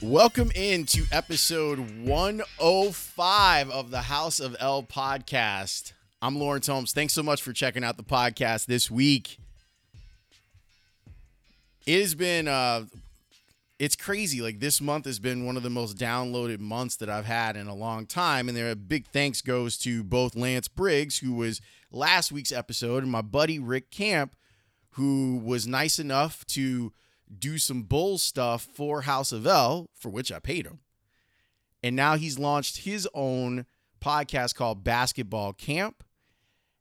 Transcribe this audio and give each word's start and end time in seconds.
Welcome 0.00 0.52
into 0.54 1.06
episode 1.10 1.80
105 2.06 3.70
of 3.70 3.90
the 3.90 4.02
House 4.02 4.38
of 4.38 4.54
L 4.60 4.84
podcast. 4.84 5.92
I'm 6.22 6.38
Lawrence 6.38 6.68
Holmes. 6.68 6.92
Thanks 6.92 7.12
so 7.14 7.22
much 7.24 7.42
for 7.42 7.52
checking 7.52 7.82
out 7.82 7.96
the 7.96 8.04
podcast 8.04 8.66
this 8.66 8.88
week. 8.88 9.38
It 11.84 12.00
has 12.00 12.14
been 12.14 12.46
uh 12.46 12.84
it's 13.80 13.96
crazy. 13.96 14.40
Like 14.40 14.60
this 14.60 14.80
month 14.80 15.04
has 15.04 15.18
been 15.18 15.44
one 15.44 15.56
of 15.56 15.64
the 15.64 15.70
most 15.70 15.96
downloaded 15.96 16.60
months 16.60 16.94
that 16.96 17.10
I've 17.10 17.26
had 17.26 17.56
in 17.56 17.66
a 17.66 17.74
long 17.74 18.06
time. 18.06 18.48
And 18.48 18.56
there 18.56 18.70
a 18.70 18.76
big 18.76 19.08
thanks 19.08 19.40
goes 19.40 19.76
to 19.78 20.04
both 20.04 20.36
Lance 20.36 20.68
Briggs, 20.68 21.18
who 21.18 21.32
was 21.32 21.60
last 21.90 22.30
week's 22.30 22.52
episode, 22.52 23.02
and 23.02 23.10
my 23.10 23.22
buddy 23.22 23.58
Rick 23.58 23.90
Camp, 23.90 24.36
who 24.90 25.40
was 25.44 25.66
nice 25.66 25.98
enough 25.98 26.46
to 26.48 26.92
do 27.36 27.58
some 27.58 27.82
bull 27.82 28.18
stuff 28.18 28.66
for 28.74 29.02
House 29.02 29.32
of 29.32 29.46
L, 29.46 29.88
for 29.94 30.08
which 30.08 30.32
I 30.32 30.38
paid 30.38 30.66
him. 30.66 30.80
And 31.82 31.94
now 31.94 32.16
he's 32.16 32.38
launched 32.38 32.78
his 32.78 33.08
own 33.14 33.66
podcast 34.00 34.54
called 34.54 34.84
Basketball 34.84 35.52
Camp. 35.52 36.02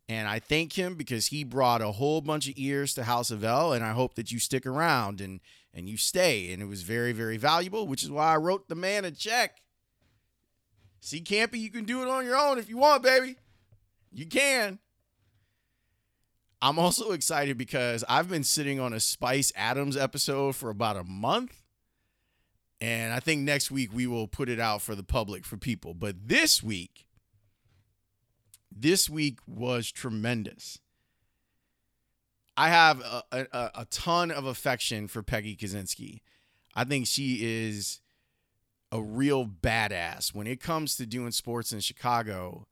And 0.09 0.27
I 0.27 0.39
thank 0.39 0.73
him 0.73 0.95
because 0.95 1.27
he 1.27 1.43
brought 1.43 1.81
a 1.81 1.91
whole 1.91 2.21
bunch 2.21 2.47
of 2.47 2.53
ears 2.55 2.93
to 2.93 3.03
House 3.03 3.29
of 3.29 3.43
L. 3.43 3.73
And 3.73 3.83
I 3.83 3.91
hope 3.91 4.15
that 4.15 4.31
you 4.31 4.39
stick 4.39 4.65
around 4.65 5.21
and 5.21 5.39
and 5.73 5.87
you 5.87 5.97
stay. 5.97 6.51
And 6.51 6.61
it 6.61 6.65
was 6.65 6.81
very, 6.81 7.11
very 7.11 7.37
valuable, 7.37 7.87
which 7.87 8.03
is 8.03 8.09
why 8.09 8.33
I 8.33 8.37
wrote 8.37 8.67
the 8.67 8.75
man 8.75 9.05
a 9.05 9.11
check. 9.11 9.61
See, 10.99 11.21
Campy, 11.21 11.59
you 11.59 11.69
can 11.69 11.85
do 11.85 12.01
it 12.01 12.09
on 12.09 12.25
your 12.25 12.35
own 12.35 12.57
if 12.57 12.67
you 12.67 12.77
want, 12.77 13.03
baby. 13.03 13.35
You 14.11 14.25
can. 14.25 14.79
I'm 16.61 16.79
also 16.79 17.11
excited 17.11 17.57
because 17.57 18.03
I've 18.09 18.29
been 18.29 18.43
sitting 18.43 18.79
on 18.79 18.93
a 18.93 18.99
Spice 18.99 19.51
Adams 19.55 19.95
episode 19.95 20.55
for 20.55 20.69
about 20.69 20.97
a 20.97 21.03
month. 21.03 21.63
And 22.79 23.13
I 23.13 23.19
think 23.19 23.41
next 23.41 23.71
week 23.71 23.93
we 23.93 24.07
will 24.07 24.27
put 24.27 24.49
it 24.49 24.59
out 24.59 24.81
for 24.81 24.95
the 24.95 25.03
public, 25.03 25.45
for 25.45 25.57
people. 25.57 25.93
But 25.93 26.27
this 26.27 26.61
week, 26.61 27.07
this 28.71 29.09
week 29.09 29.39
was 29.47 29.91
tremendous. 29.91 30.79
I 32.55 32.69
have 32.69 33.01
a, 33.01 33.23
a, 33.31 33.71
a 33.75 33.85
ton 33.89 34.31
of 34.31 34.45
affection 34.45 35.07
for 35.07 35.21
Peggy 35.21 35.55
Kusinski. 35.55 36.21
I 36.75 36.83
think 36.83 37.05
she 37.05 37.39
is 37.41 38.01
a 38.91 39.01
real 39.01 39.45
badass 39.45 40.33
when 40.33 40.47
it 40.47 40.61
comes 40.61 40.95
to 40.95 41.05
doing 41.05 41.31
sports 41.31 41.71
in 41.71 41.81
Chicago. 41.81 42.67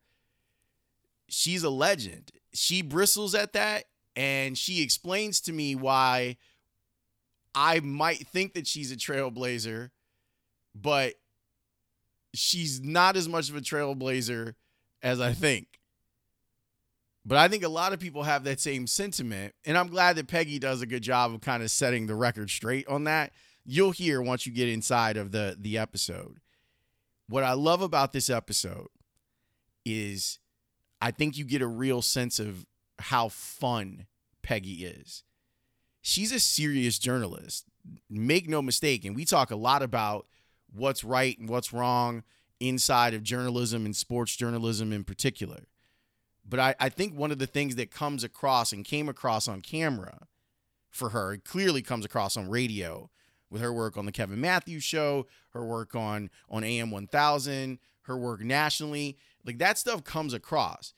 She's 1.27 1.63
a 1.63 1.69
legend. 1.69 2.31
She 2.55 2.81
bristles 2.81 3.35
at 3.35 3.53
that 3.53 3.85
and 4.15 4.57
she 4.57 4.81
explains 4.81 5.41
to 5.41 5.53
me 5.53 5.75
why 5.75 6.37
I 7.53 7.79
might 7.79 8.27
think 8.27 8.53
that 8.53 8.67
she's 8.67 8.91
a 8.91 8.95
trailblazer, 8.95 9.91
but 10.73 11.15
she's 12.33 12.81
not 12.81 13.15
as 13.15 13.27
much 13.27 13.49
of 13.49 13.55
a 13.55 13.61
trailblazer 13.61 14.55
as 15.01 15.21
I 15.21 15.33
think. 15.33 15.79
But 17.25 17.39
I 17.39 17.47
think 17.47 17.63
a 17.63 17.69
lot 17.69 17.91
of 17.91 17.99
people 17.99 18.23
have 18.23 18.43
that 18.43 18.59
same 18.59 18.85
sentiment. 18.85 19.53
And 19.65 19.77
I'm 19.77 19.87
glad 19.87 20.15
that 20.17 20.27
Peggy 20.27 20.59
does 20.59 20.81
a 20.81 20.85
good 20.85 21.01
job 21.01 21.33
of 21.33 21.41
kind 21.41 21.63
of 21.63 21.71
setting 21.71 22.05
the 22.05 22.15
record 22.15 22.49
straight 22.49 22.87
on 22.87 23.05
that. 23.05 23.31
You'll 23.65 23.91
hear 23.91 24.21
once 24.21 24.45
you 24.45 24.53
get 24.53 24.69
inside 24.69 25.17
of 25.17 25.31
the, 25.31 25.57
the 25.59 25.77
episode. 25.77 26.39
What 27.27 27.43
I 27.43 27.53
love 27.53 27.81
about 27.81 28.13
this 28.13 28.29
episode 28.29 28.87
is 29.83 30.37
I 31.05 31.11
think 31.11 31.37
you 31.37 31.45
get 31.45 31.61
a 31.61 31.67
real 31.67 32.01
sense 32.01 32.39
of 32.39 32.65
how 32.97 33.29
fun 33.29 34.07
Peggy 34.41 34.85
is. 34.85 35.23
She's 36.01 36.31
a 36.31 36.39
serious 36.39 36.97
journalist. 36.97 37.67
Make 38.09 38.49
no 38.49 38.59
mistake. 38.59 39.05
And 39.05 39.15
we 39.15 39.23
talk 39.23 39.51
a 39.51 39.55
lot 39.55 39.83
about 39.83 40.25
what's 40.73 41.03
right 41.03 41.37
and 41.37 41.47
what's 41.47 41.71
wrong 41.71 42.23
inside 42.59 43.13
of 43.13 43.21
journalism 43.21 43.85
and 43.85 43.95
sports 43.95 44.35
journalism 44.35 44.91
in 44.91 45.03
particular. 45.03 45.67
But 46.43 46.59
I, 46.59 46.75
I 46.79 46.89
think 46.89 47.15
one 47.15 47.29
of 47.29 47.37
the 47.37 47.45
things 47.45 47.75
that 47.75 47.91
comes 47.91 48.23
across 48.23 48.71
and 48.71 48.83
came 48.83 49.07
across 49.07 49.47
on 49.47 49.61
camera 49.61 50.25
for 50.89 51.09
her, 51.09 51.33
it 51.33 51.45
clearly 51.45 51.83
comes 51.83 52.03
across 52.03 52.35
on 52.35 52.49
radio 52.49 53.11
with 53.51 53.61
her 53.61 53.71
work 53.71 53.95
on 53.95 54.07
the 54.07 54.11
Kevin 54.11 54.41
Matthews 54.41 54.83
show, 54.83 55.27
her 55.51 55.63
work 55.63 55.93
on 55.93 56.31
on 56.49 56.63
AM 56.63 56.89
1000, 56.89 57.77
her 58.05 58.17
work 58.17 58.41
nationally. 58.41 59.17
Like 59.45 59.59
that 59.59 59.77
stuff 59.77 60.03
comes 60.03 60.33
across. 60.33 60.93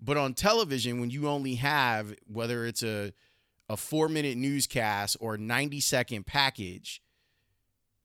But 0.00 0.16
on 0.16 0.34
television, 0.34 1.00
when 1.00 1.10
you 1.10 1.28
only 1.28 1.54
have 1.56 2.14
whether 2.26 2.66
it's 2.66 2.82
a 2.82 3.12
a 3.68 3.76
four 3.76 4.08
minute 4.08 4.36
newscast 4.36 5.16
or 5.20 5.36
90 5.36 5.80
second 5.80 6.26
package, 6.26 7.02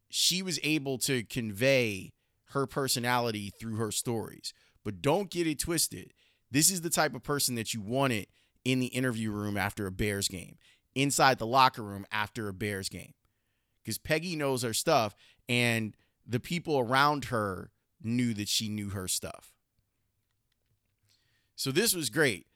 she 0.09 0.41
was 0.41 0.59
able 0.63 0.97
to 0.99 1.23
convey 1.23 2.13
her 2.45 2.65
personality 2.65 3.51
through 3.59 3.75
her 3.75 3.91
stories. 3.91 4.53
But 4.83 5.01
don't 5.01 5.29
get 5.29 5.47
it 5.47 5.59
twisted. 5.59 6.13
This 6.49 6.69
is 6.69 6.81
the 6.81 6.89
type 6.89 7.15
of 7.15 7.23
person 7.23 7.55
that 7.55 7.73
you 7.73 7.81
wanted 7.81 8.27
in 8.65 8.79
the 8.79 8.87
interview 8.87 9.31
room 9.31 9.57
after 9.57 9.87
a 9.87 9.91
Bears 9.91 10.27
game, 10.27 10.57
inside 10.95 11.39
the 11.39 11.47
locker 11.47 11.81
room 11.81 12.05
after 12.11 12.47
a 12.47 12.53
Bears 12.53 12.89
game. 12.89 13.13
Because 13.83 13.97
Peggy 13.97 14.35
knows 14.35 14.61
her 14.63 14.73
stuff, 14.73 15.15
and 15.47 15.95
the 16.27 16.39
people 16.39 16.77
around 16.77 17.25
her 17.25 17.71
knew 18.03 18.33
that 18.33 18.47
she 18.47 18.69
knew 18.69 18.89
her 18.89 19.07
stuff. 19.07 19.50
So 21.61 21.71
this 21.71 21.93
was 21.93 22.09
great. 22.09 22.47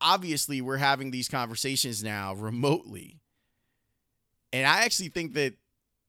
Obviously, 0.00 0.60
we're 0.60 0.78
having 0.78 1.12
these 1.12 1.28
conversations 1.28 2.02
now 2.02 2.34
remotely. 2.34 3.20
And 4.52 4.66
I 4.66 4.84
actually 4.84 5.10
think 5.10 5.34
that 5.34 5.54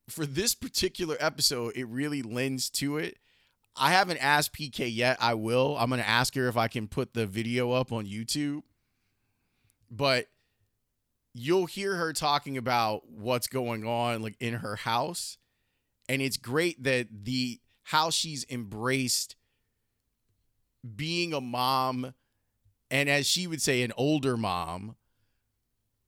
for 0.09 0.25
this 0.25 0.55
particular 0.55 1.17
episode, 1.19 1.73
it 1.75 1.85
really 1.85 2.23
lends 2.23 2.71
to 2.71 2.97
it 2.97 3.19
I 3.75 3.91
haven't 3.91 4.23
asked 4.23 4.53
PK 4.53 4.89
yet. 4.91 5.17
I 5.19 5.35
will. 5.35 5.77
I'm 5.77 5.89
going 5.89 6.01
to 6.01 6.07
ask 6.07 6.33
her 6.35 6.47
if 6.47 6.57
I 6.57 6.67
can 6.67 6.87
put 6.87 7.13
the 7.13 7.27
video 7.27 7.71
up 7.73 7.91
on 7.91 8.05
YouTube. 8.05 8.61
But 9.91 10.27
you'll 11.35 11.65
hear 11.65 11.95
her 11.95 12.11
talking 12.11 12.57
about 12.57 13.07
what's 13.07 13.47
going 13.47 13.85
on 13.85 14.23
like 14.23 14.35
in 14.39 14.55
her 14.55 14.77
house. 14.77 15.37
And 16.07 16.23
it's 16.23 16.37
great 16.37 16.81
that 16.83 17.07
the 17.11 17.59
how 17.83 18.09
she's 18.09 18.45
embraced 18.49 19.35
being 20.95 21.33
a 21.33 21.41
mom 21.41 22.13
and 22.91 23.09
as 23.09 23.25
she 23.25 23.47
would 23.47 23.61
say 23.61 23.81
an 23.81 23.91
older 23.97 24.37
mom 24.37 24.95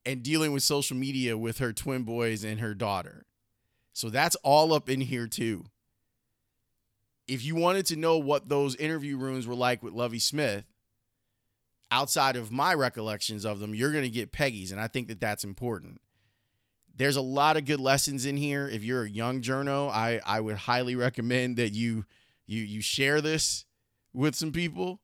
and 0.06 0.24
dealing 0.24 0.54
with 0.54 0.64
social 0.64 0.96
media 0.96 1.38
with 1.38 1.58
her 1.58 1.74
twin 1.74 2.04
boys 2.04 2.44
and 2.44 2.60
her 2.60 2.74
daughter. 2.74 3.26
So 3.94 4.10
that's 4.10 4.36
all 4.38 4.74
up 4.74 4.90
in 4.90 5.02
here 5.02 5.28
too 5.28 5.66
if 7.28 7.44
you 7.44 7.56
wanted 7.56 7.86
to 7.88 7.96
know 7.96 8.18
what 8.18 8.50
those 8.50 8.76
interview 8.76 9.18
rooms 9.18 9.46
were 9.46 9.56
like 9.56 9.84
with 9.84 9.94
Lovie 9.94 10.20
Smith, 10.20 10.64
outside 11.92 12.36
of 12.36 12.52
my 12.52 12.74
recollections 12.74 13.46
of 13.46 13.60
them, 13.60 13.76
you're 13.76 13.92
going 13.92 14.04
to 14.04 14.10
get 14.10 14.32
Peggy's. 14.32 14.72
And 14.72 14.80
I 14.80 14.88
think 14.88 15.10
that 15.10 15.20
that's 15.20 15.44
important. 15.44 16.02
There's 16.96 17.16
a 17.16 17.22
lot 17.22 17.58
of 17.58 17.66
good 17.66 17.80
lessons 17.80 18.26
in 18.26 18.38
here. 18.38 18.68
If 18.68 18.84
you're 18.84 19.04
a 19.04 19.10
young 19.10 19.42
journo, 19.42 19.90
I, 19.90 20.20
I 20.26 20.40
would 20.40 20.56
highly 20.56 20.96
recommend 20.96 21.58
that 21.58 21.74
you 21.74 22.06
you 22.48 22.64
you 22.64 22.82
share 22.82 23.20
this 23.22 23.66
with 24.14 24.36
some 24.36 24.52
people 24.52 25.02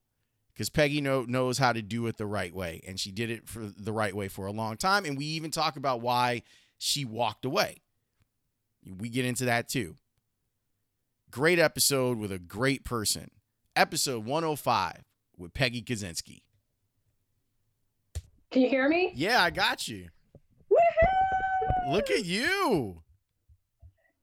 because 0.53 0.69
Peggy 0.69 1.01
know, 1.01 1.23
knows 1.23 1.57
how 1.57 1.73
to 1.73 1.81
do 1.81 2.05
it 2.07 2.17
the 2.17 2.25
right 2.25 2.53
way. 2.53 2.81
And 2.87 2.99
she 2.99 3.11
did 3.11 3.29
it 3.29 3.47
for 3.47 3.59
the 3.59 3.91
right 3.91 4.15
way 4.15 4.27
for 4.27 4.45
a 4.45 4.51
long 4.51 4.77
time. 4.77 5.05
And 5.05 5.17
we 5.17 5.25
even 5.25 5.51
talk 5.51 5.75
about 5.75 6.01
why 6.01 6.43
she 6.77 7.05
walked 7.05 7.45
away. 7.45 7.81
We 8.85 9.09
get 9.09 9.25
into 9.25 9.45
that 9.45 9.67
too. 9.67 9.95
Great 11.31 11.57
episode 11.57 12.19
with 12.19 12.31
a 12.31 12.37
great 12.39 12.85
person. 12.85 13.31
Episode 13.75 14.25
105 14.25 15.03
with 15.37 15.53
Peggy 15.53 15.81
Kusinski. 15.81 16.41
Can 18.51 18.61
you 18.61 18.69
hear 18.69 18.87
me? 18.87 19.11
Yeah, 19.15 19.41
I 19.41 19.49
got 19.49 19.87
you. 19.87 20.09
Woohoo! 20.71 21.91
Look 21.91 22.11
at 22.11 22.23
you. 22.23 23.01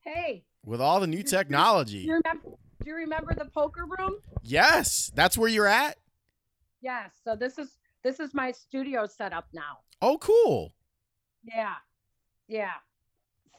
Hey. 0.03 0.44
With 0.65 0.81
all 0.81 1.00
the 1.00 1.09
new 1.09 1.25
technology. 1.25 1.99
You, 1.99 2.21
remember, 2.25 2.50
do 2.82 2.91
you 2.91 2.97
remember 2.97 3.35
the 3.35 3.47
poker 3.47 3.85
room? 3.87 4.17
Yes. 4.43 5.11
That's 5.15 5.37
where 5.37 5.49
you're 5.49 5.67
at? 5.67 5.97
Yes. 6.81 7.11
So 7.25 7.37
this 7.37 7.59
is 7.59 7.79
this 8.03 8.21
is 8.21 8.32
my 8.32 8.53
studio 8.53 9.06
setup 9.06 9.47
now. 9.53 9.79
Oh, 10.00 10.19
cool. 10.19 10.73
Yeah. 11.44 11.75
Yeah. 12.49 12.73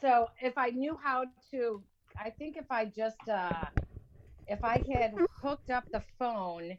So 0.00 0.28
if 0.40 0.58
I 0.58 0.70
knew 0.70 0.98
how 1.02 1.24
to 1.52 1.82
I 2.22 2.30
think 2.30 2.56
if 2.56 2.70
I 2.70 2.84
just 2.86 3.28
uh, 3.28 3.66
if 4.46 4.64
I 4.64 4.82
had 4.92 5.14
hooked 5.40 5.70
up 5.70 5.84
the 5.92 6.02
phone 6.18 6.76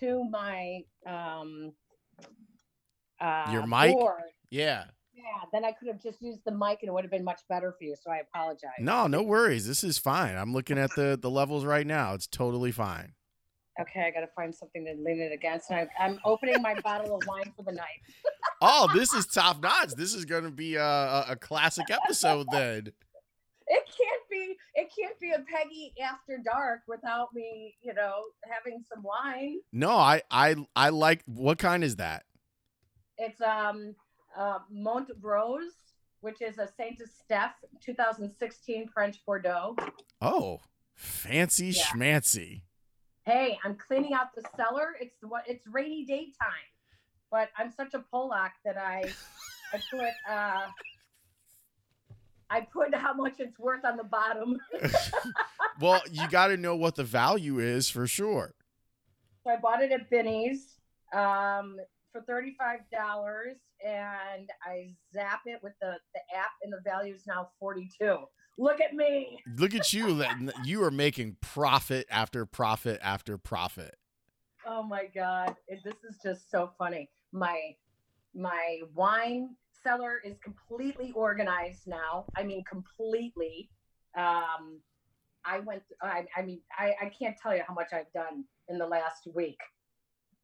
to 0.00 0.24
my 0.24 0.82
um, 1.06 1.72
uh, 3.20 3.50
your 3.52 3.66
mic, 3.66 3.96
board, 3.96 4.22
yeah, 4.50 4.84
yeah, 5.16 5.44
then 5.52 5.64
I 5.64 5.72
could 5.72 5.88
have 5.88 6.02
just 6.02 6.20
used 6.20 6.40
the 6.44 6.52
mic 6.52 6.78
and 6.82 6.88
it 6.88 6.92
would 6.92 7.04
have 7.04 7.10
been 7.10 7.24
much 7.24 7.40
better 7.48 7.74
for 7.78 7.84
you. 7.84 7.94
So 8.00 8.10
I 8.10 8.18
apologize. 8.18 8.70
No, 8.78 9.06
no 9.06 9.22
worries. 9.22 9.66
This 9.66 9.82
is 9.82 9.98
fine. 9.98 10.36
I'm 10.36 10.52
looking 10.52 10.78
at 10.78 10.90
the 10.94 11.18
the 11.20 11.30
levels 11.30 11.64
right 11.64 11.86
now. 11.86 12.14
It's 12.14 12.26
totally 12.26 12.70
fine. 12.70 13.14
Okay, 13.80 14.06
I 14.06 14.10
got 14.10 14.20
to 14.20 14.32
find 14.34 14.54
something 14.54 14.86
to 14.86 14.92
lean 14.92 15.20
it 15.20 15.32
against. 15.32 15.70
And 15.70 15.88
I, 15.98 16.06
am 16.06 16.18
opening 16.24 16.62
my 16.62 16.80
bottle 16.80 17.14
of 17.16 17.22
wine 17.26 17.52
for 17.56 17.62
the 17.62 17.72
night. 17.72 18.00
oh, 18.62 18.88
this 18.94 19.12
is 19.12 19.26
top 19.26 19.62
notch. 19.62 19.94
This 19.94 20.14
is 20.14 20.24
going 20.24 20.44
to 20.44 20.50
be 20.50 20.76
a, 20.76 20.82
a, 20.82 21.26
a 21.30 21.36
classic 21.36 21.86
episode 21.90 22.46
then. 22.50 22.92
it 23.66 23.84
can't 23.84 24.22
be 24.30 24.56
it 24.74 24.90
can't 24.98 25.18
be 25.20 25.32
a 25.32 25.44
Peggy 25.50 25.92
after 26.02 26.38
dark 26.42 26.80
without 26.88 27.34
me, 27.34 27.74
you 27.82 27.92
know, 27.92 28.22
having 28.50 28.82
some 28.92 29.02
wine. 29.02 29.58
No, 29.72 29.90
I 29.90 30.22
I 30.30 30.56
I 30.74 30.88
like 30.90 31.22
what 31.26 31.58
kind 31.58 31.84
is 31.84 31.96
that? 31.96 32.24
It's 33.18 33.40
um 33.42 33.94
uh 34.36 34.58
Mont 34.70 35.08
Rose, 35.20 35.72
which 36.20 36.40
is 36.42 36.58
a 36.58 36.68
Saint 36.76 37.00
Estephe 37.00 37.54
2016 37.82 38.88
French 38.88 39.24
Bordeaux. 39.24 39.76
Oh, 40.20 40.60
fancy 40.94 41.66
Yeah. 41.68 41.82
schmancy. 41.84 42.62
Hey, 43.24 43.58
I'm 43.64 43.74
cleaning 43.76 44.14
out 44.14 44.34
the 44.34 44.42
cellar. 44.56 44.94
It's 45.00 45.16
what 45.22 45.42
it's 45.48 45.66
rainy 45.66 46.04
day 46.04 46.26
time. 46.40 46.68
But 47.30 47.48
I'm 47.58 47.72
such 47.72 47.94
a 47.94 48.04
Polak 48.12 48.50
that 48.64 48.76
I 48.78 49.02
I 49.74 49.80
put 49.90 50.10
uh 50.30 50.66
I 52.48 52.60
put 52.60 52.94
how 52.94 53.12
much 53.12 53.34
it's 53.40 53.58
worth 53.58 53.84
on 53.84 53.96
the 53.96 54.04
bottom. 54.04 54.56
Well, 55.78 56.00
you 56.10 56.26
got 56.30 56.46
to 56.46 56.56
know 56.56 56.74
what 56.74 56.94
the 56.94 57.04
value 57.04 57.58
is 57.58 57.90
for 57.90 58.06
sure. 58.06 58.54
So 59.44 59.50
I 59.50 59.56
bought 59.56 59.82
it 59.82 59.92
at 59.92 60.08
Binny's 60.08 60.78
um, 61.12 61.76
for 62.12 62.22
thirty-five 62.22 62.80
dollars, 62.90 63.56
and 63.86 64.48
I 64.64 64.94
zap 65.12 65.40
it 65.46 65.60
with 65.62 65.74
the 65.80 65.94
the 66.14 66.20
app, 66.36 66.50
and 66.62 66.72
the 66.72 66.80
value 66.84 67.14
is 67.14 67.26
now 67.26 67.50
forty-two. 67.60 68.18
Look 68.58 68.80
at 68.80 68.94
me. 68.94 69.38
Look 69.56 69.74
at 69.74 69.92
you. 69.92 70.14
that- 70.18 70.38
You 70.64 70.82
are 70.82 70.90
making 70.90 71.36
profit 71.42 72.06
after 72.10 72.46
profit 72.46 72.98
after 73.02 73.36
profit. 73.38 73.94
Oh 74.66 74.82
my 74.82 75.06
god, 75.14 75.54
this 75.68 75.84
is 76.08 76.18
just 76.22 76.50
so 76.50 76.72
funny. 76.78 77.08
My 77.32 77.74
my 78.34 78.80
wine 78.94 79.50
cellar 79.82 80.20
is 80.24 80.36
completely 80.42 81.12
organized 81.12 81.86
now. 81.86 82.26
I 82.36 82.42
mean, 82.42 82.64
completely. 82.68 83.70
Um, 84.16 84.80
I 85.44 85.60
went. 85.60 85.82
I, 86.02 86.26
I 86.36 86.42
mean, 86.42 86.60
I, 86.76 86.94
I 87.00 87.10
can't 87.16 87.36
tell 87.40 87.54
you 87.54 87.62
how 87.68 87.74
much 87.74 87.92
I've 87.92 88.12
done 88.12 88.44
in 88.68 88.78
the 88.78 88.86
last 88.86 89.28
week 89.34 89.58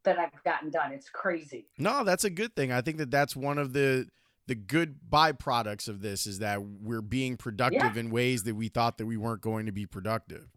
that 0.04 0.18
I've 0.18 0.42
gotten 0.44 0.70
done. 0.70 0.92
It's 0.92 1.08
crazy. 1.08 1.66
No, 1.78 2.04
that's 2.04 2.24
a 2.24 2.30
good 2.30 2.54
thing. 2.56 2.72
I 2.72 2.80
think 2.80 2.98
that 2.98 3.10
that's 3.10 3.36
one 3.36 3.58
of 3.58 3.72
the 3.72 4.08
the 4.48 4.54
good 4.56 4.96
byproducts 5.08 5.88
of 5.88 6.02
this 6.02 6.26
is 6.26 6.40
that 6.40 6.60
we're 6.62 7.00
being 7.00 7.36
productive 7.36 7.96
in 7.96 8.10
ways 8.10 8.42
that 8.42 8.56
we 8.56 8.68
thought 8.68 8.98
that 8.98 9.06
we 9.06 9.16
weren't 9.16 9.40
going 9.40 9.66
to 9.66 9.72
be 9.72 9.86
productive. 9.86 10.48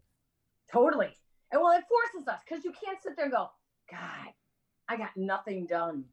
Totally. 0.72 1.16
And 1.52 1.62
well, 1.62 1.72
it 1.78 1.84
forces 1.88 2.26
us 2.26 2.40
because 2.48 2.64
you 2.64 2.72
can't 2.84 3.00
sit 3.00 3.12
there 3.16 3.26
and 3.26 3.32
go, 3.32 3.48
God, 3.90 4.32
I 4.88 4.96
got 4.96 5.10
nothing 5.16 5.66
done 5.66 6.04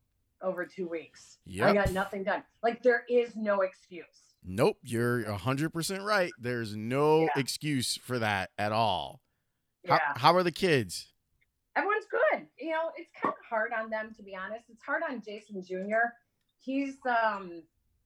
over 0.41 0.65
two 0.65 0.87
weeks. 0.87 1.39
I 1.61 1.73
got 1.73 1.91
nothing 1.91 2.23
done. 2.23 2.43
Like 2.61 2.83
there 2.83 3.05
is 3.09 3.35
no 3.35 3.61
excuse. 3.61 4.05
Nope, 4.45 4.77
you're 4.83 5.23
100% 5.23 6.03
right. 6.05 6.31
There's 6.39 6.75
no 6.75 7.21
Yeah. 7.21 7.29
excuse 7.37 7.97
for 7.97 8.19
that 8.19 8.51
at 8.57 8.71
all. 8.71 9.21
Yeah. 9.83 9.97
How, 10.13 10.19
how 10.19 10.35
are 10.35 10.43
the 10.43 10.51
kids? 10.51 11.11
Everyone's 11.75 12.05
good. 12.11 12.45
You 12.63 12.69
know, 12.71 12.91
it's 12.95 13.11
kind 13.21 13.33
of 13.37 13.45
hard 13.49 13.73
on 13.77 13.89
them 13.89 14.13
to 14.15 14.23
be 14.23 14.37
honest. 14.37 14.69
It's 14.69 14.85
hard 14.85 15.03
on 15.03 15.21
Jason 15.21 15.61
Jr. 15.61 16.13
He's 16.59 16.95
um 17.05 17.61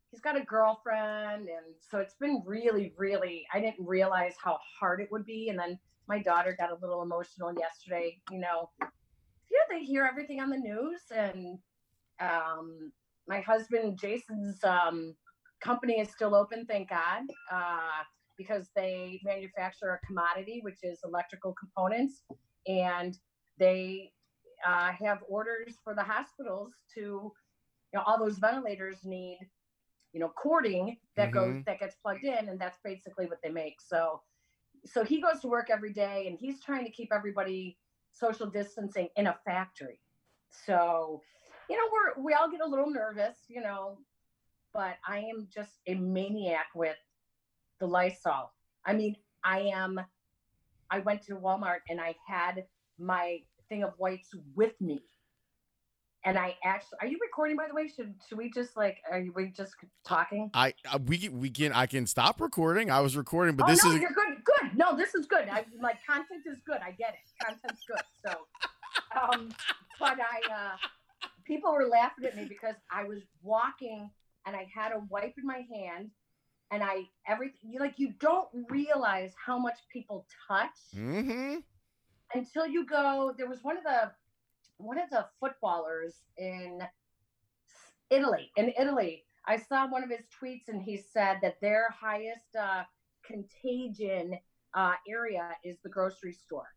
he's 0.10 0.20
got 0.20 0.36
a 0.36 0.44
girlfriend 0.44 1.42
and 1.48 1.76
so 1.80 2.00
it's 2.00 2.16
been 2.16 2.42
really, 2.44 2.92
really 2.98 3.46
I 3.54 3.60
didn't 3.60 3.86
realize 3.86 4.34
how 4.44 4.58
hard 4.80 5.00
it 5.00 5.10
would 5.12 5.26
be. 5.26 5.50
And 5.50 5.60
then 5.60 5.78
my 6.08 6.24
daughter 6.24 6.56
got 6.60 6.72
a 6.72 6.78
little 6.82 7.04
emotional 7.04 7.54
yesterday, 7.54 8.18
you 8.32 8.40
know. 8.40 8.72
Yeah, 8.82 9.66
they 9.70 9.84
hear 9.84 10.06
everything 10.06 10.40
on 10.40 10.50
the 10.50 10.58
news 10.58 11.02
and 11.16 11.60
um 12.20 12.92
my 13.28 13.42
husband 13.42 14.00
Jason's 14.00 14.64
um 14.64 15.14
company 15.62 16.00
is 16.00 16.10
still 16.10 16.34
open, 16.34 16.66
thank 16.66 16.90
God. 16.90 17.22
Uh 17.52 18.02
because 18.40 18.70
they 18.76 19.22
manufacture 19.24 20.00
a 20.02 20.08
commodity 20.08 20.62
which 20.64 20.80
is 20.82 20.98
electrical 21.04 21.54
components 21.54 22.24
and 22.68 23.20
they 23.60 24.12
uh, 24.66 24.92
have 24.92 25.24
orders 25.28 25.76
for 25.84 25.94
the 25.94 26.04
hospitals 26.04 26.74
to 26.94 27.00
you 27.00 27.94
know 27.94 28.02
all 28.06 28.18
those 28.18 28.38
ventilators 28.38 29.04
need 29.06 29.40
you 30.14 30.20
know 30.20 30.30
cording 30.30 30.98
that 31.16 31.32
goes 31.32 31.56
Mhm. 31.56 31.66
that 31.66 31.80
gets 31.80 31.96
plugged 31.96 32.24
in 32.24 32.50
and 32.50 32.60
that's 32.60 32.80
basically 32.84 33.26
what 33.28 33.42
they 33.42 33.50
make. 33.50 33.82
So 33.82 34.22
so 34.86 35.04
he 35.04 35.22
goes 35.22 35.42
to 35.42 35.48
work 35.48 35.70
every 35.70 35.94
day 35.94 36.28
and 36.28 36.38
he's 36.40 36.62
trying 36.64 36.86
to 36.86 36.92
keep 36.92 37.12
everybody 37.14 37.78
social 38.14 38.48
distancing 38.48 39.10
in 39.16 39.28
a 39.28 39.34
factory. 39.46 40.00
So 40.50 41.22
you 41.70 41.76
know 41.78 41.90
we're 41.92 42.24
we 42.24 42.34
all 42.34 42.50
get 42.50 42.62
a 42.62 42.66
little 42.66 42.90
nervous 42.90 43.46
you 43.50 43.62
know 43.62 44.00
but 44.74 44.98
i 45.08 45.20
am 45.20 45.48
just 45.54 45.80
a 45.88 45.96
maniac 45.96 46.68
with 46.76 46.98
the 47.80 47.88
lysol. 47.88 48.54
I 48.86 48.94
mean 48.94 49.16
i 49.44 49.60
am 49.62 50.00
i 50.90 51.00
went 51.00 51.22
to 51.24 51.36
walmart 51.36 51.80
and 51.90 52.00
i 52.00 52.16
had 52.28 52.66
my 52.98 53.40
thing 53.70 53.84
of 53.84 53.94
wipes 53.98 54.30
with 54.56 54.80
me. 54.82 55.02
And 56.26 56.38
i 56.38 56.56
actually 56.66 56.98
are 57.02 57.08
you 57.08 57.18
recording 57.22 57.56
by 57.56 57.68
the 57.70 57.74
way? 57.74 57.88
Should 57.88 58.14
should 58.28 58.38
we 58.38 58.50
just 58.52 58.76
like 58.76 58.98
are 59.10 59.24
we 59.34 59.48
just 59.50 59.76
talking? 60.06 60.50
I, 60.54 60.74
I 60.92 60.98
we 60.98 61.30
we 61.30 61.50
can 61.50 61.72
I 61.72 61.86
can 61.86 62.06
stop 62.06 62.42
recording. 62.42 62.92
I 62.92 63.00
was 63.00 63.16
recording, 63.16 63.56
but 63.56 63.66
oh 63.66 63.72
this 63.72 63.84
no 63.84 63.92
is 63.92 64.02
you're 64.02 64.10
good 64.12 64.44
good. 64.44 64.78
No 64.78 64.96
this 64.98 65.16
is 65.16 65.26
good. 65.26 65.48
I, 65.50 65.66
like 65.82 65.98
content 66.06 66.44
is 66.46 66.58
good. 66.66 66.80
I 66.84 66.92
get 66.92 67.14
it. 67.14 67.46
Content's 67.46 67.84
good. 67.88 68.02
So 68.26 68.34
um 69.22 69.50
but 70.00 70.18
i 70.20 70.54
uh 70.54 70.76
people 71.46 71.72
were 71.72 71.86
laughing 71.88 72.26
at 72.26 72.36
me 72.36 72.46
because 72.48 72.76
i 72.92 73.04
was 73.04 73.20
walking 73.42 74.10
and 74.46 74.56
i 74.56 74.68
had 74.74 74.92
a 74.92 75.00
wipe 75.10 75.34
in 75.38 75.46
my 75.46 75.62
hand 75.74 76.10
and 76.72 76.84
i 76.84 77.04
everything 77.28 77.72
you 77.72 77.80
like 77.80 77.94
you 77.98 78.14
don't 78.20 78.48
realize 78.70 79.32
how 79.44 79.58
much 79.58 79.78
people 79.92 80.26
touch 80.48 80.78
Mhm. 80.96 81.64
Until 82.34 82.68
you 82.68 82.86
go 82.86 83.34
there 83.38 83.48
was 83.48 83.64
one 83.64 83.78
of 83.78 83.84
the 83.84 84.12
one 84.78 85.00
of 85.00 85.10
the 85.10 85.26
footballers 85.40 86.16
in 86.38 86.82
italy 88.10 88.52
in 88.58 88.72
italy. 88.80 89.24
I 89.50 89.56
saw 89.56 89.88
one 89.88 90.04
of 90.04 90.10
his 90.10 90.26
tweets 90.42 90.68
and 90.68 90.82
he 90.82 90.98
said 90.98 91.38
that 91.42 91.62
their 91.62 91.88
highest 91.98 92.54
uh, 92.60 92.84
contagion 93.26 94.38
uh, 94.74 94.94
area 95.08 95.52
is 95.64 95.78
the 95.82 95.90
grocery 95.90 96.34
store. 96.34 96.68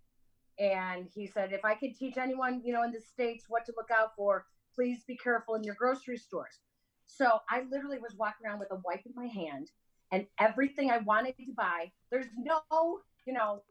And 0.61 1.09
he 1.13 1.27
said 1.27 1.53
if 1.53 1.65
i 1.65 1.75
could 1.75 1.97
teach 1.97 2.17
anyone 2.17 2.63
you 2.65 2.73
know 2.73 2.83
in 2.83 2.93
the 2.93 3.01
states 3.01 3.47
what 3.49 3.65
to 3.67 3.73
look 3.77 3.91
out 3.91 4.15
for 4.17 4.47
please 4.75 5.03
be 5.07 5.17
careful 5.17 5.57
in 5.57 5.65
your 5.65 5.75
grocery 5.75 6.17
stores. 6.17 6.61
So 7.07 7.39
i 7.51 7.63
literally 7.71 7.99
was 7.99 8.15
walking 8.17 8.47
around 8.47 8.61
with 8.61 8.71
a 8.71 8.81
wipe 8.85 9.05
in 9.05 9.13
my 9.15 9.27
hand 9.27 9.71
and 10.13 10.27
everything 10.39 10.91
i 10.91 10.99
wanted 10.99 11.37
to 11.37 11.53
buy. 11.57 11.91
There's 12.11 12.31
no 12.39 13.01
you 13.27 13.33
know 13.33 13.63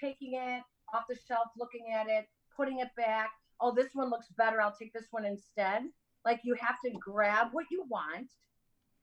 taking 0.00 0.34
it 0.34 0.62
off 0.94 1.04
the 1.08 1.16
shelf, 1.26 1.48
looking 1.56 1.92
at 1.92 2.08
it, 2.08 2.28
putting 2.56 2.80
it 2.80 2.88
back. 2.96 3.30
Oh, 3.60 3.74
this 3.74 3.94
one 3.94 4.10
looks 4.10 4.28
better. 4.36 4.60
I'll 4.60 4.74
take 4.76 4.92
this 4.92 5.08
one 5.10 5.24
instead. 5.24 5.82
Like 6.24 6.40
you 6.44 6.54
have 6.60 6.76
to 6.84 6.90
grab 6.98 7.48
what 7.52 7.66
you 7.70 7.84
want 7.88 8.28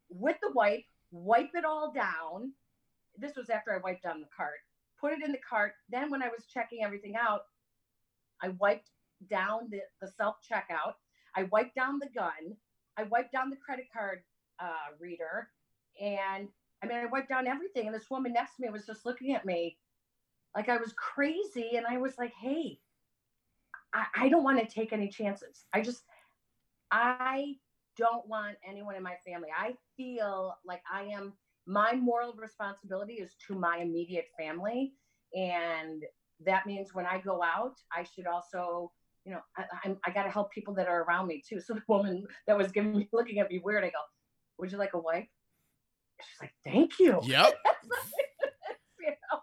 with 0.10 0.38
the 0.42 0.52
wipe, 0.54 0.84
wipe 1.12 1.52
it 1.54 1.66
all 1.66 1.92
down. 1.92 2.52
This 3.18 3.36
was 3.36 3.50
after 3.50 3.74
I 3.74 3.78
wiped 3.78 4.04
down 4.04 4.20
the 4.20 4.28
cart, 4.36 4.60
put 5.00 5.14
it 5.14 5.24
in 5.24 5.32
the 5.32 5.40
cart. 5.48 5.74
Then 5.90 6.12
when 6.12 6.22
I 6.22 6.28
was 6.28 6.46
checking 6.54 6.84
everything 6.84 7.16
out, 7.16 7.42
I 8.42 8.50
wiped 8.60 8.90
down 9.30 9.70
the, 9.70 9.80
the 10.02 10.08
self 10.08 10.36
checkout. 10.50 10.94
I 11.36 11.44
wiped 11.44 11.76
down 11.76 12.00
the 12.00 12.10
gun. 12.14 12.56
I 12.98 13.04
wiped 13.04 13.32
down 13.32 13.50
the 13.50 13.58
credit 13.58 13.86
card 13.92 14.20
uh, 14.60 14.96
reader. 15.00 15.50
And 16.02 16.48
I 16.84 16.88
mean, 16.88 16.98
I 16.98 17.06
wiped 17.06 17.30
down 17.30 17.48
everything. 17.48 17.88
And 17.88 17.96
this 17.96 18.10
woman 18.10 18.34
next 18.34 18.56
to 18.56 18.62
me 18.62 18.70
was 18.70 18.86
just 18.86 19.06
looking 19.06 19.34
at 19.34 19.46
me 19.46 19.78
like 20.56 20.70
I 20.70 20.78
was 20.78 20.94
crazy. 20.94 21.72
And 21.76 21.86
I 21.86 21.98
was 21.98 22.14
like, 22.18 22.34
hey, 22.42 22.80
I, 23.94 24.06
I 24.16 24.30
don't 24.30 24.44
want 24.44 24.60
to 24.60 24.74
take 24.74 24.94
any 24.94 25.10
chances. 25.10 25.66
I 25.74 25.82
just, 25.82 26.04
I 26.92 27.56
don't 27.98 28.28
want 28.28 28.58
anyone 28.68 28.96
in 28.96 29.04
my 29.04 29.16
family. 29.26 29.50
I 29.58 29.76
feel 29.98 30.56
like 30.66 30.82
I 30.92 31.04
am, 31.04 31.34
my 31.68 31.94
moral 31.94 32.34
responsibility 32.34 33.16
is 33.16 33.36
to 33.48 33.56
my 33.56 33.78
immediate 33.78 34.28
family. 34.40 34.94
And 35.34 36.04
that 36.46 36.66
means 36.66 36.94
when 36.94 37.06
I 37.06 37.20
go 37.20 37.42
out, 37.44 37.76
I 37.92 38.04
should 38.04 38.28
also, 38.28 38.92
you 39.26 39.34
know, 39.34 39.40
I, 39.58 39.64
I'm, 39.84 39.98
I 40.06 40.12
got 40.12 40.24
to 40.24 40.30
help 40.30 40.52
people 40.52 40.74
that 40.76 40.88
are 40.88 41.04
around 41.04 41.28
me 41.28 41.44
too. 41.48 41.60
So 41.66 41.74
the 41.74 41.82
woman 41.88 42.26
that 42.48 42.58
was 42.58 42.72
giving 42.72 42.96
me, 42.96 43.10
looking 43.12 43.40
at 43.40 43.50
me 43.50 43.62
weird, 43.64 43.84
I 43.84 43.88
go, 43.88 43.94
would 44.60 44.72
you 44.72 44.78
like 44.78 44.94
a 44.94 45.00
wipe? 45.00 45.28
She's 46.22 46.42
like, 46.42 46.54
thank 46.64 47.00
you. 47.00 47.20
Yep. 47.24 47.56
you 49.00 49.08
know, 49.08 49.40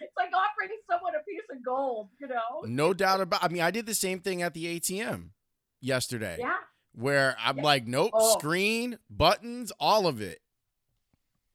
it's 0.00 0.16
like 0.16 0.30
offering 0.62 0.78
someone 0.90 1.14
a 1.14 1.22
piece 1.24 1.42
of 1.50 1.64
gold, 1.64 2.08
you 2.20 2.28
know? 2.28 2.62
No 2.64 2.92
doubt 2.94 3.20
about. 3.20 3.42
I 3.42 3.48
mean, 3.48 3.62
I 3.62 3.70
did 3.70 3.86
the 3.86 3.94
same 3.94 4.20
thing 4.20 4.42
at 4.42 4.54
the 4.54 4.66
ATM 4.78 5.30
yesterday, 5.80 6.36
Yeah. 6.38 6.58
where 6.92 7.36
I'm 7.38 7.58
Yeah. 7.58 7.62
like, 7.62 7.86
nope, 7.86 8.10
Oh. 8.14 8.38
screen, 8.38 8.98
buttons, 9.10 9.72
all 9.80 10.06
of 10.06 10.20
it. 10.20 10.40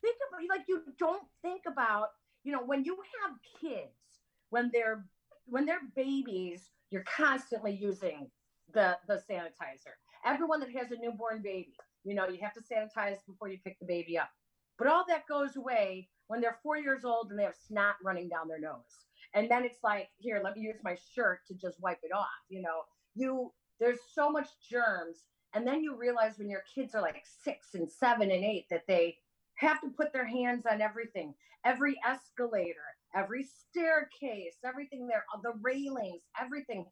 think 0.02 0.18
about 0.30 0.42
like 0.50 0.68
you 0.68 0.82
don't 1.00 1.28
think 1.42 1.64
about 1.66 2.10
you 2.44 2.52
know 2.52 2.64
when 2.64 2.84
you 2.86 2.96
have 3.22 3.38
kids 3.60 4.22
when 4.52 4.70
they're 4.72 5.04
when 5.46 5.66
they're 5.66 5.82
babies 5.96 6.70
you're 6.92 7.04
constantly 7.04 7.72
using 7.72 8.30
the 8.74 8.98
the 9.08 9.16
sanitizer 9.30 9.96
everyone 10.24 10.60
that 10.60 10.70
has 10.72 10.92
a 10.92 10.98
newborn 10.98 11.42
baby 11.42 11.76
you 12.04 12.14
know 12.14 12.28
you 12.28 12.38
have 12.40 12.54
to 12.54 12.62
sanitize 12.62 13.18
before 13.26 13.50
you 13.50 13.58
pick 13.66 13.78
the 13.80 13.86
baby 13.86 14.18
up 14.18 14.30
but 14.78 14.88
all 14.88 15.04
that 15.08 15.28
goes 15.28 15.56
away 15.58 16.08
when 16.28 16.42
they're 16.42 16.60
four 16.64 16.78
years 16.78 17.04
old 17.06 17.30
and 17.30 17.40
they 17.40 17.44
have 17.44 17.56
snot 17.56 17.96
running 18.04 18.30
down 18.30 18.48
their 18.48 18.60
nose. 18.60 19.06
And 19.34 19.50
then 19.50 19.64
it's 19.64 19.84
like, 19.84 20.10
here, 20.18 20.42
let 20.44 20.56
me 20.56 20.62
use 20.62 20.80
my 20.84 20.98
shirt 21.14 21.42
to 21.48 21.54
just 21.54 21.80
wipe 21.82 22.00
it 22.04 22.14
off. 22.14 22.28
You 22.50 22.62
know, 22.62 22.82
you 23.16 23.52
there's 23.80 24.00
so 24.14 24.30
much 24.30 24.48
germs. 24.70 25.18
And 25.54 25.66
then 25.66 25.82
you 25.82 25.96
realize 25.96 26.38
when 26.38 26.50
your 26.50 26.64
kids 26.74 26.94
are 26.96 27.02
like 27.02 27.24
six 27.44 27.74
and 27.74 27.90
seven 27.90 28.32
and 28.32 28.44
eight 28.44 28.66
that 28.70 28.86
they 28.88 29.18
have 29.56 29.82
to 29.82 29.90
put 29.90 30.14
their 30.14 30.26
hands 30.26 30.66
on 30.70 30.82
everything, 30.82 31.34
every 31.66 32.00
escalator, 32.06 32.76
every 33.16 33.44
staircase, 33.44 34.56
everything 34.66 35.08
there, 35.08 35.26
uh, 35.34 35.40
the 35.42 35.54
railings, 35.62 36.22
everything. 36.40 36.86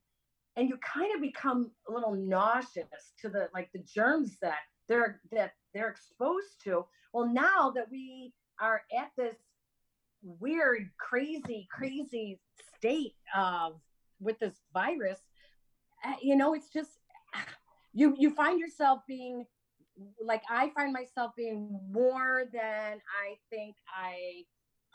And 0.56 0.70
you 0.70 0.78
kind 0.78 1.14
of 1.14 1.22
become 1.22 1.72
a 1.90 1.94
little 1.94 2.16
nauseous 2.16 3.14
to 3.22 3.30
the 3.30 3.50
like 3.54 3.70
the 3.74 3.84
germs 3.84 4.38
that 4.42 4.60
they're 4.88 5.20
that 5.32 5.54
they're 5.74 5.90
exposed 5.90 6.64
to. 6.64 6.86
Well, 7.14 7.28
now 7.28 7.72
that 7.76 7.92
we 7.92 8.34
are 8.60 8.84
at 8.98 9.12
this 9.18 9.36
weird, 10.24 10.90
crazy, 10.98 11.68
crazy 11.72 12.40
state 12.78 13.16
of 13.36 13.76
with 14.20 14.40
this 14.40 14.56
virus, 14.74 15.20
uh, 16.04 16.14
you 16.22 16.36
know, 16.36 16.54
it's 16.54 16.70
just 16.70 16.92
you 17.94 18.16
you 18.18 18.30
find 18.30 18.60
yourself 18.60 19.02
being 19.08 19.46
like 20.22 20.44
I 20.50 20.72
find 20.76 20.92
myself 20.92 21.32
being 21.38 21.80
more 21.90 22.44
than 22.52 23.00
I 23.00 23.36
think 23.50 23.76
I 23.88 24.44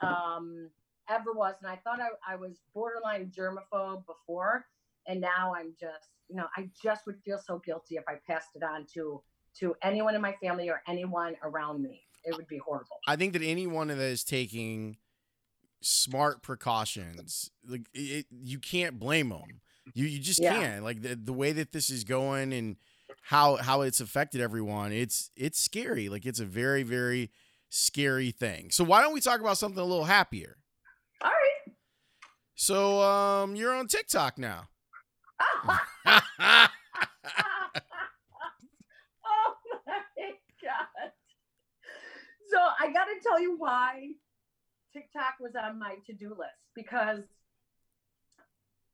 um, 0.07 0.69
ever 1.09 1.33
was, 1.33 1.55
and 1.63 1.71
I 1.71 1.77
thought 1.77 2.01
I, 2.01 2.35
I 2.35 2.37
was 2.37 2.61
borderline 2.75 3.33
germaphobe 3.37 4.05
before, 4.07 4.67
and 5.07 5.21
now 5.21 5.55
I'm 5.57 5.73
just 5.81 6.11
you 6.29 6.37
know 6.37 6.47
I 6.57 6.69
just 6.83 7.07
would 7.07 7.19
feel 7.25 7.39
so 7.39 7.59
guilty 7.65 7.97
if 7.97 8.05
I 8.09 8.15
passed 8.27 8.51
it 8.55 8.63
on 8.63 8.87
to 8.95 9.23
to 9.59 9.75
anyone 9.83 10.15
in 10.15 10.21
my 10.21 10.35
family 10.43 10.69
or 10.69 10.83
anyone 10.87 11.35
around 11.43 11.83
me. 11.83 12.03
It 12.25 12.37
would 12.37 12.47
be 12.49 12.59
horrible. 12.59 12.99
I 13.07 13.17
think 13.17 13.33
that 13.33 13.43
anyone 13.43 13.89
that 13.89 13.99
is 13.99 14.25
taking 14.25 14.99
smart 15.83 16.43
precautions, 16.43 17.51
like 17.67 17.83
it, 17.95 18.27
you 18.31 18.59
can't 18.59 18.99
blame 18.99 19.31
them. 19.31 19.61
You 19.95 20.07
you 20.07 20.19
just 20.19 20.41
Yeah. 20.41 20.53
can't. 20.53 20.85
Like 20.85 21.03
the 21.03 21.17
the 21.17 21.33
way 21.33 21.53
that 21.53 21.73
this 21.73 21.91
is 21.91 22.05
going 22.05 22.53
and 22.53 22.77
how 23.23 23.57
how 23.57 23.81
it's 23.83 24.01
affected 24.01 24.41
everyone. 24.41 24.93
It's 24.93 25.31
it's 25.37 25.59
scary. 25.61 26.09
Like 26.09 26.27
it's 26.27 26.41
a 26.41 26.45
very 26.45 26.83
very 26.83 27.31
scary 27.71 28.31
thing. 28.31 28.71
So 28.71 28.85
why 28.85 29.01
don't 29.03 29.15
we 29.15 29.21
talk 29.21 29.41
about 29.41 29.59
something 29.59 29.81
a 29.81 29.85
little 29.85 30.05
happier? 30.05 30.59
All 31.23 31.31
right. 31.31 31.75
So 32.55 33.01
um 33.03 33.57
you're 33.57 33.75
on 33.75 33.87
TikTok 33.89 34.39
now. 34.39 34.69
oh 36.07 36.69
my 39.87 39.99
god. 40.63 41.13
So 42.51 42.59
I 42.59 42.93
got 42.93 43.05
to 43.05 43.21
tell 43.23 43.41
you 43.41 43.57
why 43.57 44.09
TikTok 44.93 45.35
was 45.41 45.53
on 45.55 45.79
my 45.79 45.97
to-do 46.07 46.31
list 46.31 46.59
because 46.75 47.23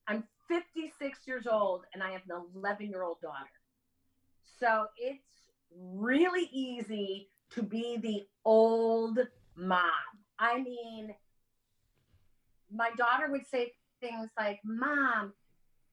I'm 0.07 0.25
56 0.49 1.19
years 1.27 1.47
old 1.47 1.85
and 1.95 2.03
I 2.03 2.11
have 2.11 2.23
an 2.29 2.43
11-year-old 2.55 3.21
daughter. 3.21 3.51
So 4.61 4.87
it's 4.99 5.23
really 5.75 6.49
easy 6.53 7.29
to 7.51 7.63
be 7.63 7.97
the 7.97 8.27
old 8.45 9.19
mom. 9.57 9.83
I 10.39 10.63
mean, 10.63 11.15
my 12.71 12.91
daughter 12.97 13.31
would 13.31 13.47
say 13.47 13.73
things 14.01 14.29
like, 14.39 14.61
"Mom, 14.65 15.33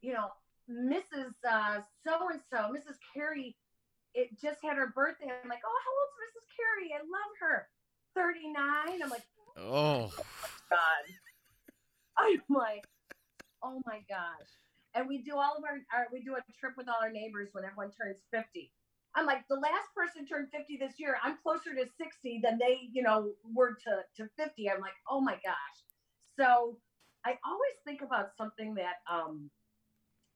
you 0.02 0.14
know, 0.14 0.30
Mrs. 0.70 1.34
Uh, 1.50 1.80
so 2.04 2.30
and 2.30 2.42
so, 2.50 2.74
Mrs. 2.74 2.98
Carey, 3.14 3.56
it 4.14 4.30
just 4.40 4.60
had 4.64 4.78
her 4.78 4.94
birthday. 4.96 5.28
I'm 5.28 5.50
like, 5.50 5.64
oh, 5.66 5.80
how 5.84 5.92
old's 5.98 6.18
Mrs. 6.22 6.46
Carey? 6.54 6.94
I 6.94 7.02
love 7.02 7.34
her. 7.42 7.68
39. 8.16 9.02
I'm 9.04 9.10
like, 9.10 9.26
oh. 9.58 10.12
God. 10.70 11.06
I'm 12.18 12.42
like, 12.50 12.86
oh 13.64 13.82
my 13.86 14.00
gosh. 14.08 14.50
And 14.96 15.08
we 15.08 15.24
do 15.24 15.36
all 15.36 15.58
of 15.58 15.64
our, 15.64 15.80
our, 15.94 16.08
we 16.12 16.22
do 16.22 16.36
a 16.36 16.42
trip 16.60 16.74
with 16.78 16.88
all 16.88 17.02
our 17.02 17.12
neighbors 17.12 17.50
when 17.54 17.64
everyone 17.66 17.92
turns 17.92 18.22
50. 18.32 18.72
I'm 19.16 19.26
like, 19.26 19.48
the 19.50 19.56
last 19.56 19.90
person 19.96 20.26
turned 20.26 20.50
50 20.52 20.78
this 20.78 20.94
year. 20.98 21.18
I'm 21.24 21.38
closer 21.42 21.74
to 21.74 21.86
60 21.98 22.42
than 22.44 22.58
they, 22.60 22.90
you 22.92 23.04
know, 23.04 23.32
were 23.54 23.76
to, 23.86 24.24
to 24.24 24.30
50. 24.38 24.70
I'm 24.70 24.82
like, 24.82 24.94
oh 25.10 25.22
my 25.22 25.34
gosh. 25.34 25.78
So 26.40 26.78
I 27.26 27.38
always 27.46 27.78
think 27.86 28.02
about 28.02 28.30
something 28.38 28.76
that 28.76 29.02
um, 29.12 29.50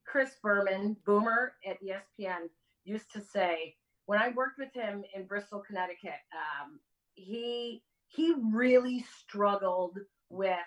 Chris 0.05 0.31
Berman, 0.41 0.96
Boomer 1.05 1.53
at 1.67 1.77
ESPN, 1.81 2.50
used 2.88 3.12
to 3.13 3.22
say 3.22 3.75
when 4.06 4.20
I 4.20 4.29
worked 4.29 4.58
with 4.58 4.74
him 4.74 5.03
in 5.13 5.25
Bristol, 5.25 5.63
Connecticut. 5.65 6.22
Um, 6.34 6.79
he 7.15 7.84
he 8.08 8.34
really 8.51 9.06
struggled 9.20 9.98
with 10.29 10.58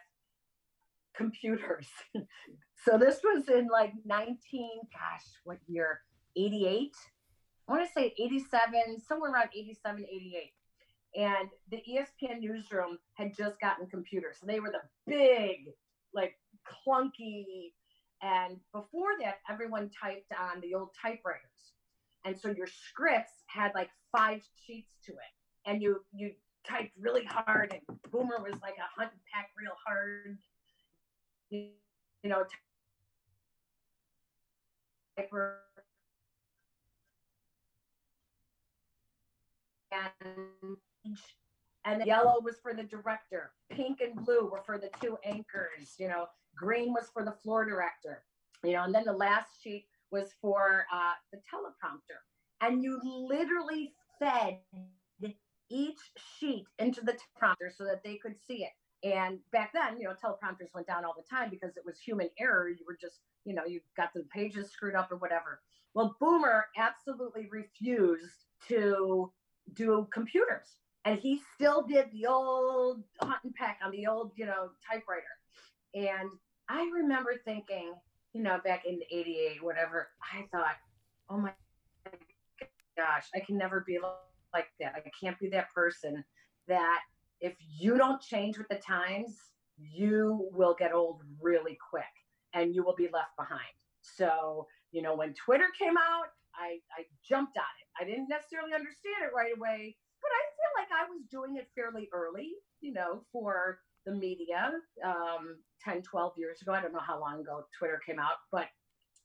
computers. 1.16 1.88
so 2.84 2.98
this 2.98 3.20
was 3.24 3.48
in 3.48 3.68
like 3.68 3.92
19, 4.04 4.36
gosh, 4.92 5.26
what 5.44 5.58
year? 5.66 6.00
88. 6.36 6.92
I 7.68 7.72
want 7.72 7.86
to 7.86 7.92
say 7.92 8.14
87, 8.18 9.00
somewhere 9.06 9.32
around 9.32 9.48
87, 9.56 10.04
88. 10.04 10.52
And 11.16 11.48
the 11.70 11.82
ESPN 11.88 12.40
newsroom 12.40 12.98
had 13.14 13.34
just 13.34 13.60
gotten 13.60 13.86
computers. 13.86 14.36
And 14.40 14.50
they 14.50 14.60
were 14.60 14.70
the 14.70 14.82
big, 15.06 15.72
like 16.14 16.34
clunky. 16.86 17.72
And 18.22 18.58
before 18.72 19.12
that, 19.22 19.38
everyone 19.48 19.90
typed 20.00 20.32
on 20.38 20.60
the 20.60 20.74
old 20.74 20.90
typewriters. 21.00 21.72
And 22.24 22.38
so 22.38 22.50
your 22.50 22.66
scripts 22.66 23.32
had 23.46 23.72
like 23.74 23.90
five 24.12 24.42
sheets 24.66 24.92
to 25.06 25.12
it. 25.12 25.66
And 25.66 25.82
you 25.82 26.04
you 26.12 26.32
typed 26.68 26.92
really 26.98 27.24
hard 27.24 27.72
and 27.72 27.98
Boomer 28.10 28.38
was 28.42 28.60
like 28.60 28.76
a 28.78 29.00
hunt 29.00 29.12
and 29.12 29.20
pack 29.32 29.50
real 29.58 29.72
hard. 29.86 30.38
You, 31.50 31.68
you 32.22 32.30
know, 32.30 32.44
typer. 35.18 35.54
And 39.92 40.76
and 41.84 42.04
yellow 42.06 42.40
was 42.42 42.56
for 42.62 42.74
the 42.74 42.82
director. 42.82 43.52
Pink 43.70 44.00
and 44.00 44.24
blue 44.24 44.48
were 44.50 44.62
for 44.64 44.78
the 44.78 44.90
two 45.00 45.16
anchors. 45.24 45.96
You 45.98 46.08
know, 46.08 46.26
green 46.54 46.92
was 46.92 47.10
for 47.12 47.24
the 47.24 47.32
floor 47.32 47.64
director. 47.64 48.22
You 48.62 48.72
know, 48.72 48.84
and 48.84 48.94
then 48.94 49.04
the 49.04 49.12
last 49.12 49.62
sheet 49.62 49.86
was 50.10 50.30
for 50.40 50.86
uh, 50.92 51.12
the 51.32 51.38
teleprompter. 51.38 52.18
And 52.60 52.82
you 52.82 53.00
literally 53.02 53.92
fed 54.18 54.58
each 55.70 56.00
sheet 56.38 56.66
into 56.78 57.00
the 57.00 57.16
prompter 57.38 57.72
so 57.74 57.84
that 57.84 58.02
they 58.04 58.16
could 58.16 58.34
see 58.46 58.64
it. 58.64 58.72
And 59.02 59.38
back 59.52 59.72
then, 59.72 59.98
you 59.98 60.08
know, 60.08 60.14
teleprompters 60.14 60.74
went 60.74 60.86
down 60.86 61.04
all 61.04 61.14
the 61.16 61.24
time 61.30 61.48
because 61.48 61.76
it 61.76 61.84
was 61.86 61.98
human 61.98 62.28
error. 62.38 62.68
You 62.68 62.84
were 62.86 62.98
just, 63.00 63.20
you 63.44 63.54
know, 63.54 63.64
you 63.64 63.80
got 63.96 64.12
the 64.12 64.24
pages 64.34 64.70
screwed 64.70 64.94
up 64.94 65.10
or 65.10 65.16
whatever. 65.16 65.60
Well, 65.94 66.16
Boomer 66.20 66.66
absolutely 66.76 67.48
refused 67.50 68.44
to 68.68 69.32
do 69.72 70.06
computers. 70.12 70.66
And 71.06 71.18
he 71.18 71.40
still 71.54 71.82
did 71.82 72.10
the 72.12 72.26
old 72.26 73.02
hunt 73.22 73.38
and 73.44 73.54
peck 73.54 73.78
on 73.82 73.90
the 73.90 74.06
old, 74.06 74.32
you 74.36 74.44
know, 74.44 74.70
typewriter. 74.86 75.24
And 75.94 76.28
I 76.68 76.90
remember 76.92 77.36
thinking, 77.44 77.94
you 78.32 78.42
know, 78.42 78.58
back 78.64 78.84
in 78.86 79.00
88, 79.10 79.62
whatever, 79.62 80.08
I 80.22 80.44
thought, 80.52 80.76
oh 81.28 81.38
my 81.38 81.52
gosh, 82.96 83.26
I 83.34 83.40
can 83.40 83.56
never 83.56 83.84
be 83.86 83.98
like 84.52 84.68
that. 84.80 84.94
I 84.94 85.02
can't 85.20 85.38
be 85.38 85.48
that 85.50 85.72
person 85.74 86.24
that 86.68 87.00
if 87.40 87.54
you 87.78 87.96
don't 87.96 88.20
change 88.20 88.58
with 88.58 88.68
the 88.68 88.76
times, 88.76 89.36
you 89.78 90.48
will 90.52 90.76
get 90.78 90.92
old 90.92 91.22
really 91.40 91.78
quick 91.90 92.04
and 92.54 92.74
you 92.74 92.84
will 92.84 92.94
be 92.94 93.08
left 93.12 93.36
behind. 93.38 93.60
So, 94.02 94.66
you 94.92 95.02
know, 95.02 95.14
when 95.16 95.34
Twitter 95.34 95.68
came 95.78 95.96
out, 95.96 96.28
I, 96.54 96.78
I 96.96 97.04
jumped 97.26 97.56
on 97.56 97.62
it. 97.80 97.88
I 98.00 98.04
didn't 98.04 98.28
necessarily 98.28 98.74
understand 98.74 99.24
it 99.24 99.34
right 99.34 99.52
away, 99.56 99.96
but 100.20 100.28
I 100.28 100.42
feel 100.56 100.72
like 100.76 100.88
I 100.92 101.08
was 101.08 101.22
doing 101.30 101.56
it 101.56 101.68
fairly 101.74 102.08
early, 102.12 102.52
you 102.80 102.92
know, 102.92 103.22
for 103.32 103.78
the 104.10 104.18
media 104.18 104.72
um, 105.04 105.56
10, 105.84 106.02
12 106.02 106.32
years 106.36 106.62
ago. 106.62 106.72
I 106.72 106.80
don't 106.80 106.92
know 106.92 107.00
how 107.00 107.20
long 107.20 107.40
ago 107.40 107.64
Twitter 107.78 108.00
came 108.04 108.18
out, 108.18 108.38
but 108.50 108.66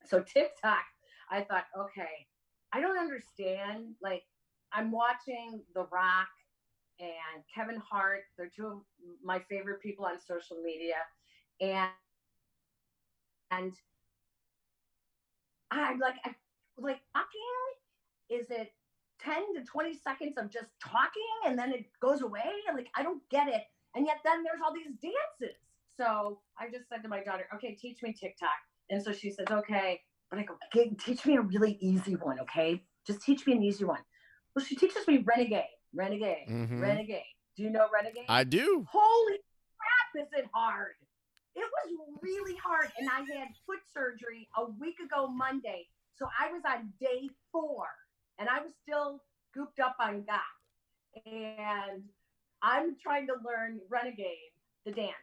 so 0.05 0.21
TikTok, 0.21 0.83
I 1.31 1.41
thought, 1.41 1.65
okay, 1.77 2.27
I 2.73 2.81
don't 2.81 2.97
understand. 2.97 3.95
Like, 4.01 4.23
I'm 4.71 4.91
watching 4.91 5.61
The 5.73 5.87
Rock 5.91 6.27
and 6.99 7.43
Kevin 7.53 7.81
Hart. 7.89 8.21
They're 8.37 8.51
two 8.55 8.67
of 8.67 8.79
my 9.23 9.39
favorite 9.49 9.81
people 9.81 10.05
on 10.05 10.19
social 10.19 10.57
media. 10.63 10.95
And, 11.61 11.89
and 13.51 13.73
I'm 15.71 15.99
like, 15.99 16.15
I, 16.23 16.35
like, 16.77 16.99
talking? 17.13 17.31
Is 18.29 18.47
it 18.49 18.71
10 19.21 19.55
to 19.55 19.63
20 19.63 19.93
seconds 19.93 20.37
of 20.37 20.51
just 20.51 20.69
talking 20.83 21.21
and 21.45 21.57
then 21.57 21.71
it 21.71 21.85
goes 22.01 22.21
away? 22.21 22.41
Like, 22.73 22.87
I 22.95 23.03
don't 23.03 23.21
get 23.29 23.47
it. 23.47 23.63
And 23.95 24.05
yet 24.05 24.17
then 24.23 24.43
there's 24.43 24.59
all 24.63 24.73
these 24.73 24.91
dances. 25.01 25.57
So 25.97 26.39
I 26.59 26.69
just 26.69 26.89
said 26.89 27.01
to 27.03 27.09
my 27.09 27.23
daughter, 27.23 27.47
okay, 27.55 27.75
teach 27.75 28.01
me 28.03 28.13
TikTok. 28.13 28.49
And 28.89 29.01
so 29.01 29.13
she 29.13 29.31
says, 29.31 29.47
okay. 29.49 30.01
But 30.29 30.39
I 30.39 30.43
go, 30.43 30.55
okay, 30.73 30.89
teach 30.99 31.25
me 31.25 31.37
a 31.37 31.41
really 31.41 31.77
easy 31.79 32.15
one, 32.15 32.39
okay? 32.41 32.83
Just 33.07 33.21
teach 33.21 33.47
me 33.47 33.53
an 33.53 33.63
easy 33.63 33.85
one. 33.85 34.01
Well, 34.55 34.65
she 34.65 34.75
teaches 34.75 35.07
me 35.07 35.19
Renegade, 35.19 35.63
Renegade, 35.93 36.47
Mhm. 36.49 36.81
Renegade. 36.81 37.23
Do 37.55 37.63
you 37.63 37.69
know 37.69 37.87
Renegade? 37.93 38.25
I 38.27 38.43
do. 38.43 38.85
Holy 38.89 39.39
crap, 39.77 40.25
is 40.25 40.33
it 40.33 40.49
hard? 40.53 40.95
It 41.55 41.63
was 41.63 42.19
really 42.21 42.57
hard. 42.57 42.91
And 42.97 43.09
I 43.09 43.19
had 43.37 43.47
foot 43.65 43.79
surgery 43.93 44.49
a 44.57 44.65
week 44.65 44.99
ago 44.99 45.27
Monday. 45.27 45.87
So 46.15 46.27
I 46.37 46.51
was 46.51 46.63
on 46.65 46.91
day 46.99 47.29
four 47.51 47.87
and 48.39 48.49
I 48.49 48.61
was 48.61 48.73
still 48.83 49.21
gooped 49.55 49.79
up 49.81 49.95
on 49.99 50.23
GOT. 50.23 51.25
And 51.25 52.03
I'm 52.61 52.95
trying 53.01 53.27
to 53.27 53.33
learn 53.45 53.79
Renegade, 53.89 54.51
the 54.85 54.91
dance. 54.91 55.13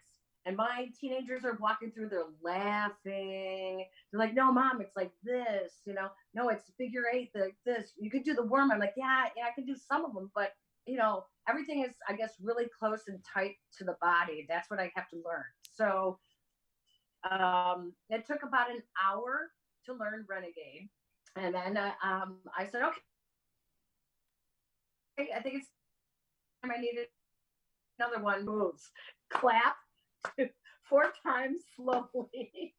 And 0.44 0.56
my 0.56 0.88
teenagers 1.00 1.44
are 1.44 1.56
walking 1.60 1.92
through, 1.92 2.08
they're 2.08 2.24
laughing. 2.42 3.84
They're 4.10 4.18
like, 4.18 4.34
no, 4.34 4.52
mom, 4.52 4.80
it's 4.80 4.96
like 4.96 5.12
this, 5.22 5.74
you 5.84 5.94
know, 5.94 6.08
no, 6.34 6.48
it's 6.48 6.72
figure 6.76 7.04
eight, 7.12 7.30
like 7.34 7.56
this. 7.64 7.92
You 7.96 8.10
could 8.10 8.24
do 8.24 8.34
the 8.34 8.44
worm. 8.44 8.72
I'm 8.72 8.80
like, 8.80 8.94
yeah, 8.96 9.26
yeah, 9.36 9.44
I 9.44 9.54
can 9.54 9.64
do 9.64 9.76
some 9.76 10.04
of 10.04 10.14
them, 10.14 10.30
but 10.34 10.54
you 10.86 10.96
know, 10.96 11.24
everything 11.48 11.84
is, 11.84 11.94
I 12.08 12.14
guess, 12.14 12.34
really 12.42 12.66
close 12.76 13.02
and 13.06 13.20
tight 13.22 13.54
to 13.78 13.84
the 13.84 13.96
body. 14.00 14.46
That's 14.48 14.68
what 14.68 14.80
I 14.80 14.90
have 14.96 15.08
to 15.10 15.16
learn. 15.16 15.44
So 15.62 16.18
um, 17.30 17.92
it 18.10 18.26
took 18.26 18.42
about 18.42 18.70
an 18.70 18.82
hour 19.02 19.50
to 19.86 19.92
learn 19.92 20.26
Renegade. 20.28 20.88
And 21.36 21.54
then 21.54 21.76
uh, 21.76 21.92
um, 22.04 22.38
I 22.56 22.66
said, 22.66 22.82
okay, 22.82 23.12
I 25.34 25.40
think 25.40 25.56
it's 25.56 25.68
time 26.62 26.72
I 26.76 26.80
needed 26.80 27.06
another 28.02 28.22
one 28.22 28.44
moves. 28.44 28.90
Clap 29.30 29.76
four 30.88 31.12
times 31.22 31.62
slowly. 31.76 32.74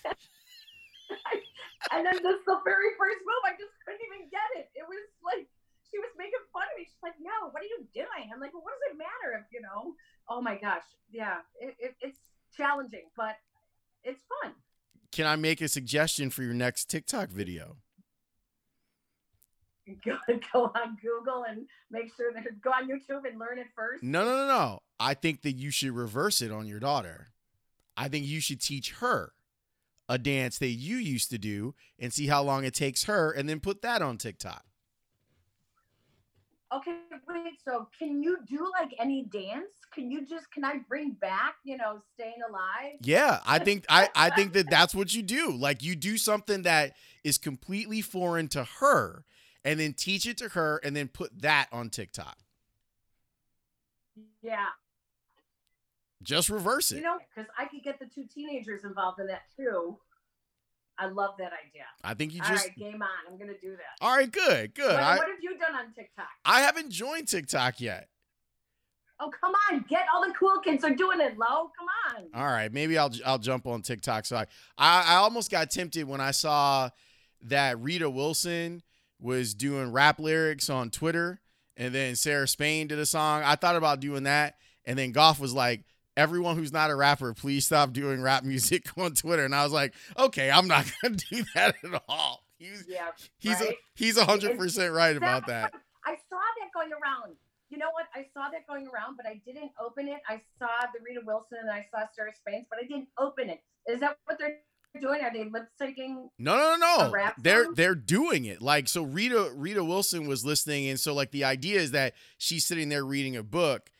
and 1.92 2.06
then 2.06 2.16
this 2.22 2.40
the 2.46 2.60
very 2.64 2.96
first 2.96 3.20
move, 3.20 3.42
I 3.44 3.52
just 3.52 3.72
couldn't 3.84 4.00
even 4.08 4.28
get 4.30 4.48
it. 4.56 4.70
It 4.74 4.88
was 4.88 5.04
like 5.20 5.48
she 5.90 5.98
was 5.98 6.10
making 6.16 6.40
fun 6.52 6.64
of 6.64 6.78
me. 6.78 6.84
She's 6.84 7.02
like, 7.02 7.20
"No, 7.20 7.50
what 7.50 7.62
are 7.62 7.66
you 7.66 7.86
doing?" 7.92 8.30
I'm 8.32 8.40
like, 8.40 8.52
"Well, 8.52 8.62
what 8.62 8.72
does 8.72 8.94
it 8.94 8.98
matter 8.98 9.36
if 9.40 9.46
you 9.52 9.60
know?" 9.60 9.94
Oh 10.28 10.40
my 10.40 10.56
gosh, 10.56 10.84
yeah, 11.10 11.44
it, 11.60 11.76
it, 11.78 11.96
it's 12.00 12.18
challenging, 12.56 13.10
but 13.16 13.36
it's 14.04 14.22
fun. 14.42 14.54
Can 15.12 15.26
I 15.26 15.36
make 15.36 15.60
a 15.60 15.68
suggestion 15.68 16.30
for 16.30 16.42
your 16.42 16.54
next 16.54 16.90
TikTok 16.90 17.30
video? 17.30 17.78
Go, 20.04 20.16
go 20.52 20.64
on 20.74 20.96
Google 21.02 21.44
and 21.48 21.66
make 21.90 22.14
sure 22.16 22.32
that 22.32 22.44
go 22.60 22.70
on 22.70 22.88
YouTube 22.88 23.28
and 23.28 23.38
learn 23.38 23.58
it 23.58 23.68
first. 23.74 24.02
No, 24.02 24.24
no, 24.24 24.36
no, 24.36 24.46
no. 24.46 24.82
I 25.00 25.14
think 25.14 25.42
that 25.42 25.52
you 25.52 25.70
should 25.70 25.92
reverse 25.92 26.42
it 26.42 26.50
on 26.50 26.66
your 26.66 26.80
daughter. 26.80 27.28
I 27.96 28.08
think 28.08 28.26
you 28.26 28.40
should 28.40 28.60
teach 28.60 28.92
her 29.00 29.32
a 30.08 30.18
dance 30.18 30.58
that 30.58 30.68
you 30.68 30.96
used 30.96 31.30
to 31.30 31.38
do 31.38 31.74
and 31.98 32.12
see 32.12 32.26
how 32.26 32.42
long 32.42 32.64
it 32.64 32.74
takes 32.74 33.04
her 33.04 33.30
and 33.30 33.48
then 33.48 33.60
put 33.60 33.82
that 33.82 34.02
on 34.02 34.18
TikTok. 34.18 34.64
Okay, 36.72 36.98
wait. 37.26 37.54
So, 37.64 37.88
can 37.98 38.22
you 38.22 38.38
do 38.46 38.70
like 38.78 38.94
any 39.00 39.24
dance? 39.24 39.72
Can 39.94 40.10
you 40.10 40.26
just 40.26 40.50
can 40.52 40.64
I 40.64 40.80
bring 40.86 41.12
back, 41.12 41.54
you 41.64 41.78
know, 41.78 42.02
staying 42.14 42.40
alive? 42.46 42.98
Yeah, 43.00 43.40
I 43.46 43.58
think 43.64 43.86
I 43.88 44.08
I 44.14 44.30
think 44.30 44.52
that 44.52 44.68
that's 44.68 44.94
what 44.94 45.14
you 45.14 45.22
do. 45.22 45.52
Like 45.52 45.82
you 45.82 45.96
do 45.96 46.18
something 46.18 46.62
that 46.62 46.94
is 47.24 47.38
completely 47.38 48.02
foreign 48.02 48.48
to 48.48 48.64
her 48.80 49.24
and 49.68 49.78
then 49.78 49.92
teach 49.92 50.26
it 50.26 50.38
to 50.38 50.48
her 50.48 50.80
and 50.82 50.96
then 50.96 51.08
put 51.08 51.42
that 51.42 51.68
on 51.70 51.90
TikTok. 51.90 52.38
Yeah. 54.42 54.64
Just 56.22 56.48
reverse 56.48 56.90
it. 56.90 56.96
You 56.96 57.02
know, 57.02 57.18
because 57.34 57.50
I 57.58 57.66
could 57.66 57.82
get 57.82 57.98
the 57.98 58.06
two 58.06 58.24
teenagers 58.34 58.84
involved 58.84 59.20
in 59.20 59.26
that 59.26 59.42
too. 59.54 59.98
I 60.98 61.06
love 61.06 61.34
that 61.38 61.52
idea. 61.52 61.84
I 62.02 62.14
think 62.14 62.32
you 62.34 62.40
just 62.40 62.66
right, 62.66 62.76
game 62.76 63.02
on. 63.02 63.08
I'm 63.30 63.38
gonna 63.38 63.52
do 63.60 63.72
that. 63.72 64.04
All 64.04 64.16
right, 64.16 64.30
good, 64.30 64.74
good. 64.74 64.90
What, 64.90 65.02
I, 65.02 65.16
what 65.16 65.28
have 65.28 65.36
you 65.42 65.56
done 65.58 65.74
on 65.74 65.92
TikTok? 65.94 66.26
I 66.44 66.62
haven't 66.62 66.90
joined 66.90 67.28
TikTok 67.28 67.80
yet. 67.80 68.08
Oh, 69.20 69.30
come 69.40 69.52
on. 69.70 69.84
Get 69.88 70.06
all 70.12 70.26
the 70.26 70.32
cool 70.32 70.60
kids 70.60 70.82
are 70.82 70.94
doing 70.94 71.20
it, 71.20 71.38
low. 71.38 71.70
Come 71.78 71.88
on. 72.16 72.24
All 72.34 72.50
right, 72.50 72.72
maybe 72.72 72.96
I'll 72.96 73.12
I'll 73.24 73.38
jump 73.38 73.66
on 73.66 73.82
TikTok. 73.82 74.24
So 74.24 74.38
I, 74.38 74.46
I 74.78 75.02
I 75.02 75.14
almost 75.16 75.50
got 75.50 75.70
tempted 75.70 76.08
when 76.08 76.20
I 76.20 76.32
saw 76.32 76.88
that 77.42 77.78
Rita 77.78 78.10
Wilson 78.10 78.82
was 79.20 79.54
doing 79.54 79.92
rap 79.92 80.18
lyrics 80.18 80.70
on 80.70 80.90
Twitter, 80.90 81.40
and 81.76 81.94
then 81.94 82.16
Sarah 82.16 82.48
Spain 82.48 82.86
did 82.88 82.98
a 82.98 83.06
song. 83.06 83.42
I 83.44 83.56
thought 83.56 83.76
about 83.76 84.00
doing 84.00 84.24
that, 84.24 84.56
and 84.84 84.98
then 84.98 85.12
Goff 85.12 85.40
was 85.40 85.52
like, 85.52 85.84
"Everyone 86.16 86.56
who's 86.56 86.72
not 86.72 86.90
a 86.90 86.94
rapper, 86.96 87.34
please 87.34 87.66
stop 87.66 87.92
doing 87.92 88.22
rap 88.22 88.44
music 88.44 88.86
on 88.96 89.12
Twitter." 89.14 89.44
And 89.44 89.54
I 89.54 89.64
was 89.64 89.72
like, 89.72 89.94
"Okay, 90.18 90.50
I'm 90.50 90.68
not 90.68 90.86
gonna 91.02 91.16
do 91.16 91.44
that 91.54 91.76
at 91.84 92.02
all." 92.08 92.44
He's 92.58 92.84
Yeah. 92.88 93.10
he's 93.38 93.60
right? 93.60 93.70
a, 93.70 93.74
he's 93.94 94.16
a 94.16 94.24
hundred 94.24 94.58
percent 94.58 94.92
right 94.92 95.16
about 95.16 95.46
that. 95.46 95.72
I 96.04 96.16
saw 96.28 96.40
that 96.60 96.72
going 96.74 96.90
around. 96.92 97.36
You 97.70 97.76
know 97.76 97.90
what? 97.92 98.06
I 98.14 98.24
saw 98.32 98.48
that 98.50 98.66
going 98.66 98.88
around, 98.88 99.16
but 99.16 99.26
I 99.26 99.40
didn't 99.44 99.72
open 99.78 100.08
it. 100.08 100.20
I 100.26 100.40
saw 100.58 100.68
the 100.92 101.00
Rita 101.04 101.20
Wilson 101.26 101.58
and 101.60 101.70
I 101.70 101.86
saw 101.90 102.06
Sarah 102.16 102.32
Spains, 102.34 102.66
but 102.70 102.78
I 102.82 102.86
didn't 102.86 103.08
open 103.18 103.50
it. 103.50 103.62
Is 103.86 104.00
that 104.00 104.16
what 104.24 104.38
they're 104.38 104.56
doing? 105.00 105.20
Are 105.22 105.32
they 105.32 105.44
lip 105.44 105.68
syncing? 105.80 106.28
No, 106.38 106.56
no, 106.56 106.76
no, 106.76 107.10
no. 107.10 107.32
They're 107.38 107.64
song? 107.64 107.74
they're 107.74 107.94
doing 107.94 108.44
it. 108.44 108.60
Like 108.62 108.88
so 108.88 109.02
Rita 109.02 109.50
Rita 109.54 109.84
Wilson 109.84 110.26
was 110.26 110.44
listening 110.44 110.88
and 110.88 110.98
so 110.98 111.14
like 111.14 111.30
the 111.30 111.44
idea 111.44 111.80
is 111.80 111.90
that 111.92 112.14
she's 112.38 112.64
sitting 112.66 112.88
there 112.88 113.04
reading 113.04 113.36
a 113.36 113.42
book 113.42 113.90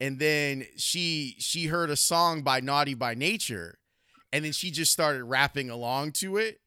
and 0.00 0.18
then 0.18 0.66
she 0.76 1.36
she 1.38 1.66
heard 1.66 1.90
a 1.90 1.96
song 1.96 2.42
by 2.42 2.60
Naughty 2.60 2.94
by 2.94 3.14
Nature 3.14 3.78
and 4.32 4.44
then 4.44 4.52
she 4.52 4.70
just 4.70 4.92
started 4.92 5.24
rapping 5.24 5.70
along 5.70 6.12
to 6.12 6.36
it 6.36 6.60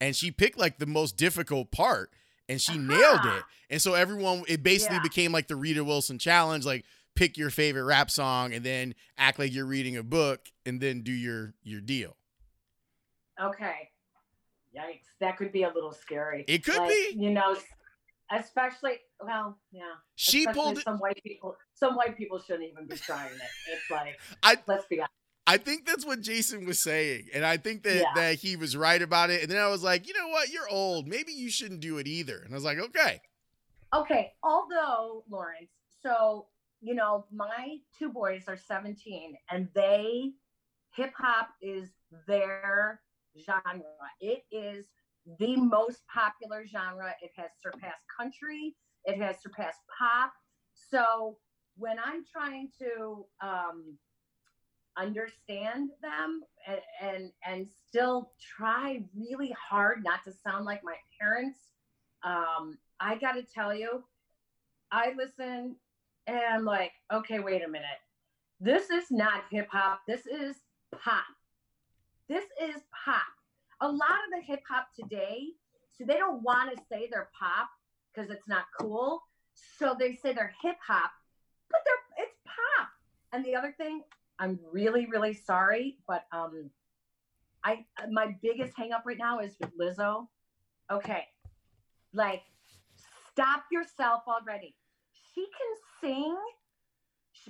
and 0.00 0.14
she 0.16 0.30
picked 0.30 0.58
like 0.58 0.78
the 0.78 0.86
most 0.86 1.16
difficult 1.16 1.70
part 1.70 2.10
and 2.48 2.60
she 2.60 2.78
nailed 2.78 3.24
it. 3.24 3.42
And 3.70 3.80
so 3.82 3.94
everyone 3.94 4.44
it 4.48 4.62
basically 4.62 4.96
Yeah. 4.96 5.02
became 5.02 5.32
like 5.32 5.48
the 5.48 5.56
Rita 5.56 5.84
Wilson 5.84 6.18
challenge 6.18 6.64
like 6.64 6.84
pick 7.14 7.36
your 7.36 7.50
favorite 7.50 7.82
rap 7.84 8.10
song 8.10 8.52
and 8.54 8.64
then 8.64 8.94
act 9.16 9.38
like 9.38 9.52
you're 9.52 9.66
reading 9.66 9.96
a 9.96 10.02
book 10.02 10.46
and 10.64 10.80
then 10.80 11.02
do 11.02 11.12
your 11.12 11.54
your 11.62 11.80
deal. 11.80 12.16
Okay. 13.42 13.90
Yikes. 14.76 15.06
That 15.20 15.36
could 15.36 15.52
be 15.52 15.62
a 15.62 15.72
little 15.72 15.92
scary. 15.92 16.44
It 16.48 16.64
could 16.64 16.76
Like, 16.76 16.90
be. 16.90 17.14
You 17.16 17.30
know, 17.30 17.56
especially, 18.30 18.98
well, 19.20 19.58
yeah. 19.72 19.82
She 20.16 20.40
especially 20.40 20.60
pulled 20.62 20.78
it 20.78 20.84
some 20.84 20.98
white 20.98 21.20
people. 21.24 21.56
Some 21.74 21.94
white 21.96 22.16
people 22.16 22.38
shouldn't 22.38 22.68
even 22.70 22.86
be 22.86 22.96
trying 22.96 23.32
it. 23.32 23.40
It's 23.72 23.90
like, 23.90 24.18
I 24.42 24.56
let's 24.66 24.86
be 24.86 24.98
honest. 25.00 25.12
I 25.46 25.56
think 25.56 25.86
that's 25.86 26.04
what 26.04 26.20
Jason 26.20 26.66
was 26.66 26.78
saying. 26.78 27.28
And 27.32 27.44
I 27.46 27.56
think 27.56 27.82
that, 27.84 27.96
Yeah. 27.96 28.12
that 28.16 28.34
he 28.34 28.56
was 28.56 28.76
right 28.76 29.00
about 29.00 29.30
it. 29.30 29.42
And 29.42 29.50
then 29.50 29.58
I 29.58 29.68
was 29.68 29.82
like, 29.82 30.06
you 30.06 30.12
know 30.12 30.28
what? 30.28 30.50
You're 30.50 30.68
old. 30.68 31.08
Maybe 31.08 31.32
you 31.32 31.48
shouldn't 31.50 31.80
do 31.80 31.96
it 31.96 32.06
either. 32.06 32.40
And 32.40 32.52
I 32.52 32.54
was 32.54 32.64
like, 32.64 32.78
okay. 32.78 33.20
Okay, 33.94 34.32
although 34.42 35.24
Lawrence, 35.30 35.70
so 36.02 36.46
you 36.80 36.94
know, 36.94 37.24
my 37.32 37.78
two 37.98 38.10
boys 38.10 38.44
are 38.46 38.56
17 38.56 39.34
and 39.50 39.68
they 39.74 40.30
hip 40.94 41.12
hop 41.16 41.48
is 41.62 41.88
their 42.26 43.00
genre. 43.44 43.82
It 44.20 44.44
is 44.50 44.86
the 45.38 45.56
most 45.56 46.00
popular 46.12 46.64
genre. 46.66 47.14
It 47.22 47.30
has 47.36 47.50
surpassed 47.62 48.04
country, 48.18 48.74
it 49.04 49.20
has 49.20 49.40
surpassed 49.42 49.80
pop. 49.98 50.32
So 50.74 51.36
when 51.76 51.96
I'm 51.98 52.24
trying 52.24 52.70
to 52.78 53.26
um 53.40 53.98
understand 54.96 55.90
them 56.02 56.40
and, 56.66 56.80
and 57.00 57.32
and 57.46 57.66
still 57.86 58.32
try 58.56 59.00
really 59.16 59.54
hard 59.56 60.02
not 60.02 60.24
to 60.24 60.32
sound 60.32 60.64
like 60.64 60.82
my 60.82 60.96
parents 61.20 61.60
um 62.24 62.76
I 63.00 63.16
got 63.16 63.32
to 63.32 63.42
tell 63.42 63.72
you, 63.74 64.02
I 64.90 65.12
listen 65.16 65.76
and 66.26 66.40
I'm 66.52 66.64
like, 66.64 66.92
okay, 67.12 67.38
wait 67.38 67.64
a 67.64 67.68
minute. 67.68 67.86
This 68.60 68.90
is 68.90 69.04
not 69.10 69.44
hip 69.50 69.68
hop. 69.70 70.00
This 70.06 70.26
is 70.26 70.56
pop. 71.00 71.24
This 72.28 72.44
is 72.60 72.82
pop. 73.04 73.22
A 73.80 73.88
lot 73.88 74.18
of 74.26 74.38
the 74.38 74.44
hip 74.44 74.60
hop 74.68 74.88
today, 74.94 75.46
so 75.96 76.04
they 76.04 76.18
don't 76.18 76.42
want 76.42 76.76
to 76.76 76.82
say 76.90 77.08
they're 77.10 77.30
pop 77.38 77.68
because 78.12 78.30
it's 78.30 78.46
not 78.46 78.64
cool. 78.78 79.22
So 79.78 79.96
they 79.98 80.14
say 80.14 80.34
they're 80.34 80.54
hip 80.62 80.76
hop, 80.86 81.10
but 81.70 81.80
they're 81.84 82.26
it's 82.26 82.36
pop. 82.44 82.88
And 83.32 83.44
the 83.44 83.54
other 83.54 83.74
thing, 83.78 84.02
I'm 84.38 84.58
really, 84.70 85.06
really 85.06 85.32
sorry, 85.32 85.96
but 86.06 86.24
um, 86.32 86.70
I 87.64 87.84
my 88.10 88.36
biggest 88.42 88.74
hang 88.76 88.92
up 88.92 89.04
right 89.06 89.18
now 89.18 89.38
is 89.40 89.56
with 89.58 89.70
Lizzo. 89.78 90.26
Okay, 90.92 91.24
like 92.12 92.42
stop 93.32 93.64
yourself 93.72 94.22
already. 94.28 94.74
She 95.34 95.46
can 95.46 96.10
sing, 96.10 96.36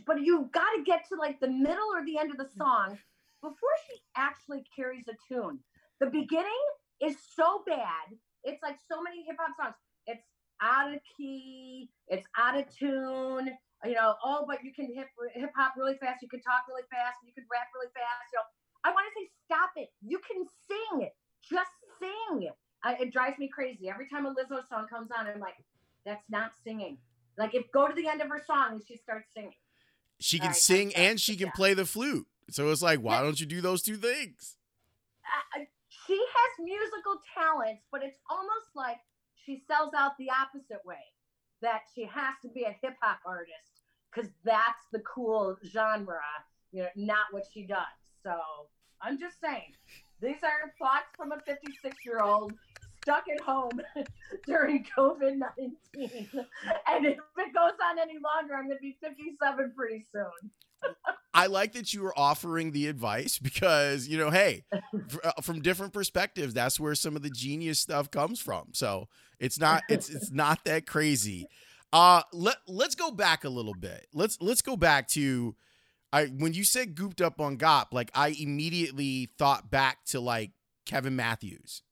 but 0.07 0.21
you've 0.21 0.53
got 0.53 0.71
to 0.77 0.85
get 0.85 1.09
to 1.09 1.17
like 1.17 1.41
the 1.41 1.49
middle 1.49 1.88
or 1.93 2.05
the 2.05 2.19
end 2.19 2.31
of 2.31 2.37
the 2.37 2.49
song 2.57 2.99
before 3.42 3.77
she 3.87 4.01
actually 4.16 4.64
carries 4.74 5.05
a 5.09 5.16
tune. 5.33 5.59
The 6.01 6.07
beginning 6.07 6.64
is 7.01 7.16
so 7.35 7.62
bad. 7.66 8.14
It's 8.44 8.62
like 8.62 8.77
so 8.88 9.03
many 9.03 9.24
hip 9.27 9.37
hop 9.38 9.55
songs. 9.61 9.74
It's 10.07 10.24
out 10.61 10.92
of 10.92 11.01
key. 11.16 11.90
It's 12.09 12.27
out 12.37 12.59
of 12.59 12.64
tune. 12.74 13.51
You 13.85 13.94
know, 13.94 14.14
oh, 14.24 14.44
but 14.48 14.64
you 14.64 14.72
can 14.74 14.92
hip 14.94 15.09
hip 15.35 15.51
hop 15.57 15.74
really 15.77 15.96
fast. 15.98 16.22
You 16.22 16.29
can 16.29 16.40
talk 16.40 16.66
really 16.68 16.87
fast. 16.90 17.18
You 17.24 17.33
can 17.33 17.44
rap 17.51 17.68
really 17.74 17.90
fast. 17.94 18.27
You 18.33 18.38
know, 18.38 18.46
I 18.85 18.90
want 18.90 19.07
to 19.07 19.20
say, 19.20 19.31
stop 19.44 19.70
it. 19.77 19.88
You 20.03 20.18
can 20.18 20.44
sing. 20.66 21.09
Just 21.48 21.70
sing. 22.01 22.51
I, 22.83 22.94
it 23.01 23.12
drives 23.12 23.38
me 23.38 23.48
crazy 23.48 23.88
every 23.88 24.09
time 24.09 24.27
a 24.27 24.31
Lizzo 24.31 24.66
song 24.68 24.87
comes 24.88 25.11
on. 25.16 25.27
I'm 25.27 25.40
like, 25.40 25.55
that's 26.05 26.24
not 26.29 26.53
singing. 26.64 26.98
Like 27.37 27.55
if 27.55 27.70
go 27.72 27.87
to 27.87 27.94
the 27.94 28.09
end 28.09 28.20
of 28.20 28.29
her 28.29 28.42
song 28.44 28.72
and 28.72 28.83
she 28.87 28.96
starts 28.96 29.29
singing. 29.35 29.55
She 30.20 30.38
can 30.38 30.48
Right, 30.48 30.57
sing 30.57 30.94
and 30.96 31.20
she 31.20 31.37
can 31.37 31.46
yeah. 31.46 31.53
play 31.53 31.74
the 31.74 31.87
flute. 31.87 32.27
So 32.51 32.71
it's 32.71 32.83
like, 32.83 33.01
why 33.01 33.23
don't 33.23 33.39
you 33.39 33.47
do 33.47 33.61
those 33.61 33.83
two 33.83 33.97
things? 33.97 34.57
Uh, 35.55 35.65
she 35.89 36.15
has 36.15 36.65
musical 36.65 37.21
talents, 37.35 37.83
but 37.93 38.03
it's 38.03 38.19
almost 38.31 38.75
like 38.75 38.99
she 39.45 39.63
sells 39.67 39.93
out 39.95 40.13
the 40.19 40.29
opposite 40.31 40.85
way. 40.85 40.97
That 41.61 41.83
she 41.93 42.05
has 42.05 42.35
to 42.43 42.49
be 42.49 42.63
a 42.63 42.77
hip 42.83 42.95
hop 43.03 43.19
artist 43.27 43.83
because 44.11 44.31
that's 44.45 44.87
the 44.93 45.01
cool 45.01 45.57
genre, 45.67 46.21
you 46.71 46.83
know, 46.83 46.89
not 46.95 47.27
what 47.33 47.47
she 47.53 47.67
does. 47.67 47.99
So 48.23 48.39
I'm 49.03 49.19
just 49.19 49.41
saying, 49.41 49.75
these 50.21 50.43
are 50.45 50.73
thoughts 50.79 51.09
from 51.17 51.33
a 51.33 51.41
56 51.41 51.97
year 52.05 52.21
old 52.21 52.53
stuck 53.09 53.25
at 53.29 53.40
home 53.40 53.81
during 54.47 54.85
COVID 54.97 55.37
19. 55.38 55.77
And 55.97 57.07
if 57.07 57.16
it 57.16 57.55
goes 57.55 57.73
on 57.85 57.99
any 58.01 58.18
longer, 58.23 58.55
I'm 58.55 58.66
going 58.66 58.77
to 58.77 58.83
be 58.83 58.97
57 59.03 59.73
pretty 59.77 60.05
soon. 60.12 60.51
I 61.35 61.47
like 61.47 61.73
that 61.73 61.92
you 61.92 62.03
were 62.03 62.16
offering 62.16 62.71
the 62.71 62.87
advice 62.87 63.38
because, 63.38 64.07
you 64.07 64.18
know, 64.18 64.31
hey, 64.31 64.64
uh, 65.25 65.33
from 65.42 65.61
different 65.61 65.92
perspectives, 65.92 66.55
that's 66.55 66.79
where 66.79 66.94
some 66.94 67.16
of 67.16 67.23
the 67.23 67.31
genius 67.31 67.79
stuff 67.79 68.11
comes 68.11 68.40
from. 68.40 68.68
So 68.73 69.09
it's 69.38 69.59
not 69.59 69.83
it's 69.88 70.09
it's 70.09 70.31
not 70.31 70.64
that 70.64 70.87
crazy. 70.87 71.47
Uh 71.92 72.23
let 72.33 72.57
let's 72.66 72.94
go 72.94 73.11
back 73.11 73.44
a 73.44 73.49
little 73.49 73.75
bit. 73.75 74.07
Let's 74.12 74.38
let's 74.40 74.62
go 74.62 74.77
back 74.77 75.09
to 75.09 75.57
I 76.12 76.27
when 76.27 76.53
you 76.53 76.64
said 76.64 76.94
gooped 76.94 77.21
up 77.21 77.40
on 77.40 77.57
GOP, 77.57 77.87
like 77.92 78.11
I 78.14 78.37
immediately 78.38 79.31
thought 79.38 79.71
back 79.71 80.05
to 80.07 80.21
like 80.21 80.53
Kevin 80.85 81.16
Matthews. 81.16 81.83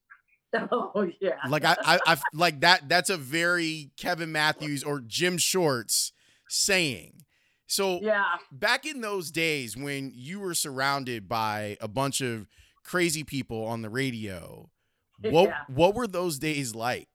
Oh, 0.72 1.10
yeah. 1.20 1.36
Like 1.48 1.64
I, 1.64 1.76
I, 1.84 1.98
I 2.06 2.16
like 2.32 2.60
that. 2.60 2.88
That's 2.88 3.10
a 3.10 3.16
very 3.16 3.90
Kevin 3.96 4.32
Matthews 4.32 4.82
or 4.82 5.00
Jim 5.00 5.38
Shorts 5.38 6.12
saying. 6.48 7.24
So 7.66 8.00
Yeah. 8.02 8.24
back 8.52 8.86
in 8.86 9.00
those 9.00 9.30
days 9.30 9.76
when 9.76 10.12
you 10.14 10.40
were 10.40 10.54
surrounded 10.54 11.28
by 11.28 11.76
a 11.80 11.88
bunch 11.88 12.20
of 12.20 12.46
crazy 12.84 13.24
people 13.24 13.64
on 13.64 13.82
the 13.82 13.90
radio, 13.90 14.70
what 15.20 15.48
Yeah. 15.48 15.62
what 15.68 15.94
were 15.94 16.06
those 16.06 16.38
days 16.38 16.74
like? 16.74 17.08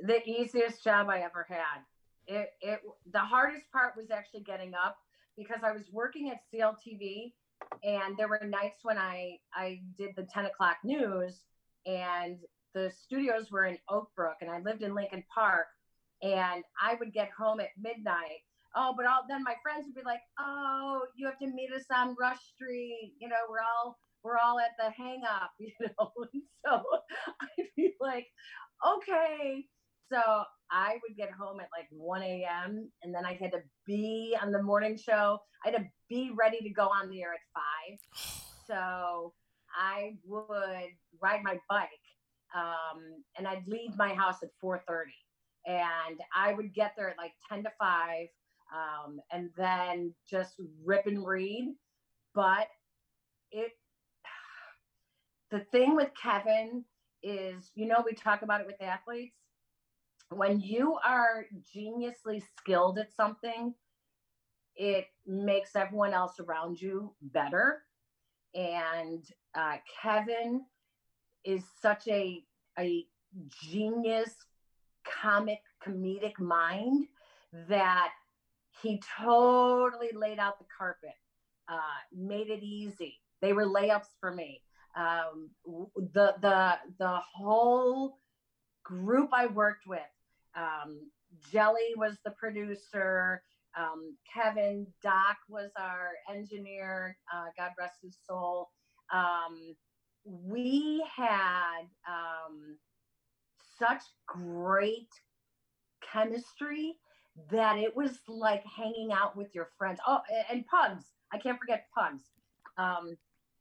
the 0.00 0.22
easiest 0.28 0.84
job 0.84 1.08
I 1.08 1.20
ever 1.20 1.44
had. 1.48 1.80
It 2.28 2.50
it 2.60 2.80
the 3.12 3.18
hardest 3.18 3.70
part 3.72 3.94
was 3.96 4.10
actually 4.12 4.42
getting 4.42 4.72
up 4.74 4.96
because 5.36 5.60
I 5.64 5.72
was 5.72 5.84
working 5.92 6.30
at 6.30 6.38
CLTV 6.52 7.32
and 7.82 8.16
there 8.16 8.28
were 8.28 8.40
nights 8.44 8.80
when 8.84 8.96
I 8.98 9.38
I 9.54 9.80
did 9.96 10.10
the 10.16 10.22
10 10.24 10.46
o'clock 10.46 10.76
news 10.84 11.40
and 11.86 12.38
the 12.74 12.90
studios 12.90 13.50
were 13.50 13.64
in 13.64 13.78
Oak 13.88 14.10
Brook 14.14 14.36
and 14.40 14.50
I 14.50 14.60
lived 14.60 14.82
in 14.82 14.94
Lincoln 14.94 15.24
Park 15.32 15.66
and 16.22 16.64
I 16.80 16.94
would 16.98 17.12
get 17.12 17.30
home 17.36 17.60
at 17.60 17.68
midnight. 17.80 18.42
Oh, 18.76 18.94
but 18.96 19.06
all 19.06 19.22
then 19.28 19.42
my 19.42 19.54
friends 19.62 19.86
would 19.86 19.94
be 19.94 20.02
like, 20.04 20.20
"Oh, 20.38 21.02
you 21.16 21.26
have 21.26 21.38
to 21.38 21.46
meet 21.46 21.72
us 21.72 21.84
on 21.94 22.16
Rush 22.20 22.40
Street. 22.54 23.14
You 23.18 23.28
know, 23.28 23.36
we're 23.48 23.60
all 23.60 23.98
we're 24.22 24.36
all 24.36 24.58
at 24.58 24.72
the 24.78 24.90
hang 24.90 25.22
up, 25.24 25.50
you 25.58 25.72
know." 25.80 26.12
And 26.32 26.42
so 26.64 26.82
I'd 27.40 27.68
be 27.76 27.94
like, 28.00 28.26
"Okay." 28.86 29.64
So 30.10 30.20
I 30.70 30.98
would 31.02 31.16
get 31.16 31.30
home 31.30 31.60
at 31.60 31.68
like 31.76 31.88
1 31.90 32.22
a.m. 32.22 32.90
and 33.02 33.14
then 33.14 33.24
I 33.26 33.34
had 33.34 33.52
to 33.52 33.62
be 33.86 34.36
on 34.40 34.52
the 34.52 34.62
morning 34.62 34.96
show. 34.96 35.38
I 35.64 35.70
had 35.70 35.76
to 35.78 35.84
be 36.08 36.32
ready 36.34 36.58
to 36.60 36.70
go 36.70 36.84
on 36.84 37.10
the 37.10 37.22
air 37.22 37.34
at 37.34 37.40
five. 37.54 38.34
So 38.68 39.32
I 39.74 40.18
would 40.26 40.90
ride 41.22 41.42
my 41.42 41.58
bike 41.70 41.88
um, 42.54 43.22
and 43.36 43.46
I'd 43.46 43.66
leave 43.66 43.96
my 43.96 44.14
house 44.14 44.42
at 44.42 44.50
4:30, 44.62 45.12
and 45.66 46.20
I 46.34 46.52
would 46.52 46.74
get 46.74 46.94
there 46.96 47.10
at 47.10 47.18
like 47.18 47.32
10 47.48 47.64
to 47.64 47.72
5, 47.78 48.28
um, 48.74 49.20
and 49.32 49.50
then 49.56 50.14
just 50.28 50.54
rip 50.84 51.06
and 51.06 51.26
read. 51.26 51.74
But 52.34 52.68
it, 53.50 53.72
the 55.50 55.60
thing 55.72 55.94
with 55.94 56.10
Kevin 56.20 56.84
is, 57.22 57.70
you 57.74 57.86
know, 57.86 58.02
we 58.04 58.12
talk 58.14 58.42
about 58.42 58.60
it 58.60 58.66
with 58.66 58.80
athletes. 58.80 59.34
When 60.30 60.60
you 60.60 60.98
are 61.04 61.46
geniusly 61.74 62.42
skilled 62.58 62.98
at 62.98 63.14
something, 63.14 63.74
it 64.76 65.06
makes 65.26 65.74
everyone 65.74 66.12
else 66.12 66.38
around 66.38 66.80
you 66.80 67.14
better. 67.20 67.82
And 68.54 69.24
uh, 69.54 69.76
Kevin 70.02 70.62
is 71.44 71.64
such 71.80 72.06
a 72.08 72.42
a 72.78 73.06
genius 73.48 74.34
comic 75.04 75.60
comedic 75.84 76.38
mind 76.38 77.06
that 77.68 78.10
he 78.82 79.02
totally 79.18 80.10
laid 80.14 80.38
out 80.38 80.58
the 80.58 80.66
carpet 80.76 81.14
uh, 81.68 81.76
made 82.14 82.48
it 82.48 82.62
easy. 82.62 83.20
They 83.40 83.52
were 83.52 83.66
layups 83.66 84.14
for 84.20 84.32
me. 84.34 84.62
Um, 84.96 85.50
the 85.96 86.34
the 86.40 86.78
the 86.98 87.20
whole 87.34 88.18
group 88.82 89.28
i 89.32 89.46
worked 89.46 89.86
with 89.86 90.00
um, 90.56 90.98
jelly 91.52 91.92
was 91.96 92.16
the 92.24 92.30
producer 92.32 93.42
um, 93.78 94.16
kevin 94.32 94.86
doc 95.02 95.36
was 95.48 95.70
our 95.78 96.12
engineer 96.34 97.16
uh, 97.32 97.44
god 97.56 97.72
rest 97.78 97.98
his 98.02 98.16
soul. 98.26 98.70
Um, 99.12 99.76
we 100.24 101.04
had 101.14 101.82
um, 102.06 102.76
such 103.78 104.02
great 104.26 105.08
chemistry 106.12 106.94
that 107.50 107.78
it 107.78 107.96
was 107.96 108.18
like 108.26 108.64
hanging 108.64 109.12
out 109.12 109.36
with 109.36 109.54
your 109.54 109.68
friends. 109.78 110.00
Oh, 110.06 110.20
and 110.50 110.64
pugs. 110.66 111.04
I 111.32 111.38
can't 111.38 111.58
forget 111.58 111.86
pugs. 111.96 112.22
Um, 112.78 113.16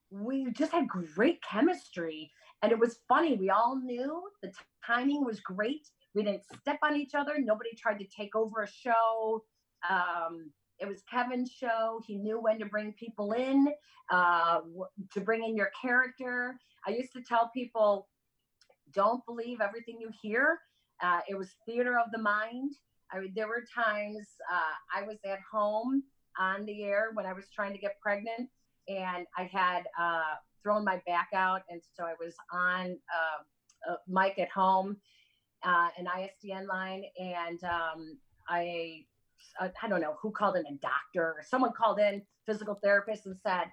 we 0.09 0.51
just 0.51 0.71
had 0.71 0.87
great 0.87 1.41
chemistry, 1.41 2.31
and 2.61 2.71
it 2.71 2.79
was 2.79 2.99
funny. 3.07 3.35
We 3.35 3.49
all 3.49 3.79
knew 3.79 4.23
the 4.41 4.49
t- 4.49 4.55
timing 4.85 5.25
was 5.25 5.39
great. 5.41 5.87
We 6.15 6.23
didn't 6.23 6.43
step 6.61 6.79
on 6.81 6.95
each 6.95 7.13
other. 7.13 7.35
Nobody 7.39 7.71
tried 7.75 7.99
to 7.99 8.05
take 8.05 8.35
over 8.35 8.63
a 8.63 8.67
show. 8.67 9.43
Um, 9.89 10.51
it 10.79 10.87
was 10.87 11.01
Kevin's 11.09 11.51
show. 11.51 12.01
He 12.05 12.15
knew 12.15 12.39
when 12.39 12.59
to 12.59 12.65
bring 12.65 12.93
people 12.93 13.33
in, 13.33 13.67
uh, 14.09 14.59
to 15.13 15.19
bring 15.21 15.43
in 15.43 15.55
your 15.55 15.71
character. 15.79 16.59
I 16.85 16.91
used 16.91 17.13
to 17.13 17.21
tell 17.21 17.49
people, 17.53 18.07
don't 18.93 19.25
believe 19.25 19.59
everything 19.61 19.97
you 19.99 20.09
hear. 20.21 20.59
Uh, 21.01 21.19
it 21.27 21.37
was 21.37 21.49
theater 21.65 21.97
of 21.97 22.11
the 22.11 22.19
mind. 22.19 22.73
I 23.11 23.19
mean, 23.19 23.33
there 23.35 23.47
were 23.47 23.63
times 23.73 24.27
uh, 24.51 24.99
I 24.99 25.03
was 25.03 25.17
at 25.25 25.39
home 25.51 26.03
on 26.39 26.65
the 26.65 26.83
air 26.83 27.11
when 27.13 27.25
I 27.25 27.33
was 27.33 27.45
trying 27.53 27.73
to 27.73 27.79
get 27.79 27.99
pregnant, 28.01 28.49
and 28.87 29.25
I 29.37 29.49
had 29.51 29.83
uh, 29.99 30.35
thrown 30.61 30.83
my 30.83 31.01
back 31.05 31.29
out, 31.33 31.61
and 31.69 31.81
so 31.95 32.03
I 32.03 32.13
was 32.19 32.35
on 32.51 32.97
uh, 33.13 33.93
a 33.93 33.97
mic 34.07 34.39
at 34.39 34.49
home, 34.49 34.97
uh, 35.63 35.89
an 35.97 36.05
ISDN 36.05 36.67
line, 36.67 37.03
and 37.19 37.63
um, 37.63 38.17
I, 38.47 39.05
I 39.59 39.71
I 39.81 39.87
don't 39.87 40.01
know 40.01 40.15
who 40.21 40.31
called 40.31 40.55
in 40.55 40.65
a 40.65 40.77
doctor 40.81 41.23
or 41.23 41.43
someone 41.47 41.71
called 41.77 41.99
in 41.99 42.21
physical 42.45 42.79
therapist 42.81 43.25
and 43.25 43.35
said, 43.43 43.65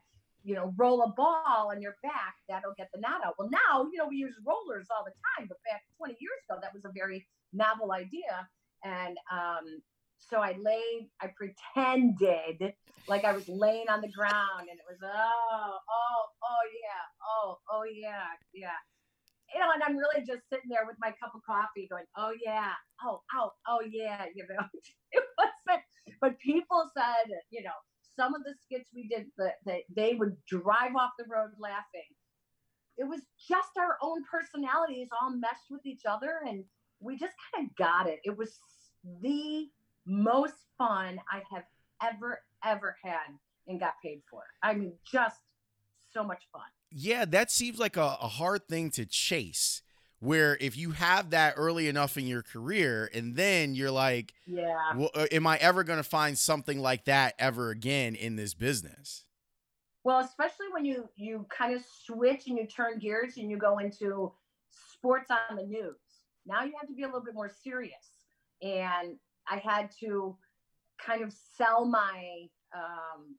you 0.42 0.55
know, 0.55 0.74
roll 0.77 1.03
a 1.03 1.09
ball 1.09 1.70
on 1.70 1.81
your 1.81 1.96
back, 2.03 2.35
that'll 2.48 2.74
get 2.77 2.90
the 2.92 3.00
knot 3.00 3.24
out. 3.24 3.35
Well, 3.38 3.48
now, 3.50 3.88
you 3.90 3.98
know, 3.98 4.07
we 4.09 4.16
use 4.16 4.35
rollers 4.46 4.87
all 4.90 5.05
the 5.05 5.12
time, 5.38 5.48
but 5.48 5.57
back 5.64 5.83
20 5.96 6.16
years 6.20 6.38
ago, 6.48 6.59
that 6.61 6.74
was 6.74 6.85
a 6.85 6.92
very 6.94 7.27
novel 7.53 7.92
idea. 7.92 8.48
And 8.85 9.16
um, 9.33 9.81
so 10.18 10.38
I 10.38 10.57
laid, 10.61 11.09
I 11.20 11.33
pretended 11.35 12.74
like 13.09 13.24
I 13.24 13.33
was 13.33 13.48
laying 13.48 13.88
on 13.88 14.03
the 14.03 14.09
ground 14.09 14.68
and 14.70 14.79
it 14.79 14.85
was, 14.88 14.98
oh, 15.03 15.79
oh, 15.88 16.24
oh, 16.42 16.64
yeah, 16.83 17.05
oh, 17.27 17.59
oh, 17.70 17.85
yeah, 17.85 18.27
yeah. 18.53 18.77
You 19.55 19.61
know, 19.61 19.71
and 19.73 19.83
I'm 19.83 19.97
really 19.97 20.27
just 20.27 20.49
sitting 20.51 20.69
there 20.69 20.85
with 20.87 20.97
my 21.01 21.12
cup 21.23 21.33
of 21.35 21.40
coffee 21.47 21.87
going, 21.88 22.05
oh, 22.17 22.33
yeah, 22.45 22.73
oh, 23.05 23.21
oh, 23.37 23.51
oh, 23.69 23.81
yeah, 23.88 24.25
you 24.35 24.45
know, 24.51 24.64
it 25.12 25.25
wasn't, 25.38 25.85
but 26.21 26.38
people 26.40 26.90
said, 26.97 27.31
you 27.51 27.62
know, 27.62 27.71
some 28.17 28.35
of 28.35 28.43
the 28.45 28.55
skits 28.62 28.90
we 28.95 29.09
did 29.09 29.27
that 29.38 29.55
that 29.64 29.83
they 29.95 30.14
would 30.14 30.37
drive 30.47 30.95
off 30.97 31.11
the 31.19 31.25
road 31.29 31.51
laughing. 31.59 32.11
It 32.97 33.05
was 33.05 33.21
just 33.49 33.71
our 33.77 33.97
own 34.03 34.23
personalities 34.31 35.09
all 35.21 35.31
meshed 35.31 35.71
with 35.71 35.85
each 35.85 36.03
other, 36.09 36.40
and 36.47 36.64
we 37.01 37.17
just 37.17 37.35
kind 37.53 37.69
of 37.69 37.77
got 37.77 38.09
it. 38.09 38.21
It 38.25 38.37
was 38.37 38.59
the 39.21 39.69
most 40.07 40.55
fun 40.79 41.19
I 41.33 41.43
have 41.53 41.64
ever 42.03 42.40
ever 42.64 42.97
had 43.03 43.37
and 43.67 43.81
got 43.81 43.95
paid 44.03 44.23
for. 44.31 44.43
I 44.62 44.75
mean, 44.75 44.95
just 45.11 45.40
so 46.12 46.23
much 46.23 46.43
fun. 46.53 46.62
Yeah, 46.96 47.24
that 47.24 47.50
seems 47.50 47.80
like 47.80 47.96
a, 47.96 48.16
a 48.20 48.28
hard 48.28 48.68
thing 48.68 48.90
to 48.92 49.04
chase. 49.04 49.83
Where 50.20 50.57
if 50.59 50.78
you 50.78 50.92
have 50.92 51.30
that 51.30 51.54
early 51.59 51.87
enough 51.88 52.16
in 52.16 52.26
your 52.26 52.42
career, 52.42 53.11
and 53.12 53.37
then 53.37 53.74
you're 53.74 53.90
like, 53.90 54.33
Yeah. 54.46 54.94
well, 54.96 55.11
uh, 55.14 55.26
am 55.30 55.46
I 55.46 55.59
ever 55.59 55.85
going 55.85 55.98
to 55.98 56.09
find 56.09 56.38
something 56.38 56.78
like 56.78 57.04
that 57.04 57.35
ever 57.38 57.70
again 57.70 58.14
in 58.14 58.37
this 58.37 58.54
business? 58.54 59.24
Well, 60.02 60.20
especially 60.20 60.66
when 60.72 60.85
you 60.87 61.09
you 61.16 61.46
kind 61.50 61.74
of 61.74 61.83
switch 62.07 62.46
and 62.46 62.57
you 62.57 62.66
turn 62.66 63.00
gears 63.00 63.37
and 63.37 63.50
you 63.50 63.59
go 63.59 63.78
into 63.78 64.33
sports 64.70 65.30
on 65.30 65.57
the 65.57 65.64
news. 65.64 65.96
Now 66.46 66.62
you 66.62 66.72
have 66.78 66.88
to 66.88 66.94
be 66.94 67.02
a 67.02 67.07
little 67.07 67.24
bit 67.24 67.35
more 67.35 67.50
serious. 67.62 68.07
And 68.62 69.16
I 69.46 69.57
had 69.57 69.90
to 70.00 70.37
kind 71.04 71.22
of 71.22 71.35
sell 71.57 71.85
my 71.85 72.46
um, 72.74 73.35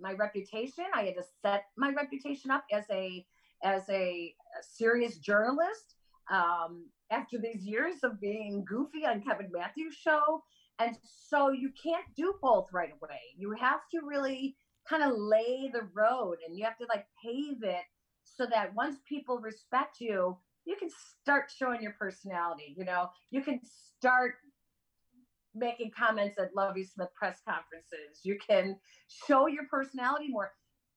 my 0.00 0.12
reputation. 0.12 0.84
I 0.94 1.04
had 1.04 1.14
to 1.14 1.24
set 1.42 1.64
my 1.76 1.90
reputation 1.90 2.50
up 2.50 2.64
as 2.72 2.84
a 2.90 3.24
as 3.62 3.88
a, 3.88 4.34
serious 4.62 5.18
journalist 5.18 5.96
um, 6.30 6.86
after 7.10 7.38
these 7.38 7.64
years 7.64 7.96
of 8.04 8.20
being 8.20 8.64
goofy 8.64 9.04
on 9.04 9.20
Kevin 9.20 9.50
Matthews' 9.52 9.94
show. 9.94 10.42
And 10.78 10.96
so 11.02 11.50
you 11.50 11.70
can't 11.82 12.04
do 12.16 12.34
both 12.40 12.66
right 12.72 12.90
away. 12.90 13.18
You 13.36 13.52
have 13.58 13.80
to 13.92 14.00
really 14.06 14.54
kind 14.88 15.02
of 15.02 15.12
lay 15.16 15.70
the 15.72 15.88
road 15.92 16.36
and 16.46 16.56
you 16.56 16.64
have 16.64 16.76
to 16.76 16.86
like 16.88 17.04
pave 17.24 17.62
it 17.62 17.84
so 18.22 18.46
that 18.46 18.74
once 18.74 18.96
people 19.08 19.38
respect 19.38 19.96
you, 20.00 20.36
you 20.66 20.76
can 20.78 20.88
start 21.20 21.44
showing 21.54 21.82
your 21.82 21.94
personality. 21.98 22.74
You 22.76 22.84
know, 22.84 23.08
you 23.30 23.42
can 23.42 23.60
start 23.98 24.34
making 25.54 25.90
comments 25.96 26.38
at 26.38 26.54
Lovie 26.54 26.84
Smith 26.84 27.08
press 27.14 27.38
conferences. 27.46 28.20
You 28.22 28.38
can 28.46 28.76
show 29.26 29.46
your 29.46 29.64
personality 29.70 30.28
more. 30.28 30.52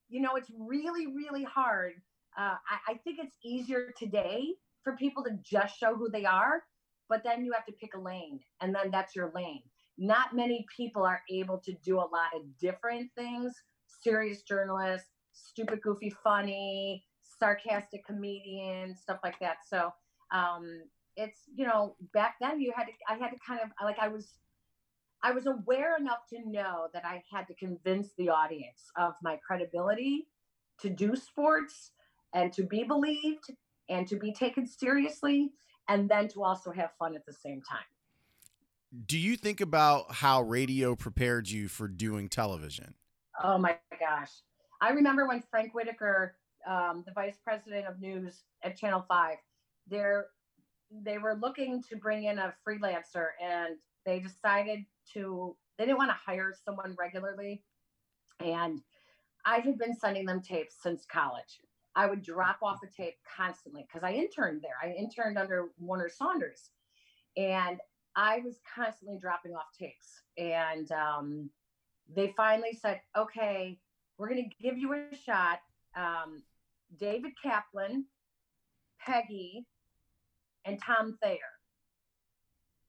You 0.09 0.21
know, 0.21 0.35
it's 0.35 0.51
really, 0.57 1.07
really 1.07 1.43
hard. 1.43 1.93
Uh, 2.37 2.55
I, 2.69 2.91
I 2.91 2.93
think 3.03 3.19
it's 3.21 3.35
easier 3.43 3.93
today 3.97 4.47
for 4.83 4.95
people 4.95 5.23
to 5.23 5.31
just 5.43 5.77
show 5.77 5.95
who 5.95 6.09
they 6.09 6.25
are, 6.25 6.63
but 7.09 7.23
then 7.23 7.43
you 7.43 7.51
have 7.53 7.65
to 7.65 7.73
pick 7.73 7.93
a 7.95 7.99
lane, 7.99 8.39
and 8.61 8.73
then 8.73 8.91
that's 8.91 9.15
your 9.15 9.31
lane. 9.35 9.63
Not 9.97 10.35
many 10.35 10.65
people 10.75 11.03
are 11.03 11.21
able 11.29 11.59
to 11.65 11.73
do 11.83 11.97
a 11.97 12.07
lot 12.07 12.35
of 12.35 12.41
different 12.59 13.09
things. 13.17 13.53
Serious 13.87 14.43
journalists, 14.43 15.09
stupid, 15.33 15.81
goofy, 15.81 16.13
funny, 16.23 17.03
sarcastic 17.39 18.05
comedian, 18.05 18.95
stuff 18.95 19.19
like 19.23 19.39
that. 19.39 19.57
So 19.67 19.91
um, 20.31 20.81
it's 21.15 21.39
you 21.53 21.65
know 21.65 21.95
back 22.13 22.35
then 22.39 22.61
you 22.61 22.71
had 22.75 22.85
to 22.85 22.91
I 23.09 23.17
had 23.17 23.31
to 23.31 23.37
kind 23.45 23.59
of 23.61 23.69
like 23.83 23.97
I 23.99 24.07
was 24.07 24.33
I 25.23 25.31
was 25.31 25.47
aware 25.47 25.97
enough 25.97 26.27
to 26.29 26.39
know 26.47 26.87
that 26.93 27.03
I 27.05 27.23
had 27.31 27.47
to 27.47 27.53
convince 27.55 28.09
the 28.17 28.29
audience 28.29 28.91
of 28.97 29.13
my 29.23 29.39
credibility 29.45 30.27
to 30.81 30.89
do 30.89 31.15
sports 31.15 31.91
and 32.33 32.53
to 32.53 32.63
be 32.63 32.83
believed 32.83 33.51
and 33.89 34.07
to 34.07 34.17
be 34.17 34.31
taken 34.31 34.67
seriously 34.67 35.51
and 35.89 36.09
then 36.09 36.27
to 36.29 36.43
also 36.43 36.71
have 36.71 36.91
fun 36.99 37.15
at 37.15 37.25
the 37.25 37.33
same 37.33 37.61
time. 37.61 37.79
Do 39.05 39.17
you 39.17 39.35
think 39.35 39.59
about 39.59 40.13
how 40.15 40.41
radio 40.41 40.95
prepared 40.95 41.49
you 41.49 41.67
for 41.67 41.87
doing 41.87 42.29
television? 42.29 42.93
Oh 43.43 43.57
my 43.57 43.77
gosh. 43.99 44.31
I 44.81 44.91
remember 44.91 45.27
when 45.27 45.41
Frank 45.49 45.73
Whitaker, 45.73 46.35
um, 46.67 47.03
the 47.05 47.11
vice 47.13 47.37
president 47.43 47.87
of 47.87 47.99
news 47.99 48.43
at 48.63 48.77
Channel 48.77 49.05
5, 49.07 49.37
there 49.87 50.27
they 51.03 51.17
were 51.17 51.35
looking 51.35 51.83
to 51.83 51.97
bring 51.97 52.25
in 52.25 52.39
a 52.39 52.53
freelancer 52.65 53.29
and 53.43 53.75
they 54.05 54.19
decided 54.19 54.85
to 55.13 55.55
they 55.77 55.85
didn't 55.85 55.97
want 55.97 56.09
to 56.09 56.17
hire 56.25 56.53
someone 56.65 56.95
regularly. 56.97 57.63
And 58.39 58.81
i 59.45 59.59
had 59.59 59.77
been 59.77 59.95
sending 59.95 60.25
them 60.25 60.41
tapes 60.41 60.75
since 60.81 61.05
college. 61.05 61.61
I 61.95 62.07
would 62.07 62.21
drop 62.21 62.57
off 62.61 62.79
a 62.83 62.87
tape 62.87 63.15
constantly 63.35 63.85
because 63.87 64.03
i 64.03 64.13
interned 64.13 64.61
there. 64.61 64.77
I 64.81 64.93
interned 64.93 65.37
under 65.37 65.67
warner 65.79 66.09
saunders. 66.09 66.69
And 67.35 67.79
i 68.15 68.39
was 68.43 68.59
constantly 68.75 69.17
dropping 69.19 69.53
off 69.53 69.67
tapes. 69.77 70.21
And 70.37 70.91
um, 70.91 71.49
they 72.13 72.33
finally 72.37 72.77
said 72.79 73.01
okay 73.17 73.79
we're 74.17 74.29
going 74.29 74.49
to 74.49 74.63
give 74.63 74.77
you 74.77 74.93
a 74.93 75.15
shot. 75.15 75.59
Um, 75.95 76.43
david 76.99 77.33
kaplan 77.41 78.05
peggy 78.99 79.65
and 80.65 80.81
tom 80.81 81.17
thayer 81.21 81.56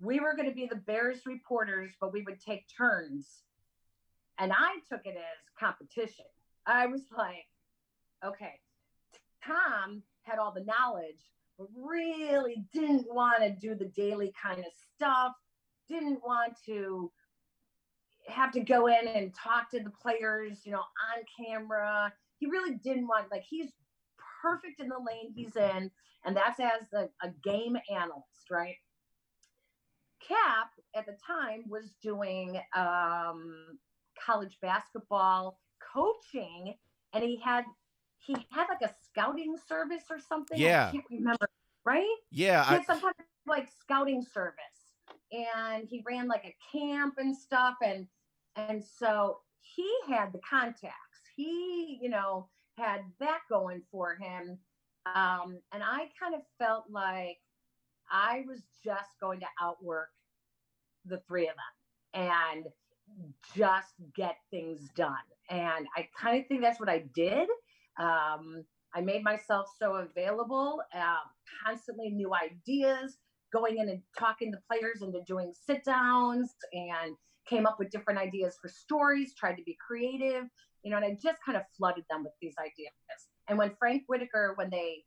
we 0.00 0.20
were 0.20 0.34
going 0.34 0.48
to 0.48 0.54
be 0.54 0.66
the 0.66 0.76
Bears 0.76 1.26
reporters, 1.26 1.92
but 2.00 2.12
we 2.12 2.22
would 2.22 2.40
take 2.40 2.66
turns. 2.76 3.42
And 4.38 4.52
I 4.52 4.78
took 4.88 5.04
it 5.04 5.16
as 5.16 5.58
competition. 5.58 6.26
I 6.66 6.86
was 6.86 7.02
like, 7.16 7.46
okay, 8.24 8.60
Tom 9.44 10.02
had 10.22 10.38
all 10.38 10.52
the 10.52 10.64
knowledge, 10.64 11.32
but 11.58 11.68
really 11.76 12.64
didn't 12.72 13.12
want 13.12 13.42
to 13.42 13.50
do 13.50 13.74
the 13.74 13.86
daily 13.86 14.32
kind 14.40 14.60
of 14.60 14.66
stuff, 14.94 15.32
didn't 15.88 16.20
want 16.24 16.54
to 16.66 17.10
have 18.28 18.52
to 18.52 18.60
go 18.60 18.86
in 18.86 19.08
and 19.08 19.34
talk 19.34 19.70
to 19.70 19.80
the 19.80 19.90
players, 19.90 20.60
you 20.64 20.72
know, 20.72 20.78
on 20.78 21.46
camera. 21.46 22.12
He 22.38 22.46
really 22.46 22.74
didn't 22.74 23.08
want, 23.08 23.30
like, 23.32 23.44
he's 23.48 23.70
perfect 24.42 24.80
in 24.80 24.88
the 24.88 24.98
lane 24.98 25.32
he's 25.34 25.56
in. 25.56 25.90
And 26.24 26.36
that's 26.36 26.60
as 26.60 26.92
a, 26.92 27.08
a 27.26 27.30
game 27.42 27.76
analyst, 27.90 28.50
right? 28.50 28.76
Cap 30.28 30.70
at 30.94 31.06
the 31.06 31.16
time 31.26 31.64
was 31.68 31.94
doing 32.02 32.60
um, 32.76 33.78
college 34.24 34.58
basketball 34.60 35.58
coaching, 35.92 36.74
and 37.12 37.24
he 37.24 37.36
had 37.42 37.64
he 38.18 38.34
had 38.50 38.66
like 38.68 38.82
a 38.82 38.94
scouting 39.04 39.56
service 39.68 40.04
or 40.10 40.18
something. 40.18 40.58
Yeah, 40.58 40.88
I 40.88 40.92
can't 40.92 41.04
remember. 41.10 41.48
Right? 41.84 42.16
Yeah, 42.30 42.64
he 42.64 42.74
had 42.74 42.82
I... 42.82 42.84
some 42.84 43.00
kind 43.00 43.14
of 43.18 43.24
like 43.46 43.68
scouting 43.80 44.22
service, 44.22 44.54
and 45.32 45.88
he 45.88 46.02
ran 46.06 46.28
like 46.28 46.44
a 46.44 46.76
camp 46.76 47.14
and 47.18 47.34
stuff, 47.34 47.76
and 47.82 48.06
and 48.56 48.84
so 48.84 49.38
he 49.60 49.90
had 50.08 50.32
the 50.32 50.40
contacts. 50.48 51.22
He, 51.36 51.98
you 52.02 52.08
know, 52.08 52.48
had 52.76 53.02
that 53.20 53.40
going 53.48 53.82
for 53.90 54.16
him. 54.16 54.58
Um, 55.06 55.60
and 55.72 55.82
I 55.82 56.08
kind 56.20 56.34
of 56.34 56.42
felt 56.58 56.84
like 56.90 57.38
I 58.10 58.44
was 58.46 58.62
just 58.84 59.10
going 59.20 59.40
to 59.40 59.46
outwork 59.60 60.08
the 61.04 61.20
three 61.28 61.48
of 61.48 61.54
them 61.54 62.22
and 62.32 62.64
just 63.56 63.94
get 64.14 64.36
things 64.50 64.90
done. 64.96 65.14
And 65.50 65.86
I 65.96 66.08
kind 66.20 66.40
of 66.40 66.46
think 66.46 66.62
that's 66.62 66.80
what 66.80 66.88
I 66.88 67.04
did. 67.14 67.48
Um, 67.98 68.64
I 68.94 69.00
made 69.00 69.22
myself 69.22 69.66
so 69.78 69.96
available, 69.96 70.80
uh, 70.94 71.16
constantly 71.64 72.10
new 72.10 72.32
ideas, 72.34 73.18
going 73.52 73.78
in 73.78 73.88
and 73.88 74.02
talking 74.18 74.52
to 74.52 74.58
players 74.70 75.02
into 75.02 75.20
doing 75.26 75.52
sit 75.52 75.84
downs 75.84 76.54
and 76.72 77.16
came 77.46 77.66
up 77.66 77.78
with 77.78 77.90
different 77.90 78.18
ideas 78.18 78.56
for 78.60 78.68
stories, 78.68 79.34
tried 79.34 79.54
to 79.54 79.62
be 79.62 79.76
creative, 79.86 80.44
you 80.82 80.90
know, 80.90 80.96
and 80.96 81.06
I 81.06 81.16
just 81.20 81.42
kind 81.44 81.56
of 81.56 81.64
flooded 81.76 82.04
them 82.10 82.24
with 82.24 82.32
these 82.40 82.54
ideas. 82.58 82.92
And 83.48 83.58
when 83.58 83.72
Frank 83.78 84.04
Whitaker, 84.06 84.52
when 84.56 84.68
they 84.70 85.04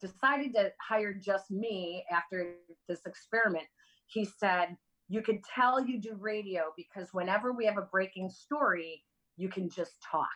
decided 0.00 0.54
to 0.54 0.72
hire 0.80 1.12
just 1.12 1.50
me 1.50 2.04
after 2.10 2.54
this 2.88 3.00
experiment, 3.06 3.66
he 4.06 4.24
said, 4.24 4.76
You 5.10 5.22
can 5.22 5.42
tell 5.42 5.84
you 5.84 6.00
do 6.00 6.14
radio 6.14 6.72
because 6.76 7.12
whenever 7.12 7.52
we 7.52 7.66
have 7.66 7.76
a 7.78 7.82
breaking 7.82 8.30
story, 8.30 9.02
you 9.36 9.48
can 9.48 9.68
just 9.68 9.96
talk. 10.08 10.28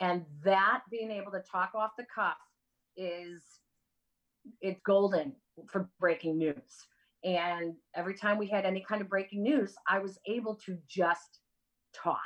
And 0.00 0.26
that 0.44 0.82
being 0.90 1.10
able 1.10 1.32
to 1.32 1.40
talk 1.40 1.72
off 1.74 1.92
the 1.96 2.04
cuff 2.14 2.36
is 2.94 3.42
it's 4.60 4.80
golden 4.84 5.34
for 5.66 5.88
breaking 5.98 6.36
news. 6.36 6.86
And 7.24 7.74
every 7.94 8.14
time 8.14 8.36
we 8.36 8.46
had 8.46 8.66
any 8.66 8.84
kind 8.86 9.00
of 9.00 9.08
breaking 9.08 9.42
news, 9.42 9.74
I 9.88 9.98
was 9.98 10.18
able 10.26 10.56
to 10.66 10.76
just 10.86 11.40
talk. 11.94 12.20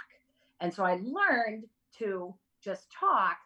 And 0.60 0.74
so 0.74 0.84
I 0.84 1.00
learned 1.04 1.66
to 1.98 2.34
just 2.64 2.86
talk, 2.98 3.36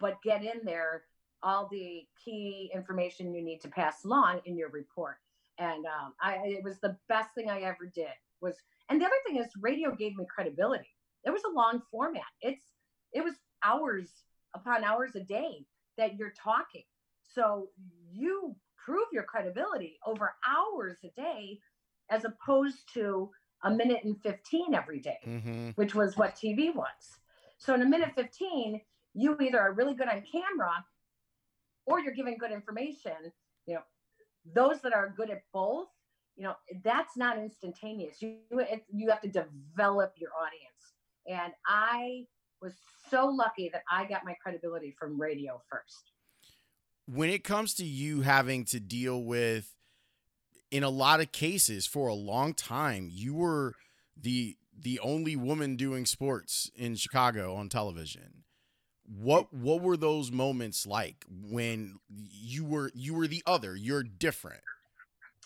but 0.00 0.22
get 0.22 0.42
in 0.42 0.64
there 0.64 1.02
all 1.42 1.68
the 1.70 2.06
key 2.24 2.70
information 2.74 3.34
you 3.34 3.42
need 3.42 3.60
to 3.60 3.68
pass 3.68 4.04
along 4.04 4.40
in 4.46 4.56
your 4.56 4.70
report. 4.70 5.16
And 5.58 5.86
um, 5.86 6.14
I, 6.20 6.38
it 6.44 6.64
was 6.64 6.78
the 6.80 6.96
best 7.08 7.30
thing 7.34 7.50
I 7.50 7.60
ever 7.60 7.90
did. 7.94 8.08
Was 8.40 8.56
and 8.90 9.00
the 9.00 9.06
other 9.06 9.14
thing 9.26 9.36
is, 9.36 9.48
radio 9.60 9.94
gave 9.94 10.16
me 10.16 10.26
credibility. 10.32 10.88
It 11.24 11.30
was 11.30 11.42
a 11.44 11.50
long 11.50 11.82
format. 11.90 12.22
It's 12.42 12.64
it 13.12 13.24
was 13.24 13.34
hours 13.64 14.08
upon 14.54 14.84
hours 14.84 15.16
a 15.16 15.20
day 15.20 15.64
that 15.96 16.16
you're 16.16 16.34
talking. 16.42 16.84
So 17.34 17.68
you 18.12 18.54
prove 18.84 19.06
your 19.12 19.24
credibility 19.24 19.98
over 20.06 20.34
hours 20.46 20.98
a 21.04 21.20
day, 21.20 21.58
as 22.10 22.24
opposed 22.24 22.78
to 22.94 23.30
a 23.64 23.70
minute 23.70 24.04
and 24.04 24.20
15 24.22 24.74
every 24.74 25.00
day, 25.00 25.18
mm-hmm. 25.26 25.70
which 25.70 25.94
was 25.94 26.16
what 26.16 26.36
TV 26.36 26.74
was. 26.74 27.18
So 27.58 27.74
in 27.74 27.82
a 27.82 27.86
minute 27.88 28.12
15, 28.14 28.80
you 29.14 29.36
either 29.40 29.58
are 29.58 29.72
really 29.72 29.94
good 29.94 30.08
on 30.08 30.22
camera 30.30 30.84
or 31.86 32.00
you're 32.00 32.12
giving 32.12 32.36
good 32.36 32.52
information 32.52 33.32
you 33.66 33.74
know 33.74 33.80
those 34.54 34.80
that 34.82 34.92
are 34.92 35.12
good 35.16 35.30
at 35.30 35.42
both 35.52 35.88
you 36.36 36.44
know 36.44 36.54
that's 36.84 37.16
not 37.16 37.38
instantaneous. 37.38 38.20
You 38.20 38.36
you 38.92 39.10
have 39.10 39.22
to 39.22 39.28
develop 39.28 40.14
your 40.16 40.30
audience. 40.38 40.72
And 41.28 41.52
i 41.66 42.24
was 42.62 42.74
so 43.10 43.26
lucky 43.26 43.68
that 43.68 43.82
i 43.90 44.04
got 44.04 44.24
my 44.24 44.34
credibility 44.42 44.94
from 44.98 45.20
radio 45.20 45.60
first. 45.70 46.12
When 47.06 47.30
it 47.30 47.44
comes 47.44 47.74
to 47.74 47.84
you 47.84 48.22
having 48.22 48.64
to 48.66 48.80
deal 48.80 49.22
with 49.22 49.74
in 50.70 50.82
a 50.82 50.90
lot 50.90 51.20
of 51.20 51.32
cases 51.32 51.86
for 51.86 52.08
a 52.08 52.14
long 52.14 52.54
time 52.54 53.08
you 53.10 53.34
were 53.34 53.74
the 54.16 54.56
the 54.78 54.98
only 55.00 55.36
woman 55.36 55.76
doing 55.76 56.04
sports 56.04 56.70
in 56.74 56.96
chicago 56.96 57.54
on 57.54 57.68
television 57.68 58.42
what 59.08 59.52
what 59.52 59.80
were 59.82 59.96
those 59.96 60.30
moments 60.32 60.86
like 60.86 61.24
when 61.50 61.98
you 62.08 62.64
were 62.64 62.90
you 62.94 63.14
were 63.14 63.26
the 63.26 63.42
other 63.46 63.76
you're 63.76 64.02
different 64.02 64.62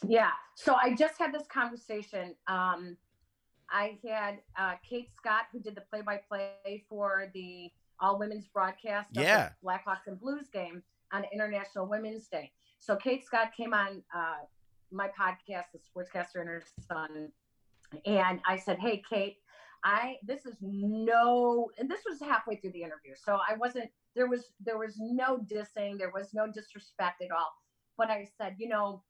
Yeah. 0.07 0.31
So 0.55 0.77
I 0.83 0.95
just 0.95 1.19
had 1.19 1.33
this 1.33 1.47
conversation. 1.47 2.35
Um, 2.47 2.97
I 3.71 3.99
had 4.07 4.39
uh, 4.59 4.75
Kate 4.89 5.11
Scott, 5.15 5.45
who 5.53 5.61
did 5.61 5.75
the 5.75 5.83
play-by-play 5.83 6.85
for 6.89 7.31
the 7.35 7.71
all 8.01 8.19
women's 8.19 8.47
broadcast 8.49 9.11
of 9.17 9.23
Yeah. 9.23 9.51
the 9.63 9.67
Blackhawks 9.69 10.07
and 10.07 10.19
Blues 10.19 10.49
game 10.51 10.83
on 11.13 11.25
International 11.33 11.87
Women's 11.87 12.29
Day. 12.29 12.51
So 12.79 12.97
Kate 12.97 13.25
Scott 13.27 13.51
came 13.55 13.75
on 13.75 14.03
uh, 14.15 14.39
my 14.91 15.09
podcast, 15.09 15.67
The 15.75 15.79
Sportscaster 15.79 16.37
and 16.41 16.49
Her 16.49 16.63
Son, 16.89 17.31
and 18.07 18.41
I 18.47 18.57
said, 18.57 18.79
"Hey, 18.79 19.03
Kate, 19.09 19.37
I 19.85 20.17
this 20.23 20.47
is 20.47 20.57
no, 20.61 21.71
and 21.79 21.91
this 21.91 22.01
was 22.09 22.21
halfway 22.21 22.57
through 22.57 22.73
the 22.73 22.83
interview, 22.83 23.15
so 23.17 23.39
I 23.49 23.57
wasn't 23.57 23.91
there 24.15 24.29
was 24.29 24.53
there 24.65 24.79
was 24.79 24.97
no 24.99 25.39
dissing, 25.39 25.99
there 25.99 26.13
was 26.13 26.35
no 26.35 26.47
disrespect 26.47 27.23
at 27.23 27.31
all, 27.31 27.53
but 27.97 28.11
I 28.11 28.29
said, 28.39 28.57
you 28.59 28.69
know." 28.69 29.03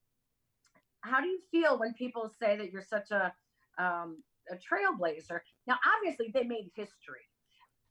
How 1.02 1.22
do 1.22 1.28
you 1.28 1.40
feel 1.50 1.78
when 1.78 1.94
people 1.94 2.30
say 2.38 2.58
that 2.58 2.72
you're 2.72 2.82
such 2.82 3.10
a 3.10 3.32
um, 3.78 4.22
a 4.50 4.56
trailblazer? 4.56 5.40
Now, 5.66 5.78
obviously, 5.96 6.30
they 6.34 6.44
made 6.44 6.70
history. 6.74 7.24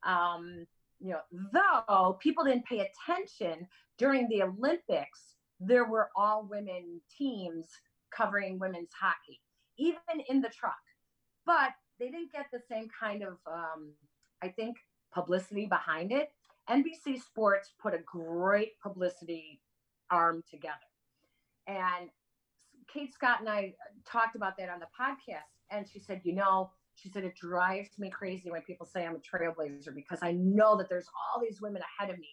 Um, 0.03 0.67
you 0.99 1.13
know, 1.13 1.21
though 1.53 2.19
people 2.21 2.43
didn't 2.43 2.65
pay 2.65 2.87
attention 2.87 3.67
during 3.97 4.27
the 4.29 4.43
Olympics, 4.43 5.35
there 5.59 5.85
were 5.85 6.09
all 6.15 6.47
women 6.49 7.01
teams 7.17 7.67
covering 8.15 8.59
women's 8.59 8.91
hockey, 8.99 9.41
even 9.77 10.23
in 10.29 10.41
the 10.41 10.49
truck. 10.49 10.77
But 11.45 11.71
they 11.99 12.09
didn't 12.09 12.31
get 12.31 12.47
the 12.51 12.61
same 12.69 12.87
kind 12.97 13.23
of, 13.23 13.37
um, 13.47 13.91
I 14.41 14.49
think, 14.49 14.77
publicity 15.13 15.65
behind 15.65 16.11
it. 16.11 16.31
NBC 16.69 17.21
Sports 17.21 17.73
put 17.81 17.93
a 17.93 17.99
great 17.99 18.79
publicity 18.81 19.61
arm 20.11 20.43
together. 20.49 20.75
And 21.67 22.09
Kate 22.91 23.13
Scott 23.13 23.39
and 23.39 23.49
I 23.49 23.73
talked 24.05 24.35
about 24.35 24.57
that 24.57 24.69
on 24.69 24.79
the 24.79 24.87
podcast. 24.99 25.49
And 25.71 25.87
she 25.87 25.99
said, 25.99 26.21
you 26.23 26.33
know, 26.33 26.71
she 26.95 27.09
said, 27.09 27.23
it 27.23 27.35
drives 27.35 27.89
me 27.97 28.09
crazy 28.09 28.49
when 28.49 28.61
people 28.61 28.85
say 28.85 29.05
I'm 29.05 29.15
a 29.15 29.19
trailblazer 29.19 29.93
because 29.95 30.19
I 30.21 30.33
know 30.33 30.77
that 30.77 30.89
there's 30.89 31.07
all 31.33 31.41
these 31.41 31.61
women 31.61 31.81
ahead 31.99 32.13
of 32.13 32.19
me. 32.19 32.29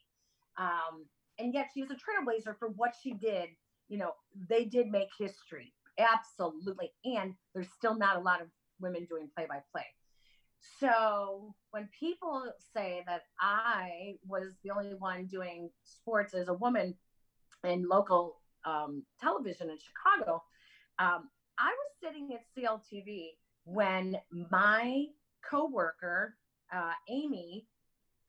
Um, 0.58 1.06
and 1.38 1.52
yet 1.52 1.68
she 1.72 1.82
she's 1.82 1.90
a 1.90 1.94
trailblazer 1.94 2.58
for 2.58 2.68
what 2.68 2.94
she 3.00 3.12
did. 3.12 3.50
You 3.88 3.98
know, 3.98 4.12
they 4.48 4.64
did 4.64 4.88
make 4.88 5.08
history. 5.18 5.72
Absolutely. 5.98 6.90
And 7.04 7.34
there's 7.54 7.68
still 7.76 7.96
not 7.96 8.16
a 8.16 8.20
lot 8.20 8.40
of 8.40 8.48
women 8.80 9.06
doing 9.08 9.28
play 9.34 9.46
by 9.48 9.60
play. 9.72 9.86
So 10.80 11.54
when 11.70 11.88
people 11.98 12.44
say 12.74 13.02
that 13.06 13.22
I 13.40 14.14
was 14.26 14.48
the 14.64 14.70
only 14.70 14.94
one 14.94 15.26
doing 15.26 15.70
sports 15.84 16.34
as 16.34 16.48
a 16.48 16.54
woman 16.54 16.94
in 17.64 17.88
local 17.88 18.40
um, 18.64 19.04
television 19.20 19.70
in 19.70 19.76
Chicago, 19.78 20.42
um, 20.98 21.28
I 21.58 21.70
was 21.70 21.92
sitting 22.02 22.34
at 22.34 22.42
CLTV 22.56 23.30
when 23.64 24.16
my 24.50 25.06
coworker 25.48 26.36
uh, 26.72 26.92
Amy 27.08 27.66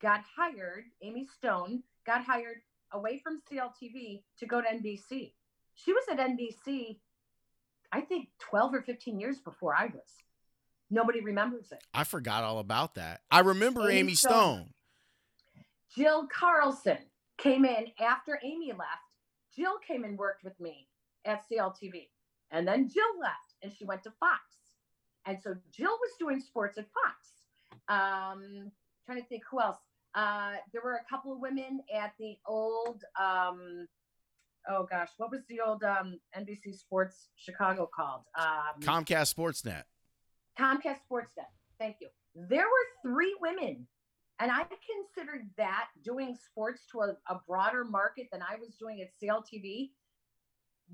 got 0.00 0.22
hired. 0.36 0.84
Amy 1.02 1.26
Stone 1.36 1.82
got 2.06 2.24
hired 2.24 2.58
away 2.92 3.20
from 3.22 3.42
CLTV 3.50 4.22
to 4.38 4.46
go 4.46 4.60
to 4.60 4.66
NBC. 4.66 5.32
She 5.74 5.92
was 5.92 6.04
at 6.10 6.18
NBC, 6.18 6.98
I 7.92 8.00
think, 8.00 8.28
12 8.38 8.74
or 8.74 8.82
15 8.82 9.20
years 9.20 9.38
before 9.38 9.74
I 9.76 9.86
was. 9.86 10.10
Nobody 10.90 11.20
remembers 11.20 11.70
it. 11.72 11.82
I 11.92 12.04
forgot 12.04 12.44
all 12.44 12.58
about 12.58 12.94
that. 12.94 13.20
I 13.30 13.40
remember 13.40 13.82
Amy 13.90 14.00
Amy 14.00 14.14
Stone. 14.14 14.32
Stone. 14.32 14.74
Jill 15.94 16.26
Carlson 16.26 16.98
came 17.38 17.64
in 17.64 17.86
after 18.00 18.38
Amy 18.42 18.68
left. 18.68 18.82
Jill 19.54 19.78
came 19.86 20.04
and 20.04 20.18
worked 20.18 20.44
with 20.44 20.58
me 20.60 20.88
at 21.24 21.44
CLTV. 21.48 22.08
And 22.50 22.66
then 22.66 22.88
Jill 22.88 23.18
left 23.20 23.54
and 23.62 23.72
she 23.72 23.84
went 23.84 24.02
to 24.04 24.12
Fox. 24.18 24.40
And 25.26 25.38
so 25.42 25.54
Jill 25.72 25.90
was 25.90 26.10
doing 26.18 26.40
sports 26.40 26.78
at 26.78 26.86
Fox. 26.92 27.28
Um, 27.88 28.70
trying 29.06 29.20
to 29.20 29.28
think 29.28 29.42
who 29.50 29.60
else. 29.60 29.78
Uh, 30.14 30.54
there 30.72 30.82
were 30.82 30.94
a 30.94 31.04
couple 31.08 31.32
of 31.32 31.38
women 31.38 31.80
at 31.94 32.12
the 32.18 32.36
old, 32.46 33.02
um, 33.20 33.86
oh 34.68 34.86
gosh, 34.90 35.08
what 35.18 35.30
was 35.30 35.42
the 35.48 35.60
old 35.60 35.82
um, 35.84 36.18
NBC 36.36 36.78
Sports 36.78 37.28
Chicago 37.36 37.88
called? 37.94 38.22
Um, 38.38 38.80
Comcast 38.80 39.34
Sportsnet. 39.34 39.84
Comcast 40.58 40.98
Sportsnet. 41.10 41.50
Thank 41.78 41.96
you. 42.00 42.08
There 42.34 42.64
were 42.64 43.10
three 43.10 43.34
women, 43.40 43.86
and 44.40 44.50
I 44.50 44.64
considered 44.64 45.48
that 45.56 45.86
doing 46.04 46.36
sports 46.50 46.82
to 46.92 47.00
a, 47.00 47.16
a 47.32 47.40
broader 47.46 47.84
market 47.84 48.26
than 48.32 48.42
I 48.42 48.56
was 48.56 48.74
doing 48.78 49.00
at 49.00 49.08
CLTV. 49.22 49.90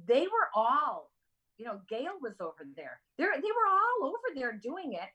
They 0.07 0.23
were 0.23 0.49
all, 0.55 1.11
you 1.57 1.65
know, 1.65 1.81
Gail 1.89 2.13
was 2.21 2.35
over 2.41 2.67
there. 2.77 3.01
They 3.19 3.25
they 3.25 3.31
were 3.31 3.69
all 3.71 4.09
over 4.09 4.35
there 4.35 4.59
doing 4.63 4.95
it. 4.95 5.09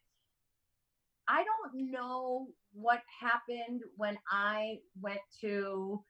I 1.27 1.43
don't 1.43 1.91
know 1.91 2.47
what 2.73 3.01
happened 3.19 3.81
when 3.97 4.17
I 4.31 4.79
went 4.99 5.19
to 5.41 6.03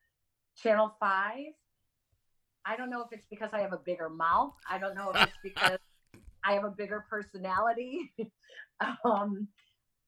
Channel 0.56 0.94
Five. 0.98 1.52
I 2.64 2.76
don't 2.76 2.90
know 2.90 3.02
if 3.02 3.08
it's 3.12 3.26
because 3.30 3.50
I 3.52 3.60
have 3.60 3.72
a 3.72 3.80
bigger 3.84 4.08
mouth. 4.08 4.54
I 4.70 4.78
don't 4.78 4.94
know 4.94 5.10
if 5.14 5.22
it's 5.22 5.38
because 5.42 5.78
I 6.44 6.52
have 6.52 6.64
a 6.64 6.70
bigger 6.70 7.04
personality. 7.08 8.12
um, 9.04 9.48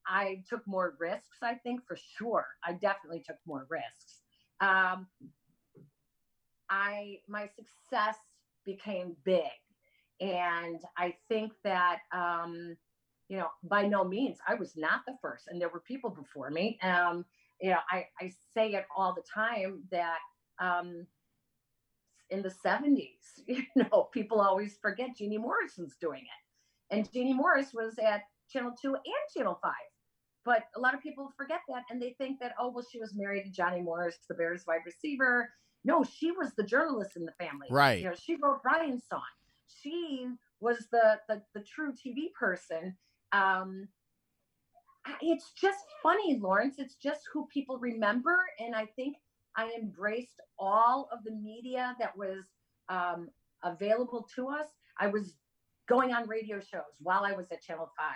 I 0.07 0.43
took 0.49 0.67
more 0.67 0.95
risks, 0.99 1.39
I 1.43 1.55
think, 1.55 1.81
for 1.87 1.97
sure. 2.19 2.47
I 2.65 2.73
definitely 2.73 3.23
took 3.25 3.37
more 3.47 3.67
risks. 3.71 4.23
Um, 4.61 5.07
I 6.71 7.19
my 7.29 7.49
success 7.49 8.17
became 8.65 9.17
big, 9.25 9.43
and 10.21 10.81
I 10.97 11.15
think 11.29 11.53
that 11.65 11.99
um, 12.13 12.77
you 13.29 13.37
know 13.37 13.49
by 13.65 13.87
no 13.87 14.05
means 14.05 14.39
I 14.47 14.55
was 14.55 14.73
not 14.77 15.01
the 15.07 15.17
first, 15.21 15.49
and 15.49 15.61
there 15.61 15.69
were 15.69 15.81
people 15.81 16.11
before 16.11 16.51
me. 16.51 16.79
Um, 16.83 17.25
you 17.61 17.71
know, 17.71 17.79
I, 17.91 18.07
I 18.21 18.33
say 18.55 18.73
it 18.73 18.87
all 18.97 19.15
the 19.15 19.23
time 19.33 19.85
that 19.93 20.19
um, 20.61 21.07
in 22.33 22.43
the 22.43 22.53
70s, 22.65 23.21
you 23.47 23.63
know, 23.77 24.09
people 24.13 24.41
always 24.41 24.77
forget 24.81 25.17
Jeannie 25.17 25.39
Morrison's 25.39 25.97
doing 26.01 26.23
it. 26.23 26.95
And 26.95 27.11
Jeannie 27.13 27.35
Morris 27.35 27.73
was 27.73 27.95
at 27.99 28.23
Channel 28.51 28.73
2 28.81 28.95
and 28.95 29.05
Channel 29.35 29.59
5. 29.63 29.73
But 30.45 30.65
a 30.77 30.81
lot 30.81 30.95
of 30.95 31.01
people 31.01 31.33
forget 31.37 31.61
that 31.69 31.85
and 31.91 32.03
they 32.03 32.15
think 32.19 32.41
that, 32.41 32.55
oh, 32.59 32.71
well, 32.71 32.85
she 32.91 32.99
was 32.99 33.15
married 33.15 33.45
to 33.45 33.51
Johnny 33.51 33.81
Morris, 33.81 34.17
the 34.29 34.35
Bears 34.35 34.65
wide 34.67 34.81
receiver. 34.85 35.49
No, 35.85 36.05
she 36.05 36.33
was 36.33 36.53
the 36.57 36.65
journalist 36.65 37.17
in 37.17 37.25
the 37.25 37.33
family. 37.33 37.69
Right. 37.71 38.01
You 38.01 38.07
know, 38.07 38.15
she 38.21 38.37
wrote 38.37 38.63
Brian's 38.63 39.05
song. 39.09 39.23
She 39.69 40.27
was 40.61 40.87
the 40.91 41.19
the, 41.29 41.43
the 41.55 41.61
true 41.61 41.93
TV 41.93 42.33
person. 42.39 42.97
Um, 43.33 43.89
it's 45.21 45.53
just 45.61 45.85
funny, 46.03 46.39
Lawrence. 46.39 46.77
It's 46.79 46.95
just 46.97 47.23
who 47.33 47.47
people 47.47 47.79
remember. 47.79 48.39
And 48.61 48.75
I 48.75 48.87
think 48.97 49.17
I 49.57 49.71
embraced 49.79 50.41
all 50.59 51.09
of 51.13 51.25
the 51.25 51.33
media 51.33 51.97
that 51.99 52.17
was 52.17 52.45
um, 52.89 53.29
available 53.63 54.29
to 54.37 54.49
us. 54.49 54.67
I 54.99 55.09
was 55.09 55.35
going 55.89 56.13
on 56.13 56.29
radio 56.29 56.59
shows 56.61 56.95
while 57.01 57.25
I 57.25 57.33
was 57.33 57.47
at 57.53 57.63
Channel 57.63 57.91
5. 57.97 58.07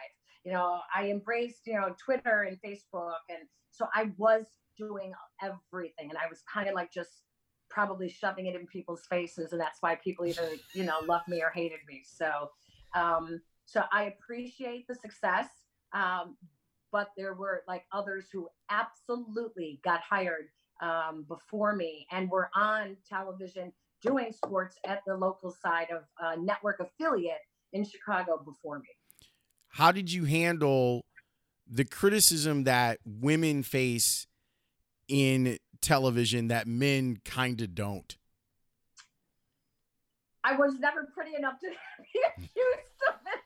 You 0.44 0.52
know, 0.52 0.80
I 0.94 1.10
embraced, 1.10 1.66
you 1.66 1.74
know, 1.74 1.94
Twitter 2.02 2.42
and 2.42 2.56
Facebook. 2.62 3.18
And 3.28 3.48
so 3.70 3.86
I 3.94 4.10
was 4.16 4.46
doing 4.78 5.12
everything. 5.42 6.10
And 6.10 6.18
I 6.18 6.28
was 6.28 6.42
kind 6.52 6.68
of 6.68 6.74
like 6.74 6.92
just 6.92 7.22
probably 7.68 8.08
shoving 8.08 8.46
it 8.46 8.54
in 8.54 8.66
people's 8.66 9.02
faces. 9.10 9.52
And 9.52 9.60
that's 9.60 9.78
why 9.80 9.96
people 9.96 10.24
either, 10.24 10.50
you 10.72 10.84
know, 10.84 11.00
loved 11.06 11.28
me 11.28 11.42
or 11.42 11.50
hated 11.50 11.80
me. 11.88 12.02
So, 12.06 12.50
um, 12.94 13.40
so 13.64 13.82
I 13.92 14.04
appreciate 14.04 14.86
the 14.86 14.94
success. 14.94 15.48
Um, 15.92 16.36
but 16.92 17.08
there 17.16 17.34
were 17.34 17.64
like 17.66 17.84
others 17.92 18.26
who 18.32 18.48
absolutely 18.70 19.80
got 19.84 20.00
hired 20.00 20.48
um, 20.80 21.24
before 21.28 21.74
me 21.74 22.06
and 22.10 22.30
were 22.30 22.50
on 22.54 22.96
television 23.08 23.72
doing 24.02 24.32
sports 24.32 24.76
at 24.86 25.02
the 25.06 25.16
local 25.16 25.50
side 25.50 25.88
of 25.90 26.02
a 26.20 26.36
network 26.38 26.80
affiliate 26.80 27.40
in 27.72 27.84
Chicago 27.84 28.40
before 28.44 28.78
me. 28.78 28.88
How 29.68 29.92
did 29.92 30.12
you 30.12 30.24
handle 30.24 31.04
the 31.66 31.84
criticism 31.84 32.64
that 32.64 32.98
women 33.04 33.62
face 33.62 34.26
in 35.08 35.58
television 35.80 36.48
that 36.48 36.66
men 36.66 37.18
kind 37.24 37.60
of 37.60 37.74
don't? 37.74 38.16
I 40.44 40.56
was 40.56 40.78
never 40.78 41.08
pretty 41.12 41.34
enough 41.36 41.58
to 41.60 41.66
be 42.12 42.20
accused 42.36 43.02
of 43.08 43.14
it. 43.26 43.40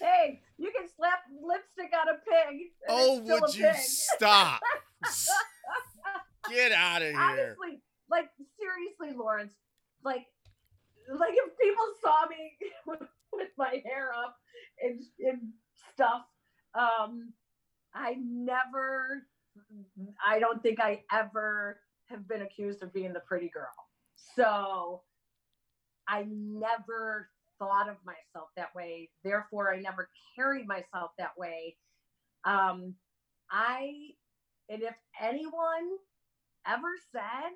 hey, 0.00 0.40
you 0.58 0.72
can 0.76 0.88
slap 0.96 1.20
lipstick 1.50 1.92
on 1.98 2.08
a 2.08 2.18
pig. 2.18 2.60
Oh, 2.88 3.20
would 3.20 3.54
you 3.54 3.64
pig. 3.66 3.76
stop? 3.76 4.60
Get 6.50 6.72
out 6.72 7.02
of 7.02 7.08
here. 7.08 7.18
honestly, 7.18 7.82
like 8.10 8.28
seriously, 8.58 9.16
Lawrence, 9.18 9.52
like, 10.04 10.26
like 11.12 11.34
if 11.34 11.58
people 11.60 11.84
saw 12.02 12.26
me 12.28 12.56
with, 12.86 13.08
with 13.32 13.48
my 13.58 13.82
hair 13.84 14.10
up 14.12 14.36
and, 14.82 15.00
and 15.20 15.40
stuff, 15.92 16.22
um, 16.74 17.32
I 17.94 18.16
never, 18.20 19.26
I 20.24 20.38
don't 20.38 20.62
think 20.62 20.80
I 20.80 21.02
ever 21.12 21.80
have 22.06 22.26
been 22.28 22.42
accused 22.42 22.82
of 22.82 22.92
being 22.92 23.12
the 23.12 23.20
pretty 23.20 23.48
girl. 23.48 23.68
So 24.36 25.02
I 26.08 26.26
never 26.28 27.28
thought 27.60 27.88
of 27.88 27.96
myself 28.04 28.48
that 28.56 28.74
way. 28.74 29.10
Therefore, 29.22 29.72
I 29.72 29.78
never 29.78 30.08
carried 30.34 30.66
myself 30.66 31.12
that 31.18 31.38
way. 31.38 31.76
Um, 32.44 32.94
I, 33.50 33.92
and 34.68 34.82
if 34.82 34.94
anyone 35.20 35.88
ever 36.66 36.88
said 37.12 37.52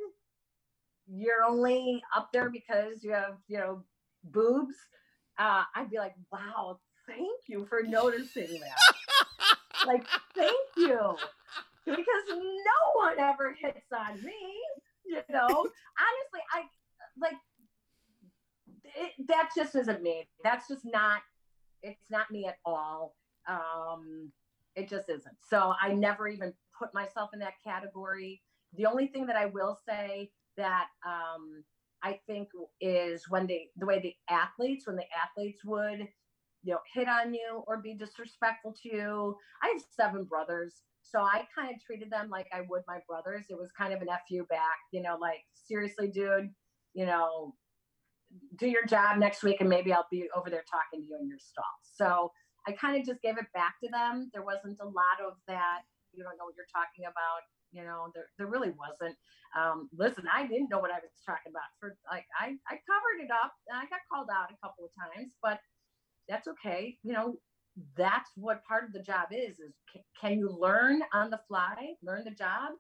you're 1.07 1.45
only 1.47 2.03
up 2.17 2.31
there 2.33 2.51
because 2.51 3.03
you 3.03 3.13
have, 3.13 3.37
you 3.49 3.59
know, 3.59 3.83
boobs, 4.25 4.75
uh, 5.39 5.65
I'd 5.75 5.91
be 5.91 5.99
like, 5.99 6.15
wow, 6.33 6.79
thank 7.07 7.41
you 7.47 7.67
for 7.67 7.83
noticing 7.83 8.61
that. 8.61 8.95
like, 9.87 10.07
thank 10.35 10.69
you. 10.77 11.17
Because 11.85 12.25
no 12.29 12.93
one 12.95 13.19
ever 13.19 13.55
hits 13.61 13.93
on 13.93 14.17
me, 14.25 14.33
you 15.05 15.21
know. 15.31 15.49
Honestly, 15.49 16.41
I 16.55 16.63
like 17.21 17.37
it, 18.97 19.13
that 19.29 19.51
just 19.57 19.75
isn't 19.75 20.03
me. 20.03 20.29
That's 20.43 20.69
just 20.69 20.85
not 20.85 21.21
it's 21.83 22.11
not 22.11 22.31
me 22.31 22.47
at 22.47 22.57
all. 22.65 23.15
Um 23.49 24.33
it 24.77 24.89
just 24.89 25.09
isn't. 25.09 25.37
So 25.49 25.75
I 25.81 25.95
never 25.95 26.27
even 26.29 26.53
put 26.77 26.93
myself 26.95 27.31
in 27.33 27.39
that 27.41 27.55
category. 27.63 28.43
The 28.77 28.87
only 28.87 29.07
thing 29.07 29.27
that 29.27 29.37
I 29.37 29.47
will 29.47 29.79
say 29.87 30.31
that 30.57 30.87
um 31.07 31.65
I 32.03 32.21
think 32.27 32.49
is 32.81 33.25
when 33.29 33.47
they 33.47 33.71
the 33.77 33.87
way 33.87 34.01
the 34.01 34.15
athletes 34.29 34.87
when 34.87 34.97
the 34.97 35.07
athletes 35.23 35.65
would 35.65 36.09
you 36.63 36.73
know 36.73 36.81
hit 36.93 37.09
on 37.09 37.33
you 37.33 37.63
or 37.67 37.79
be 37.79 37.95
disrespectful 37.95 38.75
to 38.83 38.89
you. 38.95 39.37
I 39.63 39.69
have 39.69 39.83
seven 39.97 40.25
brothers, 40.25 40.83
so 41.03 41.21
I 41.21 41.47
kind 41.57 41.73
of 41.73 41.83
treated 41.83 42.11
them 42.11 42.29
like 42.31 42.49
I 42.53 42.63
would 42.69 42.83
my 42.89 42.99
brothers. 43.07 43.47
It 43.51 43.59
was 43.59 43.71
kind 43.73 43.93
of 43.93 44.03
an 44.03 44.09
fu 44.29 44.45
back, 44.47 44.79
you 44.93 45.03
know, 45.03 45.17
like 45.21 45.45
seriously, 45.55 46.09
dude, 46.09 46.51
you 46.95 47.07
know, 47.07 47.55
do 48.57 48.69
your 48.69 48.85
job 48.87 49.19
next 49.19 49.43
week 49.43 49.61
and 49.61 49.69
maybe 49.69 49.93
I'll 49.93 50.07
be 50.11 50.29
over 50.35 50.51
there 50.51 50.65
talking 50.71 51.05
to 51.05 51.07
you 51.07 51.19
in 51.21 51.29
your 51.29 51.39
stall. 51.39 51.65
So 51.83 52.33
I 52.67 52.73
kind 52.73 52.99
of 52.99 53.07
just 53.07 53.23
gave 53.23 53.39
it 53.39 53.47
back 53.53 53.75
to 53.83 53.91
them. 53.91 54.31
There 54.33 54.43
wasn't 54.43 54.79
a 54.81 54.87
lot 54.87 55.21
of 55.25 55.35
that. 55.49 55.83
You 56.13 56.25
don't 56.25 56.39
know 56.39 56.45
what 56.45 56.57
you're 56.57 56.71
talking 56.73 57.05
about. 57.05 57.43
You 57.73 57.85
know, 57.85 58.09
there, 58.15 58.27
there 58.39 58.47
really 58.47 58.71
wasn't. 58.71 59.17
Um, 59.59 59.89
listen, 59.97 60.25
I 60.33 60.47
didn't 60.47 60.71
know 60.71 60.79
what 60.79 60.91
I 60.91 61.03
was 61.03 61.11
talking 61.27 61.51
about 61.51 61.71
for 61.81 61.97
like, 62.11 62.27
I, 62.39 62.55
I 62.69 62.79
covered 62.87 63.23
it 63.23 63.31
up 63.31 63.53
and 63.69 63.79
I 63.79 63.83
got 63.91 64.07
called 64.11 64.29
out 64.33 64.51
a 64.51 64.67
couple 64.67 64.85
of 64.85 64.91
times, 64.95 65.35
but 65.43 65.59
that's 66.29 66.49
okay. 66.49 66.97
You 67.03 67.13
know, 67.13 67.37
that's 67.97 68.31
what 68.37 68.65
part 68.65 68.85
of 68.85 68.93
the 68.93 69.03
job 69.03 69.29
is, 69.33 69.59
is 69.59 69.75
can, 69.93 70.03
can 70.21 70.39
you 70.39 70.51
learn 70.51 71.03
on 71.13 71.31
the 71.31 71.41
fly, 71.49 71.95
learn 72.03 72.25
the 72.25 72.31
job 72.31 72.73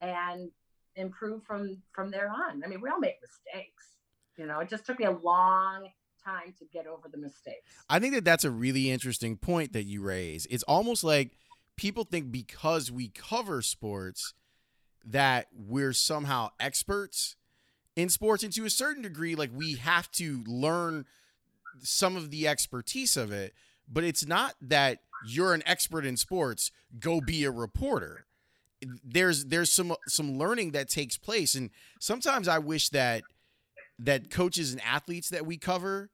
and 0.00 0.50
improve 0.94 1.42
from, 1.44 1.78
from 1.92 2.10
there 2.10 2.28
on. 2.28 2.62
I 2.64 2.68
mean, 2.68 2.80
we 2.80 2.88
all 2.88 3.00
make 3.00 3.16
mistakes 3.20 3.91
you 4.36 4.46
know, 4.46 4.60
it 4.60 4.68
just 4.68 4.86
took 4.86 4.98
me 4.98 5.06
a 5.06 5.10
long 5.10 5.88
time 6.24 6.54
to 6.58 6.64
get 6.72 6.86
over 6.86 7.08
the 7.08 7.18
mistakes. 7.18 7.70
I 7.88 7.98
think 7.98 8.14
that 8.14 8.24
that's 8.24 8.44
a 8.44 8.50
really 8.50 8.90
interesting 8.90 9.36
point 9.36 9.72
that 9.72 9.84
you 9.84 10.02
raise. 10.02 10.46
It's 10.46 10.62
almost 10.64 11.04
like 11.04 11.32
people 11.76 12.04
think 12.04 12.30
because 12.30 12.90
we 12.90 13.08
cover 13.08 13.62
sports 13.62 14.34
that 15.04 15.48
we're 15.52 15.92
somehow 15.92 16.50
experts 16.60 17.36
in 17.96 18.08
sports 18.08 18.42
and 18.42 18.52
to 18.52 18.64
a 18.64 18.70
certain 18.70 19.02
degree 19.02 19.34
like 19.34 19.50
we 19.52 19.74
have 19.74 20.10
to 20.12 20.42
learn 20.46 21.04
some 21.80 22.16
of 22.16 22.30
the 22.30 22.46
expertise 22.46 23.16
of 23.16 23.32
it 23.32 23.52
but 23.90 24.04
it's 24.04 24.24
not 24.26 24.54
that 24.60 25.00
you're 25.26 25.54
an 25.54 25.62
expert 25.66 26.04
in 26.04 26.16
sports 26.16 26.70
go 27.00 27.20
be 27.20 27.44
a 27.44 27.50
reporter 27.50 28.26
there's 29.04 29.46
there's 29.46 29.70
some 29.72 29.94
some 30.06 30.38
learning 30.38 30.70
that 30.70 30.88
takes 30.88 31.16
place 31.16 31.54
and 31.54 31.70
sometimes 32.00 32.48
i 32.48 32.58
wish 32.58 32.88
that 32.90 33.22
that 34.04 34.30
coaches 34.30 34.72
and 34.72 34.80
athletes 34.82 35.30
that 35.30 35.46
we 35.46 35.56
cover 35.56 36.10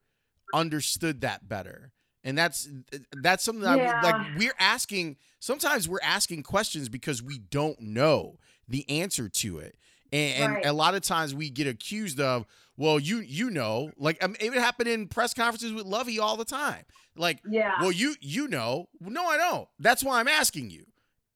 understood 0.54 1.20
that 1.22 1.48
better. 1.48 1.92
And 2.24 2.36
that's 2.36 2.68
that's 3.22 3.44
something 3.44 3.62
that 3.62 3.78
yeah. 3.78 4.00
I, 4.02 4.10
like 4.10 4.38
we're 4.38 4.54
asking 4.58 5.16
sometimes 5.40 5.88
we're 5.88 5.98
asking 6.02 6.42
questions 6.42 6.88
because 6.88 7.22
we 7.22 7.38
don't 7.38 7.80
know 7.80 8.38
the 8.68 8.88
answer 8.90 9.28
to 9.28 9.58
it. 9.58 9.76
And, 10.10 10.54
right. 10.54 10.62
and 10.62 10.70
a 10.70 10.72
lot 10.72 10.94
of 10.94 11.02
times 11.02 11.34
we 11.34 11.50
get 11.50 11.66
accused 11.66 12.18
of, 12.18 12.46
well, 12.76 12.98
you 12.98 13.18
you 13.18 13.50
know, 13.50 13.90
like 13.98 14.22
um, 14.22 14.36
it 14.40 14.50
would 14.50 14.58
happen 14.58 14.86
in 14.86 15.06
press 15.06 15.34
conferences 15.34 15.72
with 15.72 15.84
Lovie 15.84 16.18
all 16.18 16.36
the 16.36 16.44
time. 16.44 16.84
Like, 17.16 17.40
yeah, 17.48 17.74
well, 17.80 17.92
you 17.92 18.14
you 18.20 18.48
know, 18.48 18.88
no, 19.00 19.26
I 19.26 19.36
don't. 19.36 19.68
That's 19.78 20.02
why 20.02 20.20
I'm 20.20 20.28
asking 20.28 20.70
you. 20.70 20.86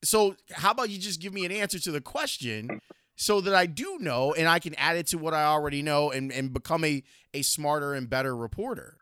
So 0.05 0.37
how 0.51 0.73
about 0.73 0.91
you 0.91 0.99
just 0.99 1.21
give 1.21 1.33
me 1.33 1.45
an 1.45 1.53
answer 1.53 1.79
to 1.79 1.93
the 1.93 2.01
question, 2.01 2.81
so 3.17 3.41
that 3.41 3.55
I 3.55 3.67
do 3.67 3.99
know 4.01 4.33
and 4.35 4.49
I 4.49 4.59
can 4.59 4.75
add 4.75 4.97
it 4.97 5.07
to 5.09 5.19
what 5.19 5.35
I 5.35 5.45
already 5.45 5.83
know 5.83 6.11
and, 6.11 6.33
and 6.33 6.53
become 6.53 6.85
a, 6.85 7.03
a 7.35 7.43
smarter 7.43 7.95
and 7.95 8.09
better 8.09 8.35
reporter. 8.35 8.99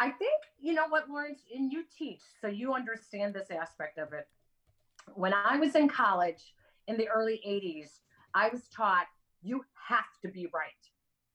I 0.00 0.10
think, 0.10 0.42
you 0.60 0.74
know 0.74 0.88
what, 0.88 1.08
Lawrence, 1.08 1.40
and 1.54 1.72
you 1.72 1.84
teach, 1.96 2.22
so 2.40 2.48
you 2.48 2.74
understand 2.74 3.34
this 3.34 3.50
aspect 3.50 3.98
of 3.98 4.12
it. 4.12 4.26
When 5.14 5.34
I 5.34 5.56
was 5.56 5.74
in 5.74 5.88
college 5.88 6.54
in 6.86 6.96
the 6.96 7.08
early 7.08 7.40
80s, 7.46 8.00
I 8.34 8.48
was 8.48 8.62
taught 8.74 9.06
you 9.42 9.64
have 9.88 10.04
to 10.22 10.28
be 10.28 10.46
right. 10.54 10.70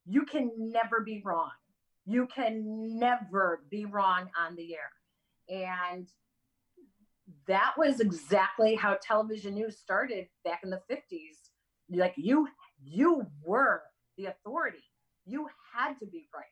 You 0.06 0.26
can 0.26 0.52
never 0.58 1.02
be 1.02 1.22
wrong. 1.24 1.52
You 2.06 2.28
can 2.28 2.98
never 2.98 3.64
be 3.70 3.86
wrong 3.86 4.30
on 4.40 4.56
the 4.56 4.76
air. 4.76 4.92
And 5.50 6.08
that 7.48 7.74
was 7.78 8.00
exactly 8.00 8.76
how 8.76 8.98
television 9.02 9.54
news 9.54 9.78
started 9.78 10.28
back 10.46 10.62
in 10.64 10.70
the 10.70 10.82
50s 10.90 11.47
like 11.90 12.14
you 12.18 12.48
you 12.84 13.26
were 13.44 13.82
the 14.18 14.28
authority. 14.28 14.84
You 15.26 15.48
had 15.74 15.96
to 16.00 16.06
be 16.06 16.28
right. 16.34 16.44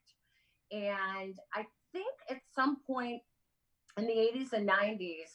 And 0.71 1.35
i 1.53 1.65
think 1.93 2.13
at 2.29 2.37
some 2.53 2.77
point 2.85 3.21
in 3.97 4.05
the 4.05 4.13
80s 4.13 4.51
and 4.53 4.67
90s 4.67 5.29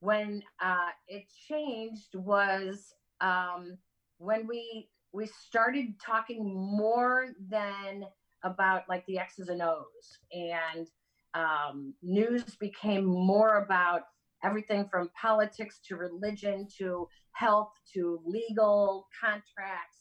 when 0.00 0.42
uh, 0.62 0.90
it 1.08 1.24
changed 1.48 2.14
was 2.14 2.92
um, 3.20 3.78
when 4.18 4.46
we 4.46 4.88
we 5.12 5.26
started 5.26 5.94
talking 6.04 6.44
more 6.44 7.28
than 7.48 8.04
about 8.42 8.82
like 8.88 9.06
the 9.06 9.18
x's 9.18 9.48
and 9.48 9.62
o's. 9.62 10.18
And 10.32 10.88
um, 11.34 11.94
news 12.02 12.44
became 12.60 13.04
more 13.04 13.62
about 13.62 14.02
everything 14.44 14.86
from 14.90 15.10
politics 15.20 15.80
to 15.88 15.96
religion 15.96 16.68
to 16.78 17.08
health 17.34 17.72
to 17.92 18.20
legal 18.24 19.06
contracts, 19.20 19.98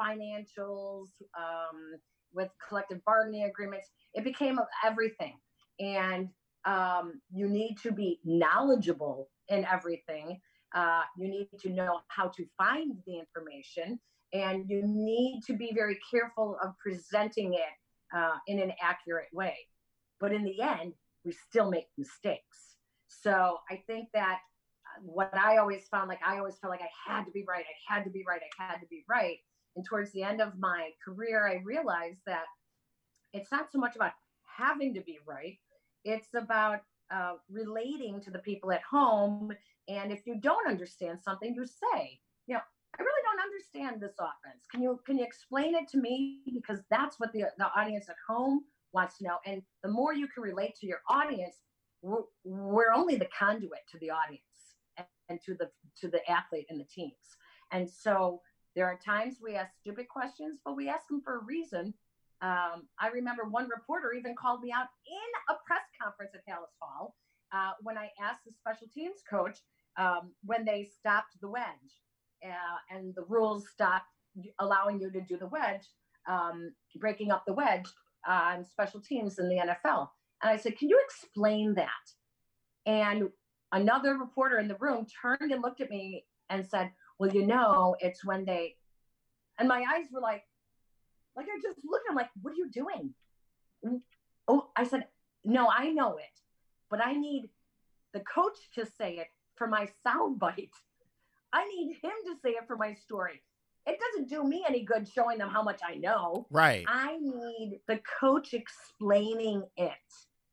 financials, 0.00 1.08
um, 1.38 1.98
with 2.32 2.48
collective 2.66 3.04
bargaining 3.04 3.44
agreements. 3.44 3.88
It 4.14 4.24
became 4.24 4.58
everything. 4.84 5.38
And 5.78 6.28
um, 6.64 7.20
you 7.32 7.48
need 7.48 7.76
to 7.82 7.92
be 7.92 8.20
knowledgeable 8.24 9.28
in 9.48 9.64
everything. 9.64 10.40
Uh, 10.74 11.02
you 11.16 11.28
need 11.28 11.48
to 11.60 11.70
know 11.70 12.00
how 12.08 12.28
to 12.28 12.44
find 12.56 12.94
the 13.06 13.18
information, 13.18 13.98
and 14.32 14.68
you 14.68 14.82
need 14.84 15.40
to 15.46 15.54
be 15.54 15.72
very 15.74 15.98
careful 16.10 16.56
of 16.62 16.74
presenting 16.78 17.54
it 17.54 18.16
uh, 18.16 18.36
in 18.46 18.60
an 18.60 18.72
accurate 18.80 19.28
way. 19.32 19.56
But 20.20 20.32
in 20.32 20.44
the 20.44 20.60
end, 20.60 20.92
we 21.24 21.32
still 21.32 21.70
make 21.70 21.86
mistakes. 21.98 22.76
So 23.08 23.58
I 23.70 23.82
think 23.86 24.08
that 24.14 24.38
what 25.02 25.36
I 25.36 25.56
always 25.58 25.88
found, 25.88 26.08
like 26.08 26.20
I 26.26 26.38
always 26.38 26.56
felt 26.58 26.70
like 26.70 26.82
I 26.82 27.10
had 27.12 27.24
to 27.24 27.30
be 27.30 27.44
right, 27.48 27.64
I 27.64 27.94
had 27.94 28.04
to 28.04 28.10
be 28.10 28.24
right, 28.26 28.40
I 28.58 28.62
had 28.62 28.78
to 28.78 28.86
be 28.86 29.04
right. 29.08 29.36
And 29.76 29.84
towards 29.84 30.12
the 30.12 30.22
end 30.22 30.40
of 30.40 30.58
my 30.58 30.90
career, 31.04 31.48
I 31.48 31.62
realized 31.64 32.20
that 32.26 32.44
it's 33.32 33.52
not 33.52 33.70
so 33.70 33.78
much 33.78 33.96
about 33.96 34.12
having 34.56 34.94
to 34.94 35.00
be 35.02 35.18
right, 35.26 35.58
it's 36.04 36.34
about 36.34 36.80
uh, 37.12 37.34
relating 37.50 38.20
to 38.20 38.30
the 38.30 38.38
people 38.40 38.72
at 38.72 38.82
home. 38.82 39.52
And 39.88 40.12
if 40.12 40.26
you 40.26 40.36
don't 40.40 40.68
understand 40.68 41.18
something, 41.22 41.54
you 41.54 41.64
say, 41.66 42.20
you 42.46 42.54
know, 42.54 42.60
I 42.98 43.02
really 43.02 43.22
don't 43.24 43.40
understand 43.40 44.00
this 44.00 44.16
offense. 44.18 44.64
Can 44.70 44.82
you 44.82 45.00
can 45.06 45.18
you 45.18 45.24
explain 45.24 45.74
it 45.74 45.88
to 45.88 45.98
me? 45.98 46.40
Because 46.52 46.80
that's 46.90 47.18
what 47.18 47.32
the 47.32 47.44
the 47.58 47.66
audience 47.76 48.08
at 48.08 48.16
home 48.28 48.64
wants 48.92 49.18
to 49.18 49.24
know. 49.24 49.38
And 49.46 49.62
the 49.82 49.90
more 49.90 50.12
you 50.12 50.26
can 50.28 50.42
relate 50.42 50.74
to 50.80 50.86
your 50.86 51.00
audience, 51.08 51.56
we're, 52.02 52.22
we're 52.44 52.92
only 52.92 53.16
the 53.16 53.28
conduit 53.36 53.80
to 53.92 53.98
the 53.98 54.10
audience 54.10 54.42
and 55.30 55.40
to 55.46 55.54
the 55.54 55.70
to 56.00 56.08
the 56.08 56.28
athlete 56.30 56.66
and 56.68 56.78
the 56.78 56.84
teams. 56.84 57.14
And 57.72 57.88
so 57.88 58.42
there 58.76 58.86
are 58.86 58.98
times 59.04 59.36
we 59.42 59.56
ask 59.56 59.72
stupid 59.80 60.08
questions, 60.08 60.60
but 60.64 60.76
we 60.76 60.88
ask 60.88 61.06
them 61.08 61.22
for 61.24 61.38
a 61.38 61.44
reason. 61.44 61.94
Um, 62.42 62.88
I 62.98 63.08
remember 63.12 63.44
one 63.44 63.68
reporter 63.68 64.12
even 64.12 64.34
called 64.34 64.60
me 64.62 64.72
out 64.72 64.88
in 65.06 65.54
a 65.54 65.58
press 65.66 65.82
conference 66.00 66.32
at 66.34 66.40
Halas 66.46 66.72
Hall 66.80 67.14
uh, 67.52 67.72
when 67.82 67.98
I 67.98 68.10
asked 68.22 68.44
the 68.46 68.52
special 68.52 68.88
teams 68.92 69.18
coach 69.28 69.58
um, 69.98 70.32
when 70.44 70.64
they 70.64 70.88
stopped 70.98 71.40
the 71.40 71.48
wedge 71.48 71.64
uh, 72.44 72.96
and 72.96 73.14
the 73.14 73.24
rules 73.28 73.68
stopped 73.70 74.06
allowing 74.58 75.00
you 75.00 75.10
to 75.10 75.20
do 75.20 75.36
the 75.36 75.48
wedge, 75.48 75.86
um, 76.28 76.72
breaking 76.96 77.30
up 77.30 77.44
the 77.46 77.52
wedge 77.52 77.86
on 78.26 78.64
special 78.64 79.00
teams 79.00 79.38
in 79.38 79.48
the 79.48 79.56
NFL. 79.56 80.08
And 80.42 80.50
I 80.50 80.56
said, 80.56 80.78
Can 80.78 80.88
you 80.88 80.98
explain 81.04 81.74
that? 81.74 81.88
And 82.86 83.28
another 83.72 84.14
reporter 84.14 84.58
in 84.58 84.68
the 84.68 84.76
room 84.76 85.06
turned 85.22 85.52
and 85.52 85.62
looked 85.62 85.80
at 85.80 85.90
me 85.90 86.24
and 86.48 86.66
said, 86.66 86.90
Well, 87.18 87.30
you 87.30 87.46
know, 87.46 87.96
it's 88.00 88.24
when 88.24 88.44
they, 88.44 88.76
And 89.58 89.68
my 89.68 89.84
eyes 89.94 90.06
were 90.12 90.20
like, 90.20 90.44
like 91.36 91.46
I 91.46 91.58
just 91.62 91.78
looked, 91.84 92.06
I'm 92.08 92.16
like, 92.16 92.30
what 92.42 92.52
are 92.52 92.56
you 92.56 92.70
doing? 92.70 93.14
Oh, 94.48 94.68
I 94.76 94.84
said, 94.84 95.06
no, 95.44 95.68
I 95.70 95.90
know 95.90 96.16
it, 96.16 96.40
but 96.90 97.04
I 97.04 97.12
need 97.12 97.48
the 98.12 98.20
coach 98.20 98.58
to 98.74 98.84
say 98.84 99.18
it 99.18 99.28
for 99.56 99.66
my 99.66 99.88
soundbite. 100.06 100.70
I 101.52 101.66
need 101.66 101.96
him 102.02 102.12
to 102.26 102.34
say 102.42 102.50
it 102.50 102.66
for 102.66 102.76
my 102.76 102.94
story. 102.94 103.42
It 103.86 103.98
doesn't 103.98 104.28
do 104.28 104.44
me 104.44 104.64
any 104.68 104.84
good 104.84 105.08
showing 105.08 105.38
them 105.38 105.48
how 105.48 105.62
much 105.62 105.80
I 105.86 105.94
know. 105.94 106.46
Right. 106.50 106.84
I 106.86 107.16
need 107.18 107.80
the 107.88 108.00
coach 108.20 108.52
explaining 108.52 109.64
it 109.76 109.92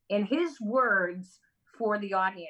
in 0.10 0.26
his 0.26 0.60
words 0.62 1.40
for 1.78 1.98
the 2.00 2.14
audience. 2.14 2.50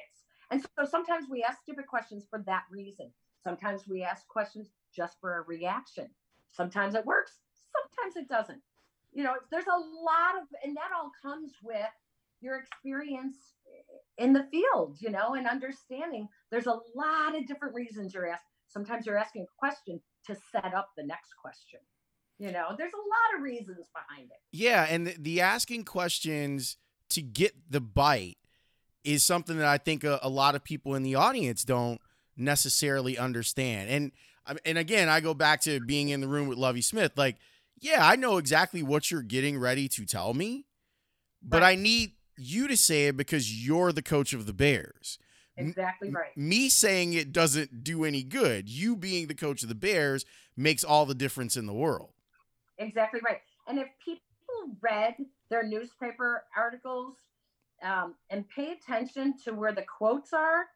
And 0.50 0.62
so 0.62 0.84
sometimes 0.84 1.26
we 1.30 1.42
ask 1.42 1.60
stupid 1.62 1.86
questions 1.86 2.26
for 2.28 2.42
that 2.46 2.62
reason. 2.70 3.10
Sometimes 3.42 3.86
we 3.88 4.02
ask 4.02 4.26
questions 4.28 4.68
just 4.94 5.16
for 5.20 5.38
a 5.38 5.42
reaction. 5.42 6.08
Sometimes 6.50 6.94
it 6.94 7.04
works, 7.04 7.38
sometimes 7.72 8.16
it 8.16 8.28
doesn't. 8.28 8.60
You 9.12 9.24
know, 9.24 9.34
there's 9.50 9.66
a 9.66 9.78
lot 9.78 10.40
of, 10.40 10.48
and 10.64 10.76
that 10.76 10.90
all 10.96 11.10
comes 11.22 11.52
with 11.62 11.86
your 12.40 12.58
experience 12.58 13.36
in 14.16 14.32
the 14.32 14.46
field, 14.50 14.96
you 15.00 15.10
know, 15.10 15.34
and 15.34 15.46
understanding 15.46 16.28
there's 16.50 16.66
a 16.66 16.78
lot 16.94 17.36
of 17.36 17.46
different 17.46 17.74
reasons 17.74 18.14
you're 18.14 18.28
asked. 18.28 18.44
Sometimes 18.68 19.06
you're 19.06 19.18
asking 19.18 19.42
a 19.42 19.58
question 19.58 20.00
to 20.26 20.36
set 20.52 20.74
up 20.74 20.90
the 20.96 21.04
next 21.04 21.32
question. 21.40 21.80
You 22.38 22.52
know, 22.52 22.68
there's 22.76 22.92
a 22.92 22.96
lot 22.96 23.36
of 23.36 23.42
reasons 23.42 23.86
behind 23.92 24.30
it. 24.30 24.38
Yeah, 24.52 24.86
and 24.88 25.06
the, 25.08 25.16
the 25.18 25.40
asking 25.40 25.84
questions 25.84 26.76
to 27.10 27.22
get 27.22 27.54
the 27.68 27.80
bite 27.80 28.37
is 29.08 29.24
something 29.24 29.56
that 29.56 29.66
I 29.66 29.78
think 29.78 30.04
a, 30.04 30.18
a, 30.22 30.28
lot 30.28 30.54
of 30.54 30.62
people 30.62 30.94
in 30.94 31.02
the 31.02 31.14
audience 31.14 31.64
don't 31.64 31.98
necessarily 32.36 33.16
understand. 33.16 33.88
And 33.88 34.12
and 34.64 34.78
again, 34.78 35.08
I 35.08 35.20
go 35.20 35.34
back 35.34 35.62
to 35.62 35.80
being 35.80 36.10
in 36.10 36.20
the 36.20 36.28
room 36.28 36.46
with 36.46 36.58
Lovie 36.58 36.82
Smith. 36.82 37.12
Like, 37.16 37.36
yeah, 37.80 38.06
I 38.06 38.16
know 38.16 38.36
exactly 38.36 38.82
what 38.82 39.10
you're 39.10 39.22
getting 39.22 39.58
ready 39.58 39.88
to 39.88 40.04
tell 40.04 40.32
me, 40.32 40.66
but 41.42 41.62
right. 41.62 41.72
I 41.72 41.74
need 41.74 42.12
you 42.36 42.68
to 42.68 42.76
say 42.76 43.06
it 43.06 43.16
because 43.16 43.66
you're 43.66 43.92
the 43.92 44.02
coach 44.02 44.32
of 44.32 44.46
the 44.46 44.52
Bears. 44.52 45.18
Exactly 45.56 46.10
right. 46.10 46.32
M- 46.36 46.48
me 46.48 46.68
saying 46.68 47.12
it 47.14 47.32
doesn't 47.32 47.84
do 47.84 48.04
any 48.04 48.22
good. 48.22 48.68
You 48.68 48.94
being 48.94 49.26
the 49.26 49.34
coach 49.34 49.62
of 49.62 49.68
the 49.68 49.74
Bears 49.74 50.24
makes 50.56 50.84
all 50.84 51.04
the 51.04 51.14
difference 51.14 51.56
in 51.56 51.66
the 51.66 51.74
world. 51.74 52.10
Exactly 52.78 53.20
right. 53.24 53.40
And 53.66 53.78
if 53.78 53.88
people 54.02 54.22
read 54.80 55.16
their 55.50 55.66
newspaper 55.66 56.44
articles 56.56 57.16
um, 57.82 58.14
and 58.30 58.48
pay 58.48 58.72
attention 58.72 59.34
to 59.44 59.52
where 59.52 59.72
the 59.72 59.84
quotes 59.98 60.32
are, 60.32 60.66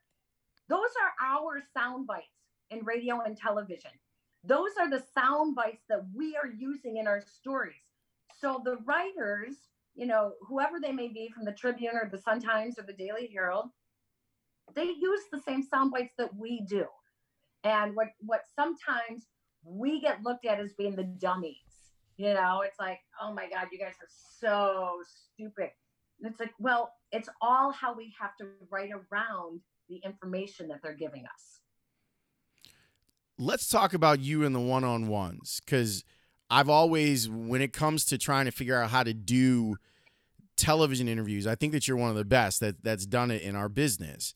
those 0.69 0.91
are 1.03 1.27
our 1.27 1.63
sound 1.75 2.07
bites 2.07 2.27
in 2.71 2.85
radio 2.85 3.21
and 3.21 3.37
television. 3.37 3.91
Those 4.45 4.71
are 4.81 4.91
the 4.91 5.03
sound 5.15 5.55
bites 5.55 5.85
that 5.89 6.05
we 6.15 6.37
are 6.37 6.49
using 6.49 6.97
in 6.97 7.07
our 7.07 7.21
stories. 7.21 7.75
So 8.41 8.61
the 8.65 8.77
writers, 8.85 9.57
you 9.95 10.07
know, 10.07 10.33
whoever 10.47 10.81
they 10.81 10.93
may 10.93 11.09
be 11.09 11.29
from 11.29 11.45
the 11.45 11.53
Tribune 11.53 11.95
or 11.95 12.09
the 12.11 12.19
Sun 12.19 12.41
Times 12.41 12.79
or 12.79 12.83
the 12.83 12.93
Daily 12.93 13.31
Herald, 13.33 13.67
they 14.75 14.85
use 14.85 15.23
the 15.31 15.41
same 15.41 15.63
sound 15.63 15.93
bites 15.93 16.15
that 16.19 16.35
we 16.35 16.63
do. 16.69 16.87
And 17.65 17.95
what 17.95 18.09
what 18.21 18.43
sometimes 18.57 19.27
we 19.65 20.01
get 20.01 20.23
looked 20.23 20.47
at 20.47 20.59
as 20.59 20.73
being 20.73 20.97
the 20.97 21.05
dummies. 21.05 21.57
You 22.17 22.35
know, 22.35 22.63
it's 22.65 22.79
like, 22.79 23.01
oh 23.21 23.33
my 23.33 23.49
God, 23.49 23.69
you 23.73 23.79
guys 23.79 23.95
are 24.01 24.09
so 24.41 24.99
stupid. 25.35 25.71
It's 26.23 26.41
like, 26.41 26.55
well, 26.59 26.95
it's 27.11 27.29
all 27.41 27.73
how 27.73 27.95
we 27.95 28.15
have 28.21 28.37
to 28.39 28.47
write 28.71 28.91
around 28.91 29.61
the 29.89 29.97
information 30.05 30.69
that 30.69 30.81
they're 30.83 30.95
giving 30.95 31.25
us. 31.25 31.61
Let's 33.39 33.69
talk 33.69 33.93
about 33.93 34.21
you 34.21 34.45
and 34.45 34.55
the 34.55 34.61
one 34.61 34.85
on 34.85 35.09
ones 35.09 35.61
because 35.65 36.05
I've 36.49 36.69
always, 36.69 37.29
when 37.29 37.61
it 37.63 37.73
comes 37.73 38.05
to 38.07 38.19
trying 38.19 38.45
to 38.45 38.53
figure 38.53 38.81
out 38.81 38.91
how 38.91 39.03
to 39.03 39.15
do 39.15 39.77
television 40.57 41.09
interviews, 41.09 41.47
I 41.47 41.55
think 41.55 41.73
that 41.73 41.89
you're 41.89 41.97
one 41.97 42.11
of 42.11 42.17
the 42.17 42.25
best 42.25 42.61
that 42.61 42.85
that's 42.85 43.07
done 43.07 43.31
it 43.31 43.43
in 43.43 43.57
our 43.57 43.69
business. 43.69 44.35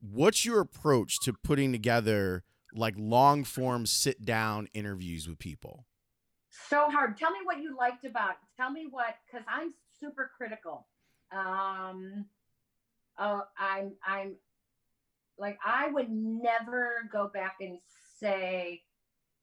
What's 0.00 0.44
your 0.44 0.60
approach 0.60 1.20
to 1.20 1.32
putting 1.32 1.70
together 1.70 2.42
like 2.74 2.94
long 2.96 3.44
form 3.44 3.86
sit 3.86 4.24
down 4.24 4.68
interviews 4.74 5.28
with 5.28 5.38
people? 5.38 5.86
So 6.68 6.90
hard. 6.90 7.16
Tell 7.16 7.30
me 7.30 7.38
what 7.44 7.60
you 7.60 7.76
liked 7.76 8.04
about. 8.04 8.30
It. 8.30 8.36
Tell 8.56 8.70
me 8.70 8.86
what 8.90 9.14
because 9.26 9.46
I'm 9.48 9.72
super 10.00 10.30
critical. 10.36 10.86
Um, 11.34 12.26
uh, 13.18 13.40
I'm 13.58 13.92
I'm 14.06 14.36
like 15.38 15.58
I 15.64 15.88
would 15.88 16.10
never 16.10 17.08
go 17.12 17.30
back 17.32 17.56
and 17.60 17.78
say 18.18 18.82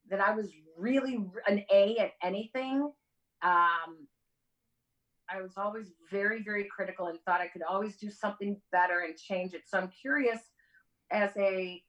that 0.10 0.20
I 0.20 0.34
was 0.36 0.52
really 0.78 1.20
an 1.48 1.64
A 1.72 1.98
at 1.98 2.12
anything. 2.24 2.92
Um, 3.42 4.08
I 5.32 5.42
was 5.42 5.54
always 5.58 5.92
very, 6.10 6.42
very 6.42 6.66
critical 6.66 7.08
and 7.08 7.20
thought 7.22 7.42
I 7.42 7.48
could 7.48 7.62
always 7.62 7.98
do 7.98 8.10
something 8.10 8.60
better 8.72 9.02
and 9.02 9.16
change 9.16 9.54
it. 9.54 9.62
So 9.68 9.78
I'm 9.78 9.90
curious, 9.90 10.40
as 11.12 11.32
a 11.38 11.84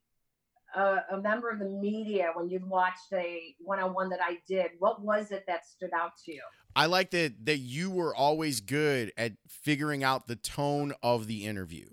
a, 0.75 0.99
a 1.13 1.21
member 1.21 1.51
of 1.51 1.59
the 1.59 1.65
media, 1.65 2.31
when 2.35 2.49
you 2.49 2.61
watched 2.65 3.13
a 3.13 3.57
one-on-one 3.59 4.09
that 4.11 4.21
I 4.23 4.39
did, 4.47 4.71
what 4.79 5.03
was 5.03 5.33
it 5.33 5.45
that 5.49 5.67
stood 5.67 5.91
out 5.93 6.13
to 6.25 6.33
you? 6.33 6.43
I 6.77 6.87
like 6.87 7.11
that 7.11 7.45
that 7.47 7.59
you 7.59 7.91
were 7.91 8.15
always 8.15 8.61
good 8.61 9.13
at 9.17 9.33
figuring 9.49 10.05
out 10.05 10.27
the 10.27 10.37
tone 10.37 10.93
of 11.03 11.27
the 11.27 11.47
interview. 11.47 11.87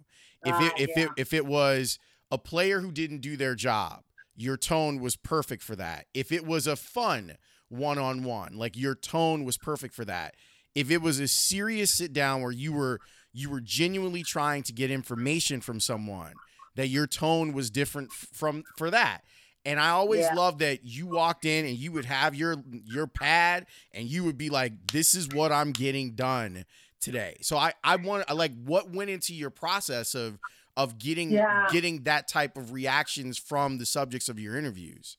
If 0.45 0.53
uh, 0.53 0.59
it 0.63 0.73
if 0.77 0.89
yeah. 0.95 1.03
it 1.03 1.09
if 1.17 1.33
it 1.33 1.45
was 1.45 1.99
a 2.31 2.37
player 2.37 2.81
who 2.81 2.91
didn't 2.91 3.21
do 3.21 3.37
their 3.37 3.55
job, 3.55 4.03
your 4.35 4.57
tone 4.57 4.99
was 4.99 5.15
perfect 5.15 5.63
for 5.63 5.75
that. 5.75 6.05
If 6.13 6.31
it 6.31 6.45
was 6.45 6.67
a 6.67 6.75
fun 6.75 7.37
one-on-one, 7.69 8.57
like 8.57 8.77
your 8.77 8.95
tone 8.95 9.43
was 9.43 9.57
perfect 9.57 9.93
for 9.93 10.05
that. 10.05 10.35
If 10.75 10.91
it 10.91 11.01
was 11.01 11.19
a 11.19 11.27
serious 11.27 11.97
sit 11.97 12.13
down 12.13 12.41
where 12.41 12.51
you 12.51 12.71
were 12.71 12.99
you 13.33 13.49
were 13.49 13.61
genuinely 13.61 14.23
trying 14.23 14.63
to 14.63 14.73
get 14.73 14.91
information 14.91 15.59
from 15.61 15.79
someone, 15.79 16.33
that 16.75 16.87
your 16.87 17.07
tone 17.07 17.51
was 17.51 17.69
different 17.69 18.11
from 18.11 18.63
for 18.77 18.89
that. 18.91 19.21
And 19.67 19.81
I 19.81 19.89
always 19.89 20.21
yeah. 20.21 20.33
loved 20.33 20.59
that 20.59 20.85
you 20.85 21.07
walked 21.07 21.43
in 21.43 21.65
and 21.65 21.75
you 21.75 21.91
would 21.91 22.05
have 22.05 22.33
your 22.33 22.55
your 22.85 23.05
pad 23.05 23.65
and 23.91 24.07
you 24.07 24.23
would 24.23 24.37
be 24.37 24.49
like, 24.49 24.71
"This 24.93 25.13
is 25.13 25.27
what 25.27 25.51
I'm 25.51 25.73
getting 25.73 26.11
done 26.15 26.63
today." 27.01 27.35
So 27.41 27.57
I 27.57 27.73
I 27.83 27.97
want 27.97 28.33
like 28.33 28.53
what 28.63 28.91
went 28.91 29.09
into 29.09 29.33
your 29.33 29.49
process 29.49 30.15
of 30.15 30.39
of 30.77 30.97
getting 30.97 31.31
yeah. 31.31 31.67
getting 31.69 32.03
that 32.03 32.29
type 32.29 32.55
of 32.55 32.71
reactions 32.71 33.37
from 33.37 33.77
the 33.77 33.85
subjects 33.85 34.29
of 34.29 34.39
your 34.39 34.57
interviews. 34.57 35.17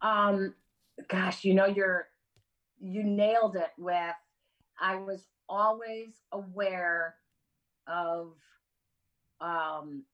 Um, 0.00 0.54
gosh, 1.08 1.44
you 1.44 1.52
know 1.52 1.66
you're 1.66 2.06
you 2.80 3.04
nailed 3.04 3.56
it 3.56 3.72
with. 3.76 4.16
I 4.80 4.96
was 4.96 5.22
always 5.50 6.14
aware 6.32 7.16
of 7.86 8.32
um 9.42 10.04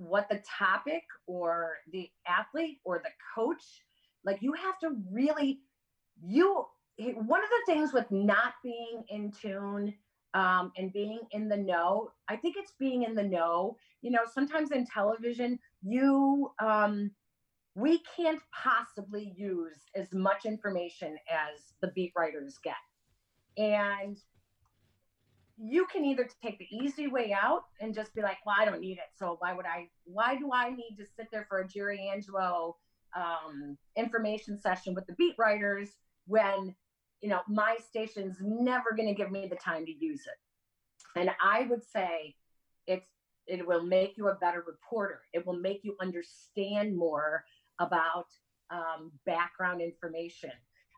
what 0.00 0.28
the 0.28 0.42
topic 0.58 1.02
or 1.26 1.74
the 1.92 2.10
athlete 2.26 2.78
or 2.84 3.00
the 3.04 3.10
coach 3.34 3.62
like 4.24 4.38
you 4.40 4.52
have 4.52 4.78
to 4.78 4.96
really 5.10 5.60
you 6.22 6.64
one 6.98 7.40
of 7.42 7.48
the 7.50 7.72
things 7.72 7.92
with 7.92 8.10
not 8.10 8.54
being 8.62 9.04
in 9.08 9.30
tune 9.30 9.94
um, 10.34 10.70
and 10.76 10.92
being 10.92 11.20
in 11.32 11.48
the 11.48 11.56
know 11.56 12.10
i 12.28 12.36
think 12.36 12.56
it's 12.58 12.72
being 12.78 13.02
in 13.02 13.14
the 13.14 13.22
know. 13.22 13.76
You 14.02 14.10
know 14.10 14.22
sometimes 14.32 14.70
in 14.70 14.86
television 14.86 15.58
you 15.82 16.50
um, 16.62 17.10
we 17.74 18.00
can't 18.16 18.40
possibly 18.52 19.32
use 19.36 19.78
as 19.94 20.12
much 20.12 20.44
information 20.44 21.16
as 21.30 21.72
the 21.80 21.88
beat 21.88 22.12
writers 22.16 22.58
get. 22.62 22.74
And 23.56 24.18
you 25.62 25.86
can 25.92 26.04
either 26.04 26.26
take 26.42 26.58
the 26.58 26.68
easy 26.70 27.06
way 27.06 27.36
out 27.38 27.64
and 27.80 27.94
just 27.94 28.14
be 28.14 28.22
like, 28.22 28.38
well, 28.46 28.56
I 28.58 28.64
don't 28.64 28.80
need 28.80 28.96
it. 28.98 29.10
So 29.18 29.36
why 29.40 29.52
would 29.52 29.66
I, 29.66 29.88
why 30.04 30.36
do 30.36 30.50
I 30.54 30.70
need 30.70 30.96
to 30.98 31.04
sit 31.04 31.26
there 31.30 31.44
for 31.48 31.58
a 31.58 31.68
Jerry 31.68 32.08
Angelo 32.10 32.76
um, 33.14 33.76
information 33.94 34.58
session 34.58 34.94
with 34.94 35.06
the 35.06 35.12
beat 35.14 35.34
writers 35.38 35.90
when, 36.26 36.74
you 37.20 37.28
know, 37.28 37.40
my 37.46 37.76
station's 37.86 38.36
never 38.40 38.92
going 38.96 39.08
to 39.08 39.14
give 39.14 39.30
me 39.30 39.48
the 39.48 39.56
time 39.56 39.84
to 39.84 39.92
use 39.92 40.22
it. 40.22 41.18
And 41.20 41.30
I 41.44 41.66
would 41.68 41.84
say 41.84 42.36
it's, 42.86 43.06
it 43.46 43.66
will 43.66 43.82
make 43.82 44.16
you 44.16 44.28
a 44.28 44.36
better 44.36 44.64
reporter. 44.66 45.20
It 45.34 45.46
will 45.46 45.58
make 45.58 45.80
you 45.82 45.94
understand 46.00 46.96
more 46.96 47.44
about 47.78 48.26
um, 48.70 49.10
background 49.26 49.82
information. 49.82 50.52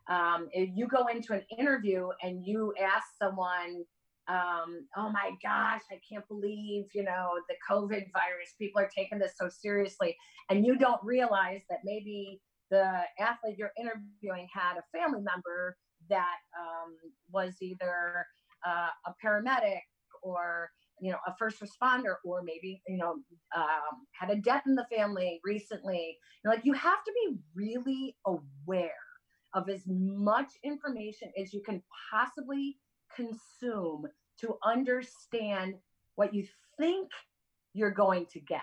Um, 0.07 0.47
if 0.53 0.69
you 0.73 0.87
go 0.87 1.07
into 1.07 1.33
an 1.33 1.41
interview 1.57 2.09
and 2.21 2.45
you 2.45 2.73
ask 2.81 3.07
someone, 3.17 3.83
um, 4.27 4.87
oh 4.95 5.09
my 5.11 5.31
gosh, 5.43 5.81
I 5.91 5.99
can't 6.09 6.27
believe, 6.27 6.85
you 6.93 7.03
know, 7.03 7.31
the 7.49 7.55
COVID 7.69 8.11
virus, 8.13 8.53
people 8.57 8.81
are 8.81 8.89
taking 8.95 9.19
this 9.19 9.33
so 9.39 9.49
seriously. 9.49 10.15
And 10.49 10.65
you 10.65 10.77
don't 10.77 11.03
realize 11.03 11.61
that 11.69 11.79
maybe 11.83 12.39
the 12.71 13.01
athlete 13.19 13.57
you're 13.57 13.73
interviewing 13.77 14.47
had 14.53 14.77
a 14.77 14.97
family 14.97 15.21
member 15.21 15.77
that 16.09 16.37
um, 16.57 16.95
was 17.31 17.55
either 17.61 18.25
uh, 18.65 18.89
a 19.05 19.13
paramedic 19.23 19.81
or, 20.21 20.69
you 21.01 21.11
know, 21.11 21.17
a 21.27 21.35
first 21.37 21.61
responder, 21.61 22.15
or 22.23 22.41
maybe, 22.43 22.81
you 22.87 22.97
know, 22.97 23.15
um, 23.55 24.07
had 24.11 24.29
a 24.29 24.37
death 24.37 24.63
in 24.65 24.75
the 24.75 24.87
family 24.95 25.41
recently. 25.43 26.17
You're 26.43 26.53
like, 26.53 26.65
you 26.65 26.73
have 26.73 27.03
to 27.03 27.11
be 27.25 27.37
really 27.55 28.15
aware 28.25 28.91
of 29.53 29.69
as 29.69 29.83
much 29.85 30.47
information 30.63 31.31
as 31.39 31.53
you 31.53 31.61
can 31.61 31.83
possibly 32.09 32.77
consume 33.15 34.07
to 34.41 34.57
understand 34.63 35.75
what 36.15 36.33
you 36.33 36.45
think 36.79 37.09
you're 37.73 37.91
going 37.91 38.25
to 38.33 38.39
get. 38.39 38.61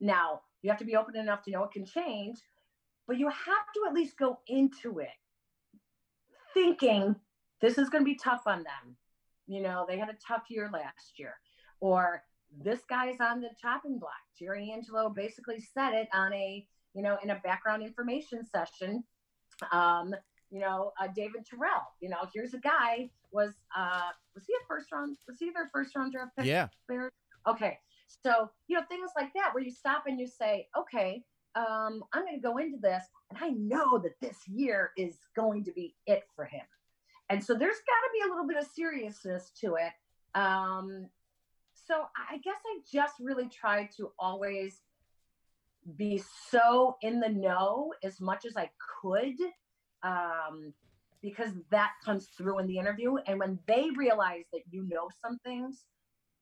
Now, 0.00 0.42
you 0.62 0.70
have 0.70 0.78
to 0.78 0.84
be 0.84 0.96
open 0.96 1.16
enough 1.16 1.42
to 1.44 1.50
know 1.50 1.64
it 1.64 1.72
can 1.72 1.86
change, 1.86 2.38
but 3.06 3.18
you 3.18 3.28
have 3.28 3.72
to 3.74 3.84
at 3.88 3.94
least 3.94 4.18
go 4.18 4.38
into 4.46 4.98
it 4.98 5.08
thinking 6.54 7.14
this 7.60 7.78
is 7.78 7.88
going 7.88 8.02
to 8.02 8.10
be 8.10 8.16
tough 8.16 8.42
on 8.46 8.58
them. 8.58 8.96
You 9.46 9.62
know, 9.62 9.86
they 9.88 9.98
had 9.98 10.08
a 10.08 10.16
tough 10.26 10.44
year 10.48 10.68
last 10.72 11.18
year, 11.18 11.34
or 11.80 12.22
this 12.62 12.80
guy's 12.88 13.20
on 13.20 13.40
the 13.40 13.50
chopping 13.60 13.98
block. 13.98 14.12
Jerry 14.38 14.70
Angelo 14.72 15.08
basically 15.08 15.60
said 15.60 15.92
it 15.92 16.08
on 16.12 16.32
a, 16.32 16.66
you 16.94 17.02
know, 17.02 17.18
in 17.22 17.30
a 17.30 17.40
background 17.44 17.82
information 17.82 18.44
session. 18.44 19.04
Um, 19.72 20.14
you 20.50 20.60
know, 20.60 20.92
uh, 21.00 21.08
David 21.14 21.46
Terrell. 21.48 21.94
You 22.00 22.08
know, 22.10 22.28
here's 22.34 22.54
a 22.54 22.58
guy 22.58 23.10
was 23.30 23.52
uh 23.76 24.10
was 24.34 24.44
he 24.46 24.54
a 24.54 24.66
first 24.66 24.90
round? 24.92 25.16
Was 25.26 25.38
he 25.38 25.50
their 25.50 25.70
first 25.72 25.94
round 25.94 26.12
draft 26.12 26.36
pick? 26.36 26.46
Yeah. 26.46 26.68
Okay. 27.46 27.78
So 28.24 28.50
you 28.68 28.76
know 28.76 28.84
things 28.88 29.10
like 29.16 29.32
that 29.34 29.50
where 29.52 29.62
you 29.62 29.70
stop 29.70 30.04
and 30.06 30.18
you 30.18 30.26
say, 30.26 30.68
okay, 30.76 31.22
um, 31.54 32.04
I'm 32.12 32.24
going 32.24 32.36
to 32.36 32.40
go 32.40 32.58
into 32.58 32.78
this, 32.78 33.04
and 33.30 33.38
I 33.42 33.50
know 33.50 33.98
that 33.98 34.20
this 34.20 34.46
year 34.46 34.92
is 34.96 35.16
going 35.34 35.64
to 35.64 35.72
be 35.72 35.94
it 36.06 36.24
for 36.34 36.44
him. 36.44 36.64
And 37.30 37.42
so 37.42 37.54
there's 37.54 37.76
got 37.76 38.00
to 38.06 38.10
be 38.12 38.26
a 38.26 38.28
little 38.30 38.46
bit 38.46 38.56
of 38.56 38.66
seriousness 38.66 39.50
to 39.60 39.74
it. 39.74 39.92
Um, 40.38 41.08
so 41.74 42.04
I 42.30 42.38
guess 42.38 42.56
I 42.66 42.80
just 42.90 43.14
really 43.20 43.48
try 43.48 43.88
to 43.96 44.12
always 44.18 44.82
be 45.96 46.22
so 46.50 46.96
in 47.02 47.20
the 47.20 47.28
know 47.28 47.92
as 48.02 48.20
much 48.20 48.44
as 48.44 48.56
I 48.56 48.70
could 49.02 49.36
um, 50.02 50.72
because 51.22 51.52
that 51.70 51.92
comes 52.04 52.28
through 52.36 52.58
in 52.58 52.66
the 52.66 52.78
interview. 52.78 53.16
And 53.26 53.38
when 53.38 53.58
they 53.66 53.88
realize 53.96 54.44
that 54.52 54.62
you 54.70 54.84
know 54.88 55.08
some 55.22 55.38
things, 55.38 55.84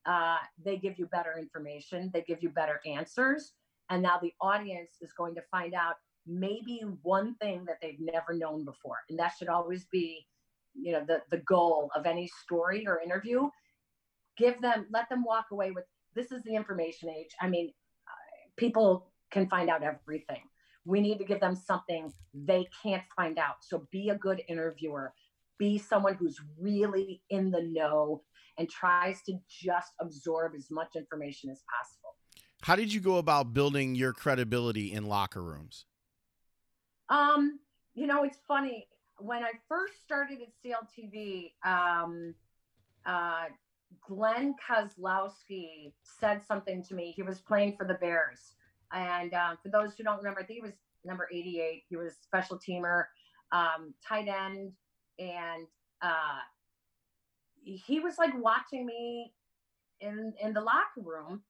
uh, 0.07 0.37
they 0.65 0.77
give 0.77 0.99
you 0.99 1.07
better 1.07 1.35
information, 1.39 2.11
they 2.13 2.23
give 2.23 2.43
you 2.43 2.51
better 2.51 2.81
answers. 2.87 3.53
And 3.91 4.03
now 4.03 4.19
the 4.21 4.33
audience 4.41 4.93
is 5.01 5.13
going 5.13 5.35
to 5.37 5.43
find 5.51 5.75
out 5.75 5.95
maybe 6.27 6.83
one 7.03 7.35
thing 7.37 7.65
that 7.67 7.77
they've 7.81 8.01
never 8.01 8.35
known 8.35 8.65
before. 8.65 8.99
And 9.09 9.19
that 9.19 9.33
should 9.39 9.49
always 9.49 9.87
be, 9.87 10.27
you 10.75 10.93
know, 10.93 11.05
the, 11.07 11.23
the 11.31 11.39
goal 11.39 11.91
of 11.95 12.07
any 12.07 12.29
story 12.45 12.87
or 12.87 13.01
interview. 13.01 13.49
Give 14.37 14.61
them, 14.61 14.87
let 14.91 15.09
them 15.09 15.25
walk 15.25 15.47
away 15.53 15.71
with 15.71 15.85
this 16.15 16.33
is 16.33 16.43
the 16.43 16.55
information 16.55 17.11
age. 17.11 17.31
I 17.41 17.49
mean, 17.49 17.73
uh, 18.09 18.51
people 18.57 19.11
can 19.31 19.49
find 19.49 19.71
out 19.71 19.83
everything. 19.83 20.43
We 20.87 21.01
need 21.01 21.18
to 21.18 21.24
give 21.24 21.41
them 21.41 21.57
something 21.57 22.12
they 22.32 22.68
can't 22.82 23.03
find 23.14 23.39
out. 23.39 23.57
So 23.61 23.87
be 23.91 24.11
a 24.11 24.14
good 24.14 24.43
interviewer. 24.49 25.12
Be 25.59 25.78
someone 25.78 26.14
who's 26.14 26.41
really 26.59 27.22
in 27.28 27.51
the 27.51 27.62
know 27.62 28.22
and 28.57 28.70
tries 28.70 29.20
to 29.22 29.34
just 29.49 29.93
absorb 30.01 30.53
as 30.57 30.70
much 30.70 30.97
information 30.97 31.51
as 31.51 31.62
possible. 31.68 32.14
How 32.62 32.76
did 32.76 32.93
you 32.93 33.01
go 33.01 33.16
about 33.16 33.53
building 33.53 33.95
your 33.95 34.12
credibility 34.12 34.93
in 34.93 35.07
locker 35.07 35.43
rooms? 35.43 35.87
Um, 37.09 37.59
you 37.95 38.07
know, 38.07 38.24
it's 38.24 38.39
funny. 38.47 38.89
When 39.18 39.43
I 39.43 39.53
first 39.68 39.95
started 40.05 40.39
at 40.41 40.49
CLTV, 40.64 41.53
um, 41.64 42.34
uh, 43.05 43.47
Glenn 44.07 44.55
Kozlowski 44.68 45.93
said 46.03 46.43
something 46.47 46.82
to 46.84 46.95
me. 46.95 47.12
He 47.14 47.22
was 47.22 47.41
playing 47.41 47.76
for 47.76 47.87
the 47.87 47.95
Bears. 47.95 48.55
And 48.93 49.34
uh, 49.34 49.57
for 49.62 49.68
those 49.68 49.95
who 49.97 50.05
don't 50.05 50.18
remember, 50.18 50.41
I 50.41 50.45
think 50.45 50.59
he 50.59 50.62
was 50.62 50.74
number 51.05 51.28
88. 51.32 51.84
He 51.89 51.97
was 51.97 52.14
special 52.22 52.59
teamer, 52.59 53.05
um, 53.53 53.95
tight 54.07 54.28
end. 54.28 54.72
And 55.18 55.66
uh, 56.03 56.41
he 57.64 58.01
was 58.01 58.18
like 58.18 58.32
watching 58.41 58.87
me 58.87 59.32
in, 60.01 60.32
in 60.41 60.53
the 60.53 60.61
locker 60.61 61.01
room 61.03 61.43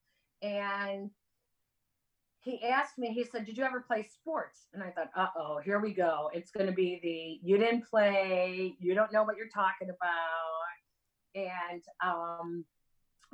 and 0.43 1.11
he 2.47 2.63
asked 2.63 2.97
me, 2.97 3.13
he 3.13 3.25
said, 3.25 3.45
Did 3.45 3.59
you 3.59 3.65
ever 3.65 3.81
play 3.81 4.05
sports? 4.05 4.69
And 4.73 4.83
I 4.83 4.91
thought, 4.91 5.11
uh 5.17 5.27
oh, 5.37 5.59
here 5.65 5.81
we 5.81 5.93
go. 5.93 6.31
It's 6.33 6.53
going 6.53 6.67
to 6.67 6.73
be 6.73 7.01
the 7.03 7.47
you 7.47 7.59
didn't 7.59 7.89
play, 7.91 8.77
you 8.79 8.95
don't 8.95 9.13
know 9.13 9.25
what 9.25 9.37
you're 9.37 9.49
talking 9.49 9.89
about. 9.91 10.15
And 11.35 11.83
um, 12.05 12.65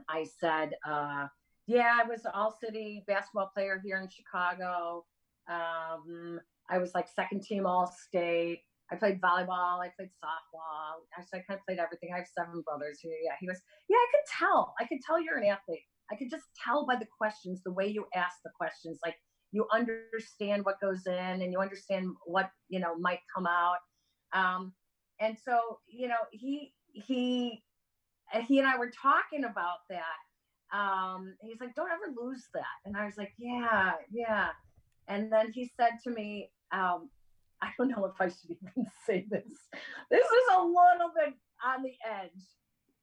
I 0.08 0.24
said, 0.40 0.72
uh, 0.88 1.26
Yeah, 1.66 1.98
I 2.02 2.06
was 2.06 2.22
all 2.32 2.56
city 2.62 3.04
basketball 3.06 3.50
player 3.54 3.80
here 3.84 4.00
in 4.00 4.08
Chicago. 4.08 5.04
Um, 5.48 6.40
I 6.68 6.78
was 6.78 6.94
like 6.94 7.06
second 7.08 7.42
team 7.42 7.66
all 7.66 7.86
state. 7.86 8.60
I 8.90 8.96
played 8.96 9.20
volleyball. 9.20 9.80
I 9.80 9.90
played 9.96 10.10
softball. 10.22 11.06
Actually, 11.16 11.40
I 11.40 11.42
kind 11.48 11.58
of 11.60 11.66
played 11.66 11.78
everything. 11.78 12.10
I 12.12 12.18
have 12.18 12.26
seven 12.36 12.62
brothers. 12.62 13.00
Yeah, 13.02 13.34
he 13.40 13.46
was. 13.46 13.58
Yeah, 13.88 13.96
I 13.96 14.06
could 14.10 14.38
tell. 14.38 14.74
I 14.78 14.84
could 14.86 14.98
tell 15.06 15.22
you're 15.22 15.38
an 15.38 15.46
athlete. 15.46 15.84
I 16.10 16.16
could 16.16 16.30
just 16.30 16.44
tell 16.62 16.84
by 16.86 16.96
the 16.96 17.06
questions, 17.16 17.62
the 17.64 17.72
way 17.72 17.86
you 17.86 18.04
ask 18.14 18.36
the 18.44 18.50
questions, 18.54 18.98
like 19.04 19.16
you 19.50 19.66
understand 19.72 20.64
what 20.64 20.80
goes 20.80 21.06
in 21.06 21.42
and 21.42 21.52
you 21.52 21.60
understand 21.60 22.08
what 22.26 22.50
you 22.68 22.80
know 22.80 22.96
might 22.98 23.20
come 23.34 23.46
out. 23.46 23.78
Um, 24.34 24.72
and 25.20 25.36
so 25.38 25.78
you 25.86 26.08
know 26.08 26.20
he 26.32 26.74
he 26.92 27.62
he 28.46 28.58
and 28.58 28.68
I 28.68 28.78
were 28.78 28.90
talking 28.90 29.44
about 29.44 29.78
that. 29.88 30.20
Um, 30.72 31.34
he's 31.42 31.60
like, 31.60 31.74
"Don't 31.74 31.90
ever 31.90 32.12
lose 32.20 32.48
that," 32.54 32.64
and 32.84 32.96
I 32.96 33.04
was 33.04 33.16
like, 33.16 33.32
"Yeah, 33.38 33.92
yeah." 34.10 34.48
And 35.08 35.32
then 35.32 35.52
he 35.52 35.70
said 35.76 35.98
to 36.04 36.10
me, 36.10 36.50
um, 36.72 37.10
"I 37.62 37.68
don't 37.78 37.88
know 37.88 38.04
if 38.06 38.20
I 38.20 38.28
should 38.28 38.50
even 38.50 38.86
say 39.06 39.26
this. 39.30 39.52
This 40.10 40.24
is 40.24 40.56
a 40.56 40.60
little 40.60 41.12
bit 41.14 41.34
on 41.64 41.82
the 41.82 41.92
edge. 42.04 42.42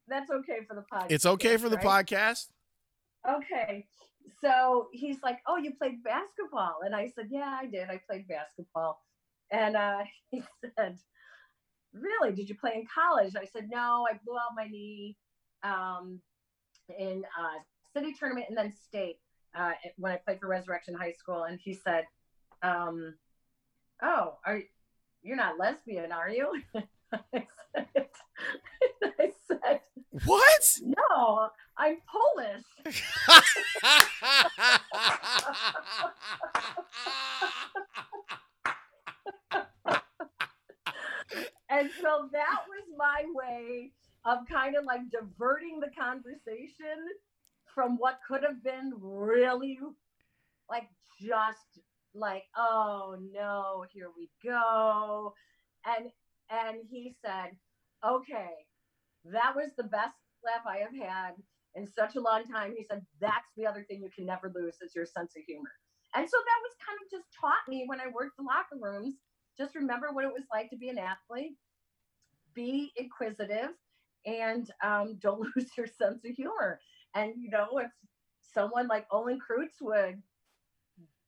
That's 0.08 0.32
okay 0.32 0.66
for 0.68 0.76
the 0.76 0.86
podcast. 0.92 1.12
It's 1.12 1.26
okay 1.26 1.58
for 1.58 1.70
the 1.70 1.78
right? 1.78 2.08
podcast 2.08 2.48
okay. 3.28 3.86
So 4.42 4.88
he's 4.92 5.18
like, 5.24 5.40
Oh, 5.48 5.58
you 5.58 5.74
played 5.76 6.04
basketball? 6.04 6.78
And 6.86 6.96
I 6.96 7.08
said, 7.16 7.28
Yeah, 7.30 7.58
I 7.60 7.66
did. 7.66 7.90
I 7.90 8.00
played 8.10 8.28
basketball. 8.28 9.02
And 9.52 9.76
uh, 9.76 10.00
he 10.32 10.44
said, 10.78 10.98
Really? 11.94 12.34
Did 12.34 12.50
you 12.50 12.56
play 12.56 12.74
in 12.76 12.86
college? 12.94 13.34
I 13.36 13.46
said, 13.46 13.70
No, 13.70 14.08
I 14.10 14.20
blew 14.26 14.36
out 14.36 14.56
my 14.56 14.68
knee 14.68 15.18
um, 15.64 16.22
in 16.98 17.24
uh, 17.40 17.60
city 17.94 18.14
tournament 18.18 18.48
and 18.50 18.58
then 18.58 18.74
state 18.74 19.20
uh, 19.56 19.72
when 19.98 20.12
I 20.12 20.18
played 20.18 20.40
for 20.40 20.48
Resurrection 20.48 20.94
High 20.94 21.14
School. 21.14 21.44
And 21.44 21.60
he 21.60 21.74
said, 21.74 22.06
um, 22.62 23.16
Oh, 24.02 24.38
are 24.46 24.62
you're 25.22 25.36
not 25.36 25.60
lesbian, 25.60 26.12
are 26.12 26.30
you? 26.30 26.62
I 27.12 27.46
said, 27.76 27.88
I 29.20 29.32
said, 29.48 29.82
What? 30.26 30.80
No, 30.82 31.50
I'm 31.78 31.98
Polish. 32.08 32.64
and 41.70 41.90
so 42.02 42.30
that 42.32 42.60
was 42.68 42.86
my 42.98 43.24
way 43.34 43.92
of 44.26 44.40
kind 44.52 44.76
of 44.76 44.86
like 44.86 45.02
diverting 45.12 45.80
the 45.80 45.90
conversation 45.98 46.98
from 47.74 47.98
what 47.98 48.20
could 48.28 48.44
have 48.44 48.64
been 48.64 48.92
really 49.00 49.78
like 50.70 50.90
just 51.22 51.80
like 52.14 52.44
oh 52.58 53.18
no 53.32 53.86
here 53.92 54.10
we 54.18 54.30
go 54.44 55.34
and 55.86 56.10
and 56.50 56.80
he 56.90 57.16
said 57.24 57.52
okay 58.06 58.50
that 59.26 59.56
was 59.56 59.70
the 59.78 59.84
best 59.84 60.16
laugh 60.44 60.66
i 60.66 60.78
have 60.78 60.96
had 60.96 61.34
in 61.76 61.88
such 61.88 62.16
a 62.16 62.22
long 62.22 62.44
time. 62.46 62.74
He 62.78 62.84
said, 62.84 63.06
That's 63.20 63.50
the 63.56 63.66
other 63.66 63.86
thing 63.88 64.02
you 64.02 64.10
can 64.16 64.26
never 64.26 64.52
lose 64.54 64.76
is 64.82 64.96
your 64.96 65.06
sense 65.06 65.34
of 65.38 65.44
humor. 65.46 65.72
And 66.16 66.28
so 66.28 66.38
that 66.38 66.60
was 66.64 66.74
kind 66.86 66.98
of 67.04 67.12
just 67.12 67.26
taught 67.40 67.68
me 67.68 67.86
when 67.88 68.00
I 68.00 68.08
worked 68.14 68.38
the 68.38 68.44
locker 68.44 68.78
rooms. 68.82 69.16
Just 69.58 69.76
remember 69.76 70.10
what 70.12 70.26
it 70.26 70.34
was 70.34 70.46
like 70.52 70.70
to 70.72 70.78
be 70.78 70.90
an 70.90 70.98
athlete, 70.98 71.58
be 72.56 72.92
inquisitive, 72.96 73.76
and 74.26 74.70
um, 74.84 75.18
don't 75.22 75.48
lose 75.56 75.70
your 75.78 75.88
sense 75.88 76.24
of 76.26 76.36
humor. 76.36 76.80
And, 77.16 77.34
you 77.38 77.50
know, 77.50 77.80
if 77.80 77.92
someone 78.54 78.88
like 78.88 79.08
Olin 79.12 79.40
Kreutz 79.40 79.82
would 79.82 80.22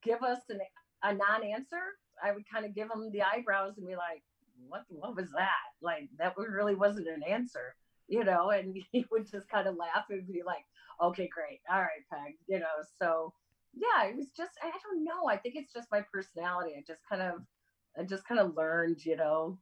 give 0.02 0.22
us 0.22 0.40
an, 0.48 0.60
a 1.02 1.14
non 1.14 1.44
answer, 1.44 1.82
I 2.22 2.32
would 2.32 2.44
kind 2.48 2.64
of 2.64 2.74
give 2.74 2.88
him 2.90 3.10
the 3.12 3.22
eyebrows 3.22 3.78
and 3.78 3.86
be 3.86 3.96
like, 3.96 4.22
what, 4.68 4.84
what 4.88 5.16
was 5.16 5.30
that? 5.32 5.48
Like, 5.80 6.08
that 6.18 6.36
really 6.36 6.74
wasn't 6.74 7.08
an 7.08 7.22
answer 7.22 7.74
you 8.12 8.24
know, 8.24 8.50
and 8.50 8.76
he 8.92 9.06
would 9.10 9.30
just 9.30 9.48
kind 9.48 9.66
of 9.66 9.76
laugh 9.76 10.04
and 10.10 10.26
be 10.26 10.42
like, 10.44 10.64
okay, 11.02 11.28
great. 11.32 11.60
All 11.72 11.80
right, 11.80 12.04
Peg, 12.12 12.34
you 12.46 12.58
know, 12.60 12.82
so 13.00 13.32
yeah, 13.74 14.04
it 14.06 14.16
was 14.16 14.28
just, 14.36 14.52
I 14.62 14.70
don't 14.82 15.02
know. 15.02 15.28
I 15.28 15.38
think 15.38 15.56
it's 15.56 15.72
just 15.72 15.90
my 15.90 16.04
personality. 16.12 16.72
I 16.76 16.84
just 16.86 17.00
kind 17.08 17.22
of, 17.22 17.40
I 17.98 18.04
just 18.04 18.26
kind 18.26 18.40
of 18.40 18.54
learned, 18.54 19.04
you 19.04 19.16
know, 19.16 19.58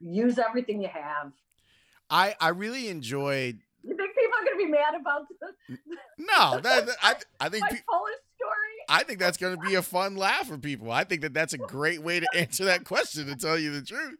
use 0.00 0.38
everything 0.38 0.82
you 0.82 0.88
have. 0.88 1.32
I, 2.10 2.34
I 2.40 2.48
really 2.50 2.88
enjoyed. 2.88 3.60
You 3.82 3.96
think 3.96 4.10
people 4.14 4.38
are 4.38 4.44
going 4.44 4.58
to 4.58 4.64
be 4.64 4.70
mad 4.70 4.94
about 5.00 5.26
this? 5.28 5.78
No, 6.18 6.60
that, 6.60 6.88
I, 7.02 7.14
I 7.40 7.48
think 7.50 7.62
my 7.62 7.68
pe- 7.68 7.82
Polish 7.88 8.14
I 8.88 9.02
think 9.02 9.18
that's 9.18 9.36
going 9.36 9.54
to 9.54 9.60
be 9.60 9.74
a 9.74 9.82
fun 9.82 10.16
laugh 10.16 10.46
for 10.48 10.56
people. 10.56 10.90
I 10.90 11.04
think 11.04 11.20
that 11.20 11.34
that's 11.34 11.52
a 11.52 11.58
great 11.58 12.02
way 12.02 12.20
to 12.20 12.26
answer 12.34 12.64
that 12.64 12.84
question. 12.84 13.26
To 13.26 13.36
tell 13.36 13.58
you 13.58 13.70
the 13.70 13.82
truth, 13.82 14.16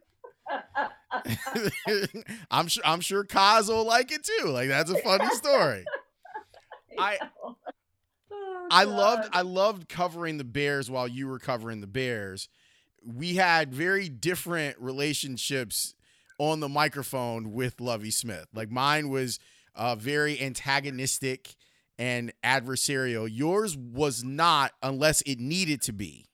I'm 2.51 2.67
sure 2.67 2.83
I'm 2.85 3.01
sure 3.01 3.23
Kaz 3.23 3.67
will 3.67 3.85
like 3.85 4.11
it 4.11 4.23
too. 4.23 4.47
Like 4.49 4.67
that's 4.69 4.91
a 4.91 4.97
funny 4.99 5.27
story. 5.35 5.85
I 6.97 7.17
Oh, 8.31 8.67
I 8.69 8.83
loved 8.83 9.29
I 9.33 9.41
loved 9.41 9.89
covering 9.89 10.37
the 10.37 10.43
Bears 10.43 10.91
while 10.91 11.07
you 11.07 11.27
were 11.27 11.39
covering 11.39 11.81
the 11.81 11.87
Bears. 11.87 12.47
We 13.03 13.35
had 13.35 13.73
very 13.73 14.07
different 14.07 14.77
relationships 14.79 15.95
on 16.39 16.61
the 16.61 16.69
microphone 16.69 17.53
with 17.53 17.79
Lovie 17.81 18.11
Smith. 18.11 18.47
Like 18.53 18.71
mine 18.71 19.09
was 19.09 19.39
uh, 19.75 19.95
very 19.95 20.41
antagonistic 20.41 21.55
and 21.99 22.33
adversarial. 22.43 23.29
Yours 23.31 23.77
was 23.77 24.23
not 24.23 24.73
unless 24.83 25.21
it 25.23 25.39
needed 25.39 25.81
to 25.83 25.93
be. 25.93 26.27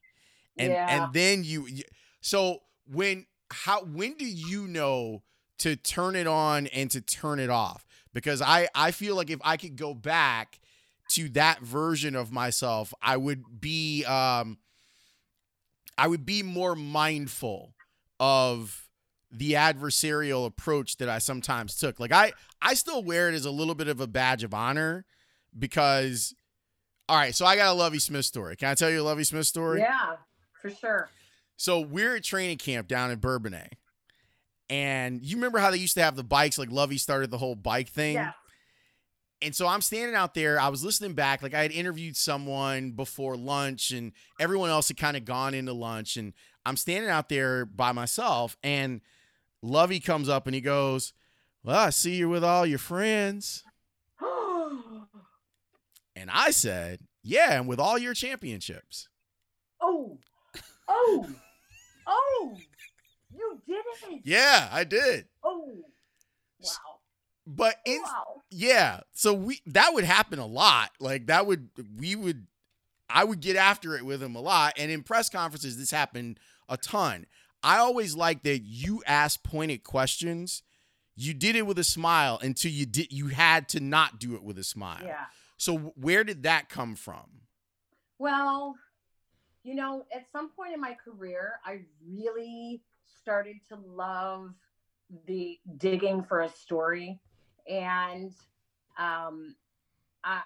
And 0.57 0.73
Yeah. 0.73 0.85
and 0.89 1.13
then 1.13 1.43
you 1.43 1.67
you- 1.67 1.83
so 2.21 2.63
when 2.85 3.27
how 3.51 3.83
when 3.83 4.15
do 4.15 4.25
you 4.25 4.67
know 4.67 5.23
to 5.59 5.75
turn 5.75 6.15
it 6.15 6.27
on 6.27 6.67
and 6.67 6.91
to 6.91 7.01
turn 7.01 7.39
it 7.39 7.49
off? 7.49 7.85
Because 8.13 8.41
I 8.41 8.69
I 8.75 8.91
feel 8.91 9.15
like 9.15 9.29
if 9.31 9.39
I 9.43 9.57
could 9.57 9.75
go 9.77 9.93
back 9.93 10.59
to 11.09 11.29
that 11.29 11.61
version 11.61 12.15
of 12.15 12.31
myself, 12.31 12.93
I 13.01 13.17
would 13.17 13.61
be 13.61 14.05
um 14.05 14.57
I 15.97 16.07
would 16.07 16.25
be 16.25 16.43
more 16.43 16.75
mindful 16.75 17.73
of 18.19 18.84
the 19.37 19.53
adversarial 19.53 20.45
approach 20.45 20.97
that 20.97 21.09
I 21.09 21.19
sometimes 21.19 21.75
took. 21.75 21.99
Like 21.99 22.11
I 22.11 22.33
I 22.61 22.73
still 22.73 23.03
wear 23.03 23.29
it 23.29 23.35
as 23.35 23.45
a 23.45 23.51
little 23.51 23.75
bit 23.75 23.87
of 23.87 23.99
a 23.99 24.07
badge 24.07 24.43
of 24.43 24.53
honor 24.53 25.05
because 25.57 26.33
all 27.07 27.17
right, 27.17 27.35
so 27.35 27.45
I 27.45 27.55
got 27.55 27.67
a 27.67 27.73
Lovie 27.73 27.99
Smith 27.99 28.25
story. 28.25 28.55
Can 28.55 28.69
I 28.69 28.73
tell 28.73 28.89
you 28.89 29.01
a 29.01 29.03
Lovie 29.03 29.23
Smith 29.23 29.45
story? 29.45 29.79
Yeah, 29.81 30.15
for 30.61 30.71
sure. 30.71 31.09
So 31.57 31.79
we're 31.79 32.15
at 32.15 32.23
training 32.23 32.57
camp 32.57 32.87
down 32.87 33.11
in 33.11 33.19
Bourbonnais. 33.19 33.69
And 34.69 35.21
you 35.23 35.35
remember 35.35 35.59
how 35.59 35.69
they 35.69 35.77
used 35.77 35.93
to 35.95 36.03
have 36.03 36.15
the 36.15 36.23
bikes, 36.23 36.57
like 36.57 36.71
Lovie 36.71 36.97
started 36.97 37.29
the 37.29 37.37
whole 37.37 37.55
bike 37.55 37.89
thing? 37.89 38.15
Yeah. 38.15 38.31
And 39.41 39.55
so 39.55 39.67
I'm 39.67 39.81
standing 39.81 40.15
out 40.15 40.33
there. 40.33 40.59
I 40.59 40.69
was 40.69 40.83
listening 40.83 41.13
back. 41.13 41.43
Like 41.43 41.53
I 41.53 41.61
had 41.61 41.71
interviewed 41.71 42.17
someone 42.17 42.91
before 42.91 43.37
lunch, 43.37 43.91
and 43.91 44.11
everyone 44.39 44.71
else 44.71 44.87
had 44.87 44.97
kind 44.97 45.15
of 45.15 45.25
gone 45.25 45.53
into 45.53 45.73
lunch. 45.73 46.17
And 46.17 46.33
I'm 46.65 46.77
standing 46.77 47.11
out 47.11 47.29
there 47.29 47.65
by 47.65 47.91
myself. 47.91 48.57
And 48.63 49.01
Lovie 49.65 49.99
comes 49.99 50.29
up 50.29 50.45
and 50.45 50.55
he 50.55 50.61
goes, 50.61 51.13
Well, 51.63 51.77
I 51.77 51.89
see 51.89 52.15
you're 52.15 52.29
with 52.29 52.43
all 52.43 52.65
your 52.65 52.79
friends. 52.79 53.63
And 56.17 56.29
I 56.31 56.51
said, 56.51 57.01
Yeah, 57.23 57.59
and 57.59 57.67
with 57.67 57.77
all 57.77 57.97
your 57.97 58.13
championships. 58.13 59.09
oh, 59.81 60.17
oh, 60.87 61.27
oh! 62.07 62.57
You 63.33 63.61
did 63.67 63.83
it. 64.11 64.21
Yeah, 64.23 64.69
I 64.71 64.85
did. 64.85 65.25
Oh, 65.43 65.83
wow. 66.61 66.69
But 67.45 67.75
oh, 67.85 67.91
in, 67.91 68.01
wow. 68.01 68.41
Yeah. 68.49 69.01
So 69.11 69.33
we 69.33 69.59
that 69.67 69.93
would 69.93 70.05
happen 70.05 70.39
a 70.39 70.45
lot. 70.45 70.91
Like 70.99 71.27
that 71.27 71.45
would 71.45 71.69
we 71.97 72.15
would 72.15 72.47
I 73.09 73.23
would 73.23 73.41
get 73.41 73.55
after 73.55 73.95
it 73.95 74.05
with 74.05 74.23
him 74.23 74.35
a 74.35 74.41
lot. 74.41 74.73
And 74.77 74.89
in 74.89 75.03
press 75.03 75.29
conferences, 75.29 75.77
this 75.77 75.91
happened 75.91 76.39
a 76.69 76.77
ton. 76.77 77.25
I 77.65 77.79
always 77.79 78.15
like 78.15 78.43
that 78.43 78.59
you 78.59 79.01
ask 79.07 79.43
pointed 79.43 79.83
questions. 79.83 80.61
You 81.15 81.33
did 81.33 81.55
it 81.55 81.65
with 81.65 81.79
a 81.79 81.83
smile 81.83 82.39
until 82.41 82.71
you 82.71 82.85
did 82.85 83.11
you 83.11 83.27
had 83.27 83.67
to 83.69 83.79
not 83.79 84.19
do 84.19 84.35
it 84.35 84.43
with 84.43 84.59
a 84.59 84.63
smile. 84.63 85.01
Yeah. 85.03 85.25
So 85.57 85.93
where 85.95 86.23
did 86.23 86.43
that 86.43 86.69
come 86.69 86.95
from? 86.95 87.41
Well, 88.19 88.75
you 89.63 89.73
know, 89.73 90.05
at 90.13 90.25
some 90.31 90.51
point 90.51 90.75
in 90.75 90.79
my 90.79 90.95
career, 91.03 91.53
I 91.65 91.79
really 92.07 92.83
started 93.19 93.55
to 93.69 93.77
love 93.77 94.51
the 95.25 95.57
digging 95.77 96.23
for 96.23 96.41
a 96.41 96.49
story. 96.49 97.19
And 97.67 98.31
um, 98.99 99.55
I, 100.23 100.41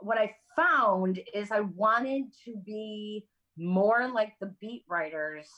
what 0.00 0.18
I 0.18 0.36
found 0.54 1.20
is 1.32 1.50
I 1.50 1.60
wanted 1.60 2.24
to 2.44 2.56
be 2.66 3.24
more 3.56 4.10
like 4.12 4.34
the 4.40 4.54
beat 4.60 4.84
writers. 4.86 5.48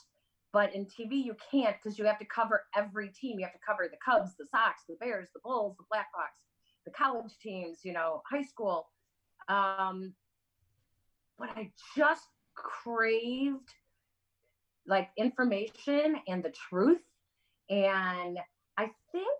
But 0.53 0.73
in 0.75 0.85
TV, 0.85 1.13
you 1.13 1.35
can't 1.51 1.75
because 1.81 1.97
you 1.97 2.05
have 2.05 2.19
to 2.19 2.25
cover 2.25 2.63
every 2.75 3.09
team. 3.09 3.39
You 3.39 3.45
have 3.45 3.53
to 3.53 3.59
cover 3.67 3.89
the 3.89 3.97
Cubs, 4.05 4.35
the 4.37 4.45
Sox, 4.45 4.83
the 4.87 4.95
Bears, 4.99 5.29
the 5.33 5.39
Bulls, 5.43 5.75
the 5.77 5.83
Blackhawks, 5.91 6.45
the 6.85 6.91
college 6.91 7.33
teams, 7.41 7.79
you 7.83 7.91
know, 7.91 8.21
high 8.29 8.43
school. 8.43 8.87
Um, 9.49 10.13
but 11.39 11.49
I 11.55 11.71
just 11.97 12.27
craved 12.53 13.73
like 14.85 15.09
information 15.17 16.17
and 16.27 16.43
the 16.43 16.53
truth. 16.69 17.01
And 17.71 18.37
I 18.77 18.91
think, 19.11 19.39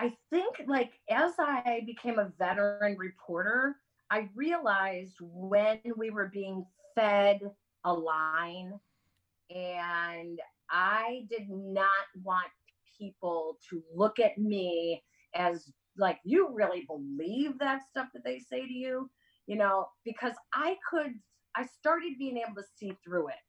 I 0.00 0.14
think 0.30 0.62
like 0.66 0.92
as 1.10 1.32
I 1.38 1.82
became 1.84 2.18
a 2.18 2.32
veteran 2.38 2.96
reporter, 2.96 3.76
I 4.10 4.30
realized 4.34 5.16
when 5.20 5.80
we 5.96 6.08
were 6.08 6.30
being 6.32 6.64
fed 6.94 7.40
a 7.88 7.92
line 7.92 8.78
and 9.54 10.38
I 10.70 11.22
did 11.30 11.48
not 11.48 12.06
want 12.22 12.48
people 12.98 13.58
to 13.70 13.82
look 13.94 14.18
at 14.18 14.36
me 14.36 15.02
as 15.34 15.72
like 15.96 16.18
you 16.24 16.50
really 16.52 16.84
believe 16.86 17.58
that 17.58 17.80
stuff 17.90 18.08
that 18.14 18.24
they 18.24 18.38
say 18.38 18.66
to 18.66 18.72
you? 18.72 19.10
You 19.46 19.56
know 19.56 19.88
because 20.04 20.34
i 20.54 20.76
could 20.90 21.12
i 21.56 21.64
started 21.64 22.18
being 22.18 22.36
able 22.36 22.54
to 22.56 22.64
see 22.76 22.92
through 23.04 23.28
it. 23.28 23.42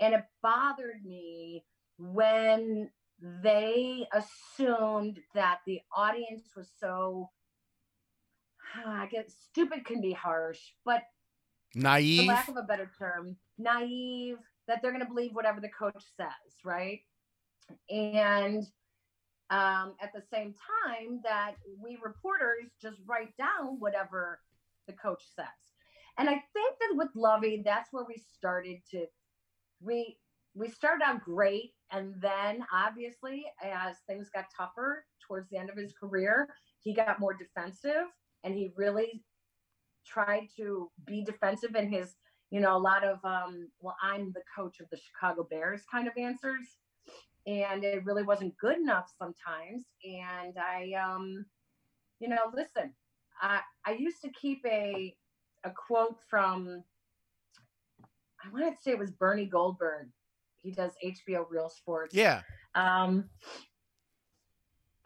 And 0.00 0.14
it 0.14 0.22
bothered 0.42 1.04
me 1.04 1.64
when 1.98 2.88
they 3.42 4.06
assumed 4.12 5.18
that 5.34 5.58
the 5.66 5.80
audience 5.96 6.44
was 6.56 6.70
so 6.78 7.30
i 8.86 9.06
guess 9.06 9.34
stupid 9.50 9.84
can 9.84 10.00
be 10.00 10.12
harsh 10.12 10.60
but 10.84 11.02
for 11.72 11.78
Naive. 11.80 12.28
lack 12.28 12.48
of 12.48 12.56
a 12.56 12.62
better 12.62 12.90
term, 12.98 13.36
naive, 13.58 14.38
that 14.66 14.82
they're 14.82 14.92
going 14.92 15.04
to 15.04 15.08
believe 15.08 15.34
whatever 15.34 15.60
the 15.60 15.70
coach 15.70 16.02
says, 16.16 16.28
right? 16.64 17.00
And 17.90 18.64
um, 19.50 19.94
at 20.00 20.12
the 20.14 20.22
same 20.32 20.54
time, 20.86 21.20
that 21.24 21.54
we 21.80 21.98
reporters 22.02 22.70
just 22.80 22.98
write 23.06 23.36
down 23.36 23.78
whatever 23.78 24.40
the 24.86 24.92
coach 24.92 25.22
says. 25.34 25.46
And 26.18 26.28
I 26.28 26.42
think 26.52 26.74
that 26.80 26.96
with 26.96 27.08
Lovie, 27.14 27.62
that's 27.64 27.92
where 27.92 28.04
we 28.04 28.22
started 28.36 28.78
to 28.90 29.06
we 29.80 30.18
we 30.54 30.68
started 30.68 31.04
out 31.04 31.22
great, 31.22 31.72
and 31.92 32.14
then 32.20 32.64
obviously 32.72 33.44
as 33.62 33.96
things 34.06 34.28
got 34.34 34.46
tougher 34.56 35.04
towards 35.26 35.48
the 35.50 35.56
end 35.56 35.70
of 35.70 35.76
his 35.76 35.92
career, 35.92 36.48
he 36.82 36.92
got 36.92 37.20
more 37.20 37.34
defensive, 37.34 38.08
and 38.42 38.54
he 38.54 38.72
really 38.76 39.22
tried 40.08 40.48
to 40.56 40.90
be 41.06 41.22
defensive 41.22 41.74
in 41.76 41.90
his, 41.90 42.14
you 42.50 42.60
know, 42.60 42.76
a 42.76 42.78
lot 42.78 43.04
of, 43.04 43.18
um, 43.24 43.68
well, 43.80 43.96
I'm 44.02 44.32
the 44.32 44.42
coach 44.56 44.80
of 44.80 44.88
the 44.90 44.96
Chicago 44.96 45.46
Bears 45.48 45.82
kind 45.90 46.08
of 46.08 46.14
answers. 46.16 46.66
And 47.46 47.82
it 47.84 48.04
really 48.04 48.22
wasn't 48.24 48.56
good 48.58 48.76
enough 48.78 49.10
sometimes. 49.18 49.84
And 50.04 50.56
I, 50.58 50.92
um, 50.92 51.46
you 52.20 52.28
know, 52.28 52.50
listen, 52.54 52.92
I, 53.40 53.60
I 53.86 53.92
used 53.92 54.20
to 54.22 54.30
keep 54.30 54.60
a, 54.66 55.14
a 55.64 55.70
quote 55.70 56.18
from, 56.28 56.82
I 58.44 58.52
want 58.52 58.76
to 58.76 58.82
say 58.82 58.90
it 58.92 58.98
was 58.98 59.10
Bernie 59.10 59.46
Goldberg. 59.46 60.08
He 60.56 60.72
does 60.72 60.92
HBO 61.04 61.46
Real 61.48 61.68
Sports 61.70 62.14
Yeah. 62.14 62.42
um, 62.74 63.30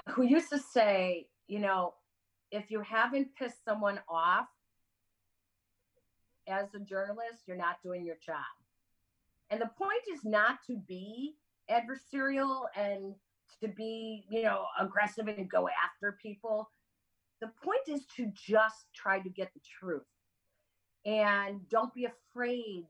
who 0.09 0.23
used 0.23 0.51
to 0.51 0.59
say, 0.59 1.29
you 1.47 1.61
know, 1.61 1.95
if 2.51 2.71
you 2.71 2.81
haven't 2.81 3.29
pissed 3.37 3.65
someone 3.65 4.01
off 4.09 4.49
as 6.53 6.75
a 6.75 6.81
journalist, 6.81 7.43
you're 7.47 7.57
not 7.57 7.83
doing 7.83 8.05
your 8.05 8.17
job. 8.25 8.37
And 9.51 9.61
the 9.61 9.71
point 9.77 10.03
is 10.13 10.25
not 10.25 10.59
to 10.67 10.77
be 10.77 11.35
adversarial 11.71 12.65
and 12.77 13.15
to 13.61 13.69
be, 13.69 14.25
you 14.31 14.43
know, 14.43 14.65
aggressive 14.81 15.29
and 15.29 15.51
go 15.51 15.69
after 15.69 16.19
people. 16.23 16.71
The 17.41 17.51
point 17.63 17.89
is 17.89 18.07
to 18.17 18.31
just 18.35 18.87
try 18.95 19.21
to 19.21 19.29
get 19.29 19.53
the 19.55 19.61
truth. 19.79 20.03
And 21.05 21.69
don't 21.69 21.93
be 21.93 22.07
afraid 22.07 22.87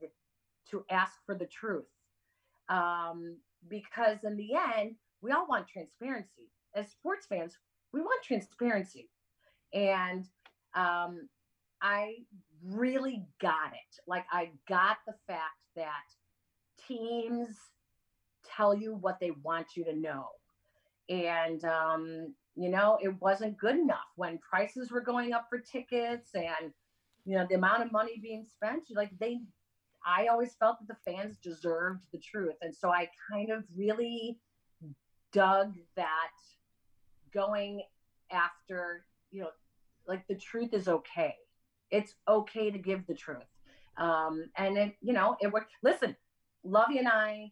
to 0.69 0.85
ask 0.89 1.13
for 1.25 1.35
the 1.35 1.47
truth. 1.47 1.85
Um, 2.69 3.37
because 3.67 4.23
in 4.23 4.37
the 4.37 4.53
end, 4.77 4.95
we 5.21 5.31
all 5.31 5.47
want 5.47 5.67
transparency. 5.67 6.51
As 6.75 6.89
sports 6.91 7.25
fans, 7.25 7.57
we 7.91 8.01
want 8.01 8.23
transparency. 8.23 9.09
And 9.73 10.25
um, 10.75 11.29
I 11.81 12.15
really 12.65 13.25
got 13.41 13.73
it. 13.73 14.01
Like, 14.07 14.25
I 14.31 14.51
got 14.67 14.97
the 15.05 15.15
fact 15.27 15.63
that 15.75 16.03
teams 16.87 17.55
tell 18.45 18.75
you 18.75 18.95
what 18.95 19.19
they 19.19 19.31
want 19.43 19.67
you 19.75 19.85
to 19.85 19.95
know. 19.95 20.27
And, 21.09 21.63
um, 21.65 22.33
you 22.55 22.69
know, 22.69 22.97
it 23.01 23.19
wasn't 23.21 23.57
good 23.57 23.75
enough 23.75 23.99
when 24.15 24.37
prices 24.37 24.91
were 24.91 25.01
going 25.01 25.33
up 25.33 25.47
for 25.49 25.59
tickets 25.59 26.29
and 26.33 26.73
you 27.25 27.37
know, 27.37 27.45
the 27.47 27.55
amount 27.55 27.83
of 27.83 27.91
money 27.91 28.19
being 28.21 28.45
spent, 28.45 28.83
like 28.93 29.11
they, 29.19 29.39
I 30.05 30.27
always 30.27 30.55
felt 30.59 30.77
that 30.79 30.87
the 30.87 31.11
fans 31.11 31.37
deserved 31.37 32.03
the 32.11 32.19
truth. 32.19 32.55
And 32.61 32.75
so 32.75 32.89
I 32.89 33.07
kind 33.31 33.49
of 33.49 33.63
really 33.75 34.37
dug 35.31 35.73
that 35.95 36.31
going 37.33 37.81
after, 38.31 39.05
you 39.31 39.41
know, 39.41 39.49
like 40.07 40.27
the 40.27 40.35
truth 40.35 40.73
is 40.73 40.87
okay. 40.87 41.35
It's 41.93 42.15
okay 42.27 42.71
to 42.71 42.79
give 42.89 43.05
the 43.05 43.13
truth. 43.13 43.51
Um, 43.97 44.49
and 44.57 44.77
it, 44.77 44.95
you 45.01 45.13
know, 45.13 45.37
it 45.39 45.51
worked. 45.53 45.71
Listen, 45.83 46.15
Lovie 46.63 46.97
and 46.97 47.07
I, 47.07 47.51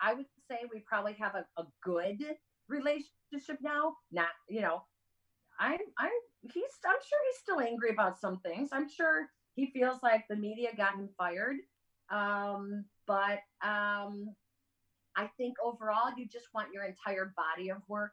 I 0.00 0.14
would 0.14 0.26
say 0.48 0.58
we 0.72 0.80
probably 0.80 1.14
have 1.14 1.34
a, 1.34 1.44
a 1.60 1.66
good 1.82 2.22
relationship 2.68 3.58
now. 3.60 3.96
Not, 4.12 4.28
you 4.48 4.60
know, 4.60 4.82
I'm, 5.58 5.80
I'm, 5.98 6.10
he's, 6.42 6.74
I'm 6.86 7.02
sure 7.08 7.18
he's 7.26 7.40
still 7.42 7.60
angry 7.60 7.90
about 7.90 8.20
some 8.20 8.38
things. 8.40 8.68
I'm 8.72 8.88
sure 8.88 9.28
he 9.54 9.72
feels 9.72 9.98
like 10.02 10.24
the 10.28 10.36
media 10.36 10.70
got 10.76 10.94
him 10.94 11.08
fired. 11.18 11.56
Um, 12.10 12.84
but 13.06 13.40
um, 13.62 14.34
I 15.16 15.28
think 15.36 15.56
overall, 15.64 16.12
you 16.16 16.26
just 16.26 16.46
want 16.54 16.72
your 16.72 16.84
entire 16.84 17.34
body 17.36 17.70
of 17.70 17.78
work 17.88 18.12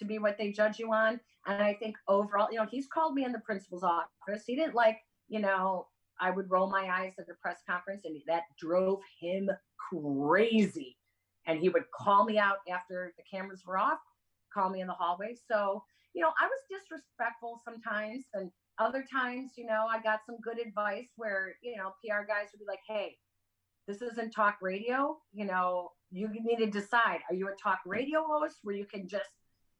to 0.00 0.04
be 0.04 0.18
what 0.18 0.36
they 0.36 0.50
judge 0.50 0.78
you 0.78 0.92
on. 0.92 1.20
And 1.46 1.62
I 1.62 1.74
think 1.74 1.96
overall, 2.08 2.48
you 2.50 2.58
know, 2.58 2.66
he's 2.68 2.88
called 2.88 3.14
me 3.14 3.24
in 3.24 3.32
the 3.32 3.38
principal's 3.38 3.84
office. 3.84 4.42
He 4.46 4.56
didn't 4.56 4.74
like, 4.74 4.98
you 5.28 5.38
know, 5.38 5.86
I 6.20 6.30
would 6.30 6.50
roll 6.50 6.68
my 6.68 6.88
eyes 6.90 7.14
at 7.18 7.26
the 7.26 7.34
press 7.34 7.58
conference, 7.68 8.02
and 8.04 8.16
that 8.26 8.42
drove 8.58 9.00
him 9.20 9.48
crazy. 9.90 10.96
And 11.46 11.58
he 11.58 11.68
would 11.68 11.84
call 11.94 12.24
me 12.24 12.38
out 12.38 12.58
after 12.70 13.14
the 13.16 13.22
cameras 13.30 13.62
were 13.66 13.78
off, 13.78 13.98
call 14.52 14.68
me 14.68 14.80
in 14.80 14.86
the 14.86 14.92
hallway. 14.92 15.34
So, 15.48 15.82
you 16.12 16.20
know, 16.20 16.32
I 16.40 16.46
was 16.46 16.60
disrespectful 16.68 17.60
sometimes, 17.64 18.24
and 18.34 18.50
other 18.78 19.04
times, 19.10 19.52
you 19.56 19.66
know, 19.66 19.86
I 19.90 20.02
got 20.02 20.20
some 20.26 20.36
good 20.42 20.58
advice 20.58 21.08
where, 21.16 21.54
you 21.62 21.76
know, 21.76 21.92
PR 22.02 22.26
guys 22.26 22.48
would 22.52 22.60
be 22.60 22.66
like, 22.66 22.80
hey, 22.86 23.16
this 23.86 24.02
isn't 24.02 24.32
talk 24.32 24.56
radio. 24.60 25.18
You 25.32 25.46
know, 25.46 25.90
you 26.10 26.28
need 26.28 26.58
to 26.58 26.66
decide 26.66 27.20
are 27.28 27.34
you 27.34 27.48
a 27.48 27.54
talk 27.62 27.80
radio 27.86 28.24
host 28.26 28.58
where 28.62 28.74
you 28.74 28.84
can 28.84 29.08
just 29.08 29.30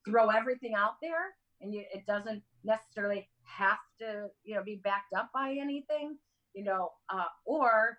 throw 0.05 0.29
everything 0.29 0.75
out 0.75 0.95
there 1.03 1.35
and 1.61 1.75
you, 1.75 1.85
it 1.93 2.07
doesn't 2.07 2.43
necessarily 2.65 3.29
have 3.45 3.79
to, 4.01 4.29
you 4.45 4.55
know, 4.55 4.63
be 4.63 4.81
backed 4.83 5.13
up 5.15 5.31
by 5.35 5.57
anything? 5.61 6.17
you 6.55 6.65
know, 6.65 6.91
uh, 7.09 7.25
or 7.45 7.99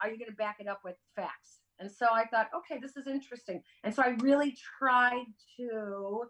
are 0.00 0.10
you 0.10 0.18
going 0.18 0.30
to 0.30 0.36
back 0.36 0.56
it 0.60 0.68
up 0.68 0.80
with 0.84 0.96
facts? 1.14 1.60
And 1.78 1.90
so 1.90 2.06
I 2.12 2.26
thought, 2.26 2.48
okay, 2.54 2.80
this 2.80 2.96
is 2.96 3.06
interesting. 3.06 3.62
And 3.84 3.94
so 3.94 4.02
I 4.02 4.16
really 4.20 4.56
tried 4.78 5.26
to 5.56 6.24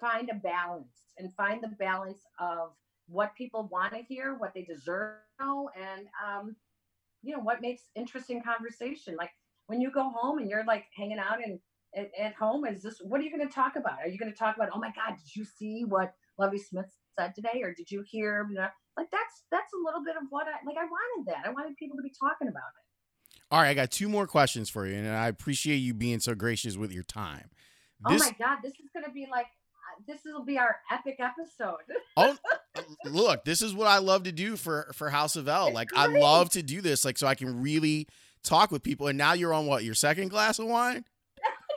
find 0.00 0.28
a 0.30 0.34
balance 0.34 1.12
and 1.18 1.32
find 1.34 1.62
the 1.62 1.74
balance 1.78 2.22
of 2.38 2.72
what 3.08 3.34
people 3.36 3.68
want 3.70 3.92
to 3.92 4.02
hear, 4.02 4.34
what 4.34 4.54
they 4.54 4.62
deserve 4.62 5.16
and 5.40 6.06
um, 6.24 6.54
you 7.22 7.36
know 7.36 7.42
what 7.42 7.60
makes 7.60 7.82
interesting 7.96 8.40
conversation. 8.42 9.16
Like 9.16 9.32
when 9.66 9.80
you 9.80 9.90
go 9.90 10.10
home 10.10 10.38
and 10.38 10.48
you're 10.48 10.64
like 10.64 10.84
hanging 10.96 11.18
out 11.18 11.44
and 11.44 11.58
at, 11.96 12.10
at 12.18 12.34
home, 12.34 12.64
is 12.64 12.82
this 12.82 13.00
what 13.02 13.20
are 13.20 13.24
you 13.24 13.30
going 13.30 13.46
to 13.46 13.54
talk 13.54 13.76
about? 13.76 13.98
Are 14.02 14.08
you 14.08 14.18
going 14.18 14.32
to 14.32 14.38
talk 14.38 14.56
about? 14.56 14.70
Oh 14.74 14.78
my 14.78 14.88
God, 14.88 15.16
did 15.16 15.36
you 15.36 15.44
see 15.44 15.84
what 15.84 16.14
Lovie 16.38 16.58
Smith 16.58 16.86
said 17.18 17.34
today, 17.34 17.60
or 17.62 17.72
did 17.72 17.90
you 17.90 18.02
hear? 18.06 18.46
You 18.48 18.56
know, 18.56 18.68
like 18.96 19.10
that's 19.10 19.44
that's 19.50 19.72
a 19.72 19.84
little 19.84 20.04
bit 20.04 20.16
of 20.16 20.24
what 20.30 20.46
I 20.46 20.64
like. 20.66 20.76
I 20.76 20.84
wanted 20.84 21.32
that. 21.32 21.46
I 21.46 21.50
wanted 21.50 21.76
people 21.76 21.96
to 21.96 22.02
be 22.02 22.12
talking 22.18 22.48
about 22.48 22.62
it. 22.76 23.40
All 23.50 23.60
right, 23.60 23.70
I 23.70 23.74
got 23.74 23.90
two 23.90 24.08
more 24.08 24.26
questions 24.26 24.70
for 24.70 24.86
you, 24.86 24.94
and 24.94 25.08
I 25.08 25.28
appreciate 25.28 25.76
you 25.76 25.94
being 25.94 26.20
so 26.20 26.34
gracious 26.34 26.76
with 26.76 26.92
your 26.92 27.04
time. 27.04 27.50
This, 28.08 28.22
oh 28.22 28.24
my 28.24 28.36
god, 28.38 28.58
this 28.62 28.72
is 28.72 28.90
gonna 28.94 29.12
be 29.12 29.26
like 29.30 29.46
uh, 29.46 30.02
this 30.06 30.20
will 30.24 30.44
be 30.44 30.58
our 30.58 30.76
epic 30.90 31.18
episode. 31.20 31.78
oh, 32.16 32.36
look, 33.04 33.44
this 33.44 33.62
is 33.62 33.74
what 33.74 33.86
I 33.86 33.98
love 33.98 34.24
to 34.24 34.32
do 34.32 34.56
for 34.56 34.90
for 34.94 35.10
House 35.10 35.36
of 35.36 35.48
L. 35.48 35.68
It's 35.68 35.74
like 35.74 35.88
great. 35.88 36.00
I 36.00 36.06
love 36.06 36.50
to 36.50 36.62
do 36.62 36.80
this, 36.80 37.04
like 37.04 37.18
so 37.18 37.26
I 37.26 37.34
can 37.34 37.62
really 37.62 38.08
talk 38.42 38.70
with 38.70 38.82
people. 38.82 39.06
And 39.06 39.18
now 39.18 39.32
you're 39.32 39.54
on 39.54 39.66
what 39.66 39.84
your 39.84 39.94
second 39.94 40.28
glass 40.28 40.58
of 40.58 40.66
wine? 40.66 41.04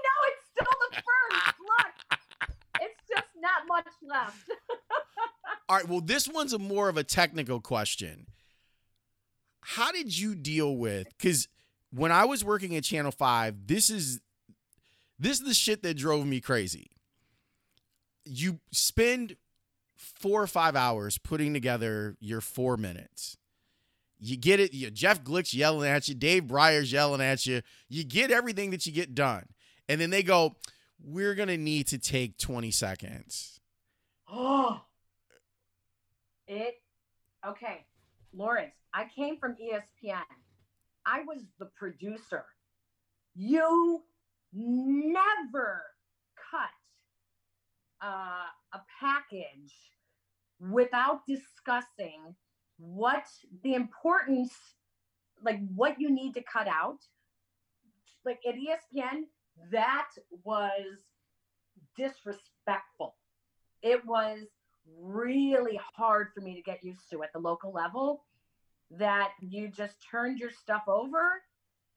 no, 0.08 0.16
it's 0.28 0.46
still 0.52 0.78
the 0.90 0.96
first. 0.96 1.58
Look, 1.60 2.20
it's 2.82 3.02
just 3.08 3.32
not 3.40 3.67
much 3.78 3.94
left. 4.02 4.50
All 5.70 5.78
right. 5.78 5.88
Well, 5.88 6.02
this 6.02 6.28
one's 6.28 6.54
a 6.54 6.60
more 6.60 6.90
of 6.90 6.98
a 6.98 7.04
technical 7.04 7.60
question. 7.60 8.28
How 9.62 9.92
did 9.92 10.18
you 10.18 10.36
deal 10.36 10.76
with? 10.76 11.08
Because 11.18 11.48
when 11.92 12.12
I 12.12 12.26
was 12.26 12.44
working 12.44 12.76
at 12.76 12.84
Channel 12.84 13.12
Five, 13.12 13.68
this 13.68 13.90
is 13.90 14.22
this 15.20 15.40
is 15.40 15.46
the 15.46 15.54
shit 15.54 15.84
that 15.84 15.96
drove 15.96 16.26
me 16.26 16.40
crazy. 16.40 16.92
You 18.26 18.60
spend 18.72 19.36
four 19.96 20.42
or 20.42 20.48
five 20.48 20.76
hours 20.76 21.18
putting 21.18 21.54
together 21.54 22.16
your 22.20 22.42
four 22.42 22.78
minutes. 22.78 23.38
You 24.20 24.36
get 24.38 24.60
it. 24.60 24.74
You, 24.74 24.90
Jeff 24.90 25.24
Glick's 25.24 25.54
yelling 25.54 25.90
at 25.90 26.08
you. 26.08 26.16
Dave 26.16 26.44
Breyer's 26.44 26.92
yelling 26.92 27.22
at 27.22 27.46
you. 27.46 27.62
You 27.88 28.04
get 28.04 28.32
everything 28.32 28.72
that 28.72 28.86
you 28.86 28.92
get 28.92 29.14
done. 29.14 29.46
And 29.88 30.02
then 30.02 30.10
they 30.10 30.24
go, 30.24 30.56
we're 31.04 31.36
to 31.36 31.58
need 31.58 31.88
to 31.88 31.98
take 31.98 32.38
20 32.38 32.72
seconds. 32.72 33.60
Oh. 34.30 34.82
It 36.50 36.76
okay, 37.46 37.86
Lawrence. 38.34 38.76
I 38.94 39.04
came 39.14 39.38
from 39.38 39.56
ESPN. 39.56 40.24
I 41.06 41.24
was 41.28 41.42
the 41.60 41.66
producer. 41.66 42.46
You 43.36 44.02
never 44.54 45.84
cut 46.50 46.70
uh, 48.02 48.48
a 48.74 48.82
package 48.98 49.74
without 50.62 51.28
discussing 51.28 52.34
what 52.78 53.26
the 53.64 53.74
importance, 53.74 54.54
like 55.44 55.60
what 55.76 56.00
you 56.00 56.10
need 56.10 56.34
to 56.36 56.44
cut 56.44 56.70
out. 56.70 57.00
Like 58.26 58.40
at 58.48 58.56
ESPN, 58.56 59.24
that 59.72 60.08
was 60.46 60.98
disrespectful. 61.98 63.17
It 63.88 64.06
was 64.06 64.40
really 65.00 65.80
hard 65.96 66.28
for 66.34 66.42
me 66.42 66.56
to 66.56 66.62
get 66.62 66.84
used 66.84 67.10
to 67.10 67.24
at 67.24 67.32
the 67.32 67.40
local 67.40 67.72
level 67.72 68.26
that 68.92 69.32
you 69.40 69.70
just 69.70 69.96
turned 70.12 70.40
your 70.40 70.52
stuff 70.52 70.84
over 70.90 71.42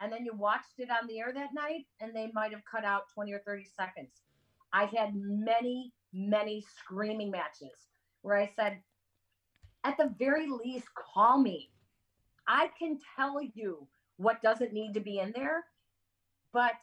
and 0.01 0.13
then 0.13 0.25
you 0.25 0.33
watched 0.33 0.79
it 0.79 0.89
on 0.89 1.09
the 1.09 1.19
air 1.19 1.33
that 1.33 1.53
night 1.53 1.87
and 2.01 2.15
they 2.15 2.31
might 2.33 2.53
have 2.53 2.65
cut 2.65 2.85
out 2.85 3.13
20 3.13 3.33
or 3.33 3.41
30 3.41 3.67
seconds. 3.77 4.23
I 4.73 4.85
had 4.85 5.17
many, 5.17 5.93
many 6.13 6.65
screaming 6.79 7.33
matches 7.33 7.89
where 8.23 8.37
I 8.37 8.49
said, 8.55 8.79
at 9.83 9.97
the 9.97 10.15
very 10.17 10.47
least, 10.49 10.87
call 10.95 11.39
me. 11.39 11.71
I 12.47 12.71
can 12.79 13.01
tell 13.17 13.43
you 13.43 13.89
what 14.17 14.43
doesn't 14.43 14.73
need 14.73 14.95
to 14.95 15.01
be 15.01 15.19
in 15.19 15.33
there, 15.35 15.65
but 16.53 16.75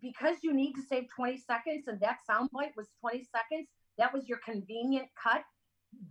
because 0.00 0.36
you 0.42 0.52
need 0.52 0.74
to 0.74 0.82
save 0.82 1.04
20 1.14 1.38
seconds 1.38 1.84
and 1.86 2.00
that 2.00 2.18
soundbite 2.28 2.76
was 2.76 2.88
20 3.00 3.24
seconds, 3.24 3.68
that 3.98 4.12
was 4.12 4.28
your 4.28 4.38
convenient 4.44 5.08
cut. 5.20 5.42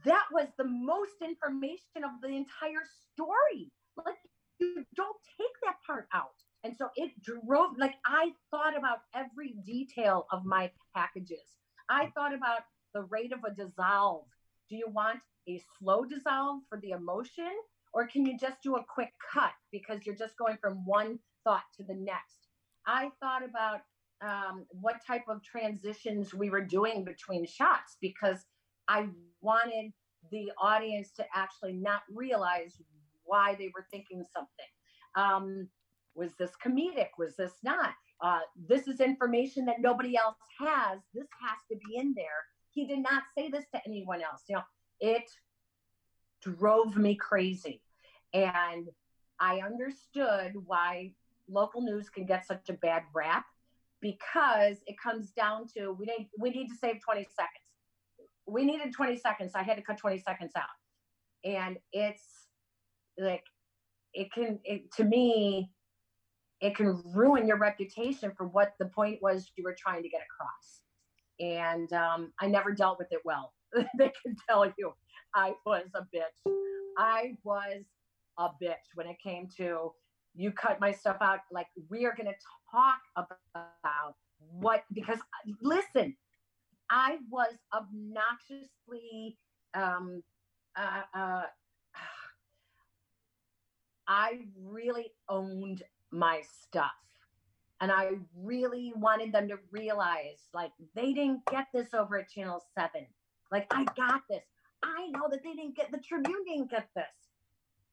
That 0.06 0.26
was 0.32 0.48
the 0.58 0.66
most 0.66 1.22
information 1.24 2.04
of 2.04 2.22
the 2.22 2.30
entire 2.30 2.86
story. 3.14 3.72
Like 3.98 4.16
you 4.60 4.86
don't 4.96 5.18
take 5.38 5.56
that 5.64 5.76
part 5.86 6.08
out. 6.14 6.36
And 6.64 6.76
so 6.76 6.90
it 6.96 7.12
drove, 7.22 7.78
like, 7.78 7.94
I 8.08 8.32
thought 8.50 8.76
about 8.76 9.00
every 9.14 9.54
detail 9.64 10.26
of 10.32 10.46
my 10.46 10.72
packages. 10.96 11.46
I 11.90 12.12
thought 12.16 12.34
about 12.34 12.62
the 12.96 13.04
rate 13.04 13.32
of 13.34 13.40
a 13.44 13.54
dissolve. 13.54 14.26
Do 14.68 14.76
you 14.76 14.88
want 14.90 15.20
a 15.48 15.62
slow 15.78 16.06
dissolve 16.06 16.62
for 16.68 16.80
the 16.80 16.92
emotion, 16.92 17.52
or 17.94 18.08
can 18.08 18.26
you 18.26 18.36
just 18.36 18.64
do 18.64 18.78
a 18.78 18.84
quick 18.84 19.14
cut 19.32 19.52
because 19.72 20.06
you're 20.06 20.16
just 20.16 20.38
going 20.38 20.58
from 20.60 20.84
one 20.86 21.20
thought 21.44 21.66
to 21.78 21.84
the 21.84 21.94
next? 21.94 22.45
I 22.88 23.10
thought 23.20 23.44
about 23.44 23.82
um, 24.22 24.66
what 24.70 24.98
type 25.06 25.26
of 25.28 25.44
transitions 25.44 26.34
we 26.34 26.50
were 26.50 26.64
doing 26.64 27.04
between 27.04 27.46
shots 27.46 27.98
because 28.02 28.46
I 28.88 29.08
wanted 29.42 29.92
the 30.32 30.52
audience 30.60 31.12
to 31.18 31.26
actually 31.34 31.74
not 31.74 32.02
realize 32.14 32.82
why 33.24 33.56
they 33.56 33.72
were 33.74 33.86
thinking 33.92 34.24
something. 34.34 34.50
Um, 35.16 35.68
was 36.16 36.34
this 36.40 36.52
comedic? 36.64 37.10
Was 37.18 37.36
this 37.36 37.54
not? 37.64 37.94
Uh, 38.22 38.40
this 38.68 38.88
is 38.88 39.02
information 39.02 39.66
that 39.66 39.82
nobody 39.82 40.18
else 40.18 40.38
has. 40.60 41.00
This 41.14 41.28
has 41.42 41.58
to 41.72 41.78
be 41.88 41.98
in 41.98 42.14
there. 42.16 42.46
He 42.72 42.88
did 42.88 43.00
not 43.00 43.24
say 43.38 43.50
this 43.50 43.66
to 43.74 43.82
anyone 43.86 44.22
else. 44.22 44.44
You 44.48 44.56
know, 44.56 44.62
it 45.00 45.24
drove 46.42 46.96
me 46.96 47.16
crazy. 47.16 47.82
And 48.34 48.88
I 49.40 49.60
understood 49.60 50.54
why 50.66 51.12
local 51.50 51.82
news 51.82 52.10
can 52.10 52.26
get 52.26 52.46
such 52.46 52.70
a 52.70 52.74
bad 52.74 53.04
rap 53.14 53.46
because 54.02 54.78
it 54.88 54.96
comes 55.02 55.32
down 55.32 55.66
to 55.76 55.92
we 56.00 56.06
need 56.06 56.30
we 56.40 56.50
need 56.50 56.68
to 56.68 56.76
save 56.76 57.02
20 57.04 57.22
seconds. 57.22 57.50
We 58.48 58.66
needed 58.66 58.94
20 58.94 59.18
seconds. 59.18 59.54
I 59.56 59.64
had 59.64 59.78
to 59.78 59.82
cut 59.82 59.98
20 59.98 60.20
seconds 60.20 60.52
out. 60.56 60.64
And 61.44 61.78
it's 61.92 62.24
like 63.18 63.44
it 64.14 64.32
can 64.32 64.60
it, 64.64 64.92
to 64.94 65.04
me 65.04 65.72
it 66.62 66.76
can 66.76 67.02
ruin 67.14 67.48
your 67.48 67.58
reputation 67.58 68.32
for 68.36 68.48
what 68.48 68.74
the 68.80 68.86
point 68.86 69.22
was 69.22 69.52
you 69.56 69.64
were 69.64 69.76
trying 69.78 70.04
to 70.04 70.10
get 70.10 70.22
across. 70.22 70.82
And 71.40 71.92
um, 71.94 72.32
I 72.40 72.48
never 72.48 72.72
dealt 72.72 72.98
with 72.98 73.12
it 73.12 73.20
well. 73.26 73.54
they 73.98 74.12
can 74.24 74.36
tell 74.48 74.66
you. 74.78 74.94
I 75.34 75.54
was 75.66 75.88
a 75.96 76.02
bitch. 76.16 76.54
I 76.98 77.36
was 77.44 77.84
a 78.38 78.48
bitch 78.62 78.96
when 78.96 79.08
it 79.08 79.18
came 79.22 79.50
to 79.58 79.92
you 80.36 80.52
cut 80.52 80.80
my 80.80 80.92
stuff 80.92 81.18
out. 81.22 81.40
Like 81.52 81.68
we 81.90 82.06
are 82.06 82.16
going 82.16 82.28
to 82.28 82.36
talk 82.72 83.00
about 83.16 84.16
what 84.52 84.84
because 84.94 85.20
listen, 85.62 86.16
I 86.90 87.18
was 87.30 87.54
obnoxiously 87.74 89.38
um, 89.74 90.24
uh, 90.76 91.02
uh, 91.14 91.44
I 94.08 94.40
really 94.62 95.12
owned 95.30 95.84
my 96.12 96.42
stuff. 96.64 96.92
And 97.82 97.92
I 97.92 98.12
really 98.38 98.94
wanted 98.96 99.34
them 99.34 99.50
to 99.50 99.58
realize 99.70 100.48
like 100.54 100.72
they 100.96 101.12
didn't 101.12 101.42
get 101.52 101.68
this 101.74 101.94
over 101.94 102.18
at 102.20 102.30
Channel 102.30 102.64
7. 102.78 103.06
Like 103.52 103.68
I 103.72 103.84
got 103.96 104.22
this. 104.30 104.44
I 104.82 105.08
know 105.08 105.28
that 105.30 105.44
they 105.44 105.54
didn't 105.54 105.76
get 105.76 105.92
the 105.92 105.98
Tribune 105.98 106.44
didn't 106.48 106.72
get 106.72 106.88
this. 106.96 107.06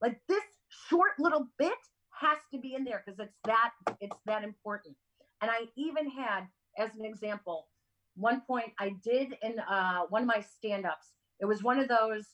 Like 0.01 0.19
this 0.29 0.43
short 0.89 1.11
little 1.19 1.47
bit 1.57 1.73
has 2.19 2.37
to 2.53 2.59
be 2.59 2.75
in 2.75 2.83
there 2.83 3.03
because 3.05 3.19
it's 3.19 3.37
that 3.45 3.71
it's 3.99 4.17
that 4.25 4.43
important. 4.43 4.95
And 5.41 5.51
I 5.51 5.65
even 5.75 6.09
had, 6.09 6.47
as 6.77 6.91
an 6.97 7.05
example, 7.05 7.67
one 8.15 8.41
point 8.41 8.71
I 8.79 8.95
did 9.03 9.35
in 9.41 9.59
uh, 9.59 10.01
one 10.09 10.21
of 10.23 10.27
my 10.27 10.41
stand-ups. 10.41 11.13
It 11.39 11.45
was 11.45 11.63
one 11.63 11.79
of 11.79 11.87
those 11.87 12.25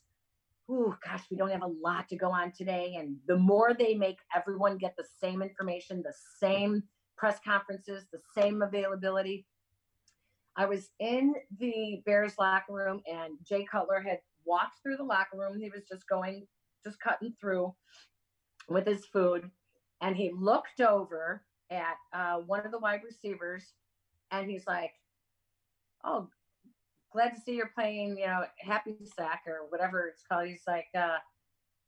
oh 0.69 0.95
gosh, 1.03 1.23
we 1.31 1.37
don't 1.37 1.49
have 1.49 1.63
a 1.63 1.73
lot 1.83 2.07
to 2.09 2.15
go 2.15 2.31
on 2.31 2.51
today. 2.51 2.95
And 2.97 3.17
the 3.27 3.37
more 3.37 3.73
they 3.73 3.95
make 3.95 4.19
everyone 4.35 4.77
get 4.77 4.95
the 4.97 5.05
same 5.21 5.41
information, 5.41 6.03
the 6.03 6.13
same 6.39 6.83
press 7.17 7.39
conferences, 7.43 8.05
the 8.11 8.21
same 8.35 8.61
availability. 8.61 9.45
I 10.55 10.65
was 10.65 10.89
in 10.99 11.33
the 11.59 12.01
Bears 12.05 12.33
locker 12.37 12.73
room 12.73 13.01
and 13.07 13.33
Jay 13.43 13.65
Cutler 13.65 14.01
had 14.01 14.19
walked 14.45 14.81
through 14.81 14.97
the 14.97 15.03
locker 15.03 15.37
room. 15.37 15.59
He 15.59 15.69
was 15.69 15.83
just 15.89 16.07
going, 16.07 16.45
just 16.83 16.99
cutting 16.99 17.33
through 17.39 17.73
with 18.67 18.85
his 18.85 19.05
food. 19.05 19.49
And 20.01 20.15
he 20.15 20.31
looked 20.31 20.81
over 20.81 21.43
at 21.69 21.95
uh, 22.13 22.37
one 22.39 22.65
of 22.65 22.71
the 22.71 22.79
wide 22.79 23.01
receivers 23.03 23.73
and 24.31 24.49
he's 24.49 24.65
like, 24.65 24.93
Oh, 26.03 26.29
glad 27.11 27.35
to 27.35 27.41
see 27.41 27.55
you're 27.55 27.71
playing, 27.75 28.17
you 28.17 28.27
know, 28.27 28.43
happy 28.59 28.95
sack 29.17 29.43
or 29.47 29.67
whatever 29.69 30.07
it's 30.07 30.23
called. 30.23 30.47
He's 30.47 30.63
like, 30.67 30.87
uh, 30.97 31.17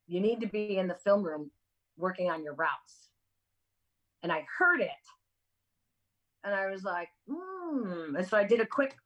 you 0.06 0.20
need 0.20 0.40
to 0.40 0.46
be 0.46 0.76
in 0.76 0.88
the 0.88 0.94
film 0.94 1.22
room 1.22 1.50
working 1.96 2.30
on 2.30 2.42
your 2.42 2.54
routes. 2.54 3.10
And 4.22 4.30
I 4.30 4.44
heard 4.58 4.80
it. 4.80 4.90
And 6.44 6.54
I 6.54 6.68
was 6.68 6.82
like, 6.82 7.08
hmm. 7.28 8.16
And 8.16 8.26
so 8.26 8.36
I 8.36 8.44
did 8.44 8.60
a 8.60 8.66
quick, 8.66 8.96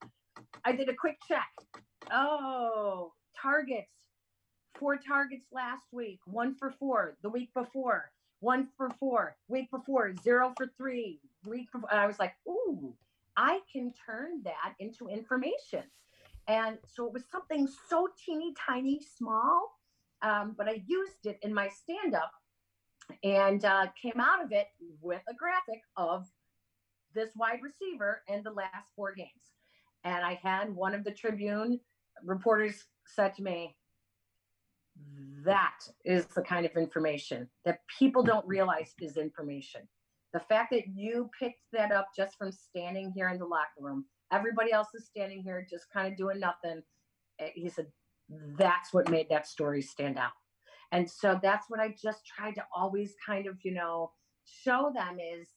I 0.64 0.72
did 0.72 0.88
a 0.88 0.94
quick 0.94 1.18
check. 1.28 1.48
Oh, 2.10 3.12
targets. 3.40 3.90
Four 4.78 4.98
targets 4.98 5.46
last 5.52 5.84
week, 5.92 6.20
one 6.26 6.54
for 6.54 6.70
four 6.70 7.16
the 7.22 7.30
week 7.30 7.48
before, 7.54 8.10
one 8.40 8.68
for 8.76 8.90
four, 8.90 9.36
week 9.48 9.70
before, 9.70 10.14
zero 10.22 10.52
for 10.56 10.70
three, 10.76 11.20
week 11.46 11.70
before. 11.72 11.92
I 11.92 12.06
was 12.06 12.18
like, 12.18 12.34
ooh, 12.46 12.94
I 13.36 13.60
can 13.72 13.92
turn 14.06 14.42
that 14.44 14.74
into 14.78 15.08
information. 15.08 15.82
And 16.48 16.78
so 16.86 17.06
it 17.06 17.12
was 17.12 17.24
something 17.30 17.68
so 17.88 18.08
teeny 18.24 18.54
tiny, 18.54 19.00
small, 19.16 19.78
um, 20.22 20.54
but 20.56 20.68
I 20.68 20.82
used 20.86 21.26
it 21.26 21.38
in 21.42 21.52
my 21.52 21.68
stand 21.68 22.14
up 22.14 22.30
and 23.24 23.64
uh, 23.64 23.86
came 24.00 24.20
out 24.20 24.44
of 24.44 24.52
it 24.52 24.68
with 25.00 25.22
a 25.28 25.34
graphic 25.34 25.82
of 25.96 26.26
this 27.14 27.30
wide 27.36 27.60
receiver 27.62 28.22
and 28.28 28.44
the 28.44 28.50
last 28.50 28.86
four 28.94 29.14
games. 29.14 29.30
And 30.04 30.24
I 30.24 30.38
had 30.42 30.74
one 30.74 30.94
of 30.94 31.04
the 31.04 31.10
Tribune 31.10 31.80
reporters 32.24 32.84
said 33.06 33.34
to 33.34 33.42
me, 33.42 33.76
that 35.44 35.78
is 36.04 36.26
the 36.26 36.42
kind 36.42 36.66
of 36.66 36.72
information 36.76 37.48
that 37.64 37.80
people 37.98 38.22
don't 38.22 38.46
realize 38.46 38.94
is 39.00 39.16
information. 39.16 39.82
The 40.32 40.40
fact 40.40 40.70
that 40.72 40.88
you 40.94 41.30
picked 41.38 41.60
that 41.72 41.92
up 41.92 42.08
just 42.16 42.36
from 42.36 42.52
standing 42.52 43.12
here 43.14 43.28
in 43.28 43.38
the 43.38 43.46
locker 43.46 43.80
room 43.80 44.04
Everybody 44.32 44.72
else 44.72 44.88
is 44.94 45.06
standing 45.06 45.42
here 45.42 45.66
just 45.68 45.86
kind 45.92 46.10
of 46.10 46.16
doing 46.16 46.40
nothing. 46.40 46.82
Eh, 47.38 47.50
he 47.54 47.68
said, 47.68 47.86
that's 48.58 48.92
what 48.92 49.10
made 49.10 49.28
that 49.30 49.46
story 49.46 49.82
stand 49.82 50.18
out. 50.18 50.32
And 50.92 51.08
so 51.08 51.38
that's 51.42 51.66
what 51.68 51.80
I 51.80 51.94
just 52.00 52.26
tried 52.26 52.54
to 52.56 52.64
always 52.74 53.14
kind 53.24 53.46
of, 53.46 53.56
you 53.62 53.72
know, 53.72 54.12
show 54.44 54.92
them 54.94 55.18
is 55.20 55.48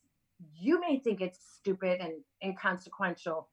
you 0.59 0.79
may 0.79 0.99
think 0.99 1.21
it's 1.21 1.39
stupid 1.57 1.99
and 1.99 2.13
inconsequential, 2.43 3.49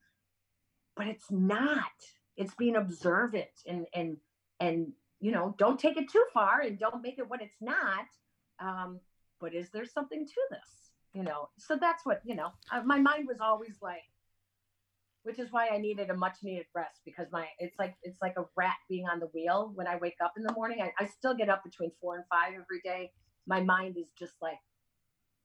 but 0.97 1.07
it's 1.07 1.30
not. 1.30 1.93
It's 2.37 2.55
being 2.55 2.76
observant 2.76 3.49
and 3.66 3.87
and 3.95 4.18
and 4.61 4.93
you 5.21 5.33
know, 5.33 5.55
don't 5.59 5.79
take 5.79 5.97
it 5.97 6.11
too 6.11 6.25
far 6.33 6.61
and 6.61 6.79
don't 6.79 7.03
make 7.03 7.19
it 7.19 7.29
what 7.29 7.41
it's 7.43 7.57
not. 7.61 8.07
Um, 8.61 9.01
but 9.41 9.55
is 9.55 9.71
there 9.71 9.85
something 9.85 10.27
to 10.27 10.41
this? 10.51 10.91
You 11.14 11.23
know, 11.23 11.49
so 11.59 11.77
that's 11.81 12.05
what 12.05 12.21
you 12.25 12.35
know. 12.35 12.51
Uh, 12.71 12.83
my 12.83 12.99
mind 12.99 13.27
was 13.27 13.39
always 13.41 13.77
like, 13.81 14.03
which 15.23 15.39
is 15.39 15.51
why 15.51 15.69
I 15.69 15.79
needed 15.79 16.11
a 16.11 16.14
much 16.14 16.37
needed 16.43 16.67
rest 16.75 17.01
because 17.07 17.27
my 17.33 17.47
it's 17.59 17.79
like 17.79 17.95
it's 18.03 18.21
like 18.21 18.35
a 18.37 18.45
rat 18.55 18.77
being 18.89 19.07
on 19.07 19.21
the 19.21 19.27
wheel 19.27 19.73
when 19.75 19.87
I 19.87 19.97
wake 19.97 20.17
up 20.23 20.35
in 20.37 20.43
the 20.43 20.53
morning. 20.53 20.83
I, 20.83 20.93
I 21.03 21.07
still 21.07 21.35
get 21.35 21.49
up 21.49 21.64
between 21.64 21.91
four 22.01 22.17
and 22.17 22.25
five 22.31 22.53
every 22.53 22.81
day. 22.85 23.12
My 23.47 23.62
mind 23.62 23.97
is 23.97 24.11
just 24.19 24.35
like 24.43 24.59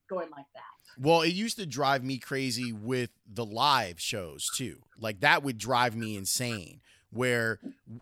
going 0.09 0.29
like 0.31 0.45
that. 0.55 1.01
Well, 1.01 1.21
it 1.21 1.33
used 1.33 1.57
to 1.57 1.65
drive 1.65 2.03
me 2.03 2.17
crazy 2.17 2.73
with 2.73 3.11
the 3.25 3.45
live 3.45 3.99
shows 4.01 4.49
too. 4.49 4.81
Like 4.99 5.21
that 5.21 5.41
would 5.41 5.57
drive 5.57 5.95
me 5.95 6.17
insane. 6.17 6.81
Where 7.11 7.59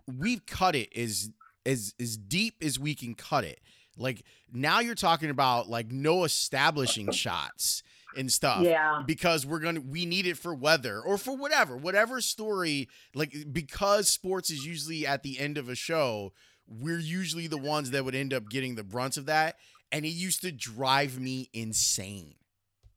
we've 0.08 0.46
cut 0.46 0.76
it 0.76 0.96
as 0.96 1.30
as 1.70 1.94
as 2.00 2.18
deep 2.18 2.56
as 2.62 2.80
we 2.80 2.96
can 2.96 3.14
cut 3.14 3.44
it. 3.44 3.60
Like 3.98 4.24
now 4.52 4.80
you're 4.80 4.96
talking 4.96 5.30
about 5.30 5.70
like 5.70 5.92
no 5.92 6.24
establishing 6.24 7.12
shots 7.12 7.84
and 8.18 8.32
stuff. 8.32 8.64
Yeah. 8.64 9.04
Because 9.06 9.46
we're 9.46 9.60
gonna 9.60 9.82
we 9.82 10.06
need 10.06 10.26
it 10.26 10.38
for 10.38 10.54
weather 10.54 11.00
or 11.00 11.18
for 11.18 11.36
whatever, 11.36 11.78
whatever 11.78 12.22
story. 12.22 12.90
Like 13.14 13.36
because 13.52 14.08
sports 14.10 14.50
is 14.50 14.66
usually 14.66 15.06
at 15.06 15.24
the 15.24 15.40
end 15.40 15.58
of 15.58 15.70
a 15.70 15.76
show, 15.76 16.34
we're 16.68 17.00
usually 17.00 17.48
the 17.48 17.58
ones 17.58 17.92
that 17.92 18.06
would 18.06 18.16
end 18.16 18.34
up 18.34 18.50
getting 18.50 18.76
the 18.76 18.84
brunt 18.84 19.18
of 19.18 19.26
that. 19.28 19.58
And 19.92 20.06
it 20.06 20.10
used 20.10 20.42
to 20.42 20.52
drive 20.52 21.20
me 21.20 21.50
insane. 21.54 22.36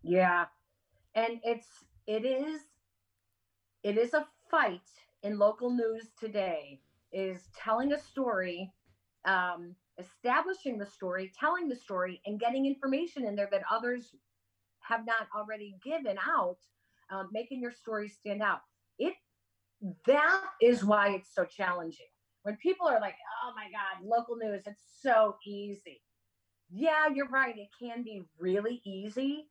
Yeah. 0.02 0.46
And 1.14 1.40
it's 1.42 1.68
it 2.06 2.24
is 2.24 2.60
it 3.82 3.98
is 3.98 4.14
a 4.14 4.26
fight 4.50 4.80
in 5.22 5.38
local 5.38 5.70
news 5.70 6.08
today 6.18 6.80
is 7.12 7.48
telling 7.56 7.92
a 7.92 7.98
story 7.98 8.72
um, 9.24 9.74
establishing 9.98 10.78
the 10.78 10.86
story, 10.86 11.30
telling 11.38 11.68
the 11.68 11.76
story, 11.76 12.20
and 12.26 12.40
getting 12.40 12.66
information 12.66 13.26
in 13.26 13.36
there 13.36 13.48
that 13.52 13.62
others 13.70 14.14
have 14.80 15.06
not 15.06 15.28
already 15.36 15.76
given 15.84 16.16
out, 16.26 16.58
um, 17.10 17.28
making 17.32 17.60
your 17.60 17.72
story 17.72 18.08
stand 18.08 18.42
out. 18.42 18.60
It 18.98 19.14
that 20.06 20.44
is 20.60 20.84
why 20.84 21.10
it's 21.10 21.34
so 21.34 21.44
challenging. 21.44 22.06
When 22.42 22.56
people 22.56 22.88
are 22.88 23.00
like, 23.00 23.16
"Oh 23.44 23.52
my 23.54 23.66
God, 23.70 24.06
local 24.06 24.36
news, 24.36 24.62
it's 24.66 24.82
so 25.00 25.36
easy." 25.46 26.02
Yeah, 26.70 27.08
you're 27.08 27.28
right. 27.28 27.56
It 27.56 27.68
can 27.78 28.02
be 28.02 28.22
really 28.38 28.80
easy, 28.84 29.48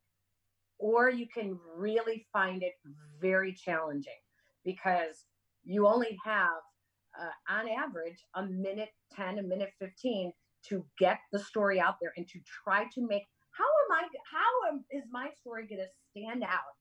or 0.80 1.10
you 1.10 1.28
can 1.28 1.60
really 1.76 2.26
find 2.34 2.64
it 2.64 2.74
very 3.20 3.54
challenging 3.54 4.20
because 4.66 5.26
you 5.64 5.88
only 5.88 6.18
have, 6.24 6.62
uh, 7.20 7.54
on 7.54 7.68
average, 7.68 8.26
a 8.36 8.46
minute 8.46 8.90
10, 9.16 9.40
a 9.40 9.44
minute 9.44 9.72
15 9.80 10.32
to 10.70 10.86
get 11.00 11.20
the 11.32 11.40
story 11.40 11.80
out 11.80 11.96
there 12.02 12.14
and 12.18 12.28
to 12.28 12.40
try 12.64 12.86
to 12.94 13.08
make 13.08 13.24
how 13.52 13.66
am 13.66 14.04
I? 14.04 14.08
How 14.32 14.72
am, 14.72 14.86
is 14.92 15.04
my 15.12 15.30
story 15.40 15.68
going 15.68 15.82
to 15.82 15.88
stand 16.12 16.44
out 16.44 16.76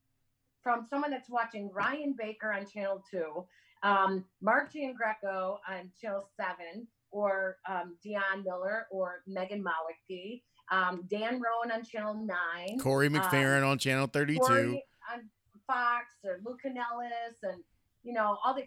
from 0.63 0.87
someone 0.89 1.11
that's 1.11 1.29
watching 1.29 1.71
Ryan 1.73 2.15
Baker 2.17 2.53
on 2.53 2.67
Channel 2.67 3.03
Two, 3.11 3.45
um, 3.83 4.25
Mark 4.41 4.73
Giangreco 4.73 5.59
on 5.69 5.91
Channel 6.01 6.29
Seven, 6.37 6.87
or 7.11 7.57
um, 7.69 7.97
Dion 8.03 8.45
Miller 8.45 8.87
or 8.91 9.23
Megan 9.27 9.65
Mawicki, 9.65 10.43
um, 10.71 11.05
Dan 11.11 11.35
Roan 11.41 11.73
on 11.73 11.85
Channel 11.85 12.15
Nine, 12.15 12.79
Corey 12.79 13.09
um, 13.09 13.17
on 13.65 13.79
Channel 13.79 14.07
Thirty 14.07 14.39
Two, 14.47 14.79
on 15.13 15.29
Fox, 15.67 16.07
or 16.25 16.41
Lou 16.45 16.57
Canellis, 16.65 17.37
and 17.43 17.63
you 18.05 18.13
know 18.13 18.39
all 18.45 18.55
the 18.55 18.65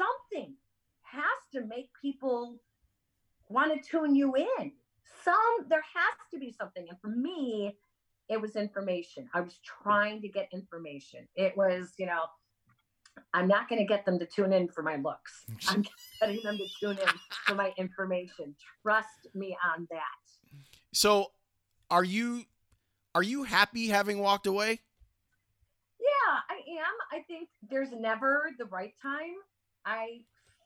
something 0.00 0.54
has 1.02 1.24
to 1.52 1.66
make 1.66 1.90
people 2.00 2.56
want 3.48 3.72
to 3.72 3.88
tune 3.88 4.14
you 4.14 4.34
in. 4.36 4.72
Some 5.24 5.68
there 5.68 5.82
has 5.94 6.30
to 6.32 6.38
be 6.38 6.52
something. 6.52 6.86
And 6.88 6.98
for 7.00 7.08
me 7.08 7.76
it 8.28 8.40
was 8.40 8.54
information. 8.54 9.28
I 9.34 9.40
was 9.40 9.58
trying 9.64 10.22
to 10.22 10.28
get 10.28 10.48
information. 10.52 11.26
It 11.34 11.56
was 11.56 11.92
you 11.98 12.06
know 12.06 12.22
i'm 13.34 13.48
not 13.48 13.68
going 13.68 13.80
to 13.80 13.84
get 13.84 14.06
them 14.06 14.18
to 14.18 14.26
tune 14.26 14.52
in 14.52 14.68
for 14.68 14.82
my 14.82 14.96
looks. 14.96 15.44
I'm 15.68 15.84
getting 16.20 16.40
them 16.42 16.56
to 16.56 16.66
tune 16.80 16.98
in 16.98 17.08
for 17.44 17.54
my 17.54 17.72
information. 17.76 18.54
Trust 18.82 19.26
me 19.34 19.56
on 19.74 19.86
that. 19.90 20.56
So 20.92 21.32
are 21.90 22.04
you 22.04 22.44
are 23.14 23.22
you 23.22 23.42
happy 23.42 23.88
having 23.88 24.20
walked 24.20 24.46
away? 24.46 24.80
Yeah 26.00 26.38
i 26.48 26.54
am. 26.54 26.94
I 27.12 27.22
think 27.24 27.48
there's 27.68 27.92
never 27.92 28.50
the 28.58 28.66
right 28.66 28.94
time 29.02 29.34
i 29.84 30.20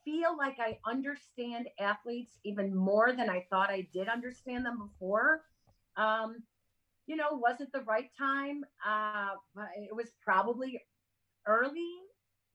feel 0.05 0.37
like 0.37 0.57
I 0.59 0.77
understand 0.85 1.67
athletes 1.79 2.37
even 2.45 2.73
more 2.73 3.11
than 3.11 3.29
I 3.29 3.45
thought 3.49 3.71
I 3.71 3.87
did 3.91 4.07
understand 4.07 4.65
them 4.65 4.77
before. 4.77 5.41
Um, 5.97 6.43
you 7.07 7.15
know, 7.15 7.29
was 7.31 7.59
it 7.59 7.71
the 7.73 7.81
right 7.81 8.09
time? 8.17 8.63
Uh, 8.87 9.31
it 9.77 9.95
was 9.95 10.11
probably 10.23 10.79
early, 11.47 11.91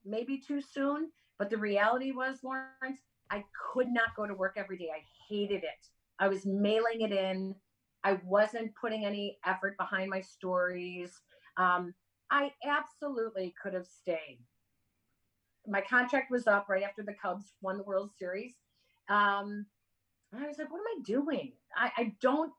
maybe 0.05 0.37
too 0.37 0.61
soon. 0.61 1.11
But 1.37 1.49
the 1.49 1.57
reality 1.57 2.11
was, 2.11 2.39
Lawrence, 2.43 3.01
I 3.29 3.43
could 3.73 3.87
not 3.89 4.15
go 4.15 4.25
to 4.27 4.33
work 4.33 4.53
every 4.55 4.77
day. 4.77 4.89
I 4.95 5.03
hated 5.29 5.63
it. 5.63 5.87
I 6.19 6.27
was 6.27 6.45
mailing 6.45 7.01
it 7.01 7.11
in. 7.11 7.55
I 8.03 8.19
wasn't 8.25 8.71
putting 8.79 9.05
any 9.05 9.37
effort 9.45 9.77
behind 9.77 10.09
my 10.09 10.21
stories. 10.21 11.11
Um, 11.57 11.93
I 12.29 12.51
absolutely 12.65 13.53
could 13.61 13.73
have 13.73 13.87
stayed. 13.87 14.39
My 15.67 15.81
contract 15.81 16.31
was 16.31 16.47
up 16.47 16.67
right 16.69 16.83
after 16.83 17.03
the 17.03 17.13
Cubs 17.13 17.53
won 17.61 17.77
the 17.77 17.83
World 17.83 18.11
Series. 18.17 18.53
Um, 19.09 19.65
I 20.33 20.47
was 20.47 20.57
like, 20.57 20.71
what 20.71 20.79
am 20.79 20.99
I 20.99 21.01
doing? 21.03 21.53
I, 21.75 21.91
I 21.97 22.15
don't 22.21 22.51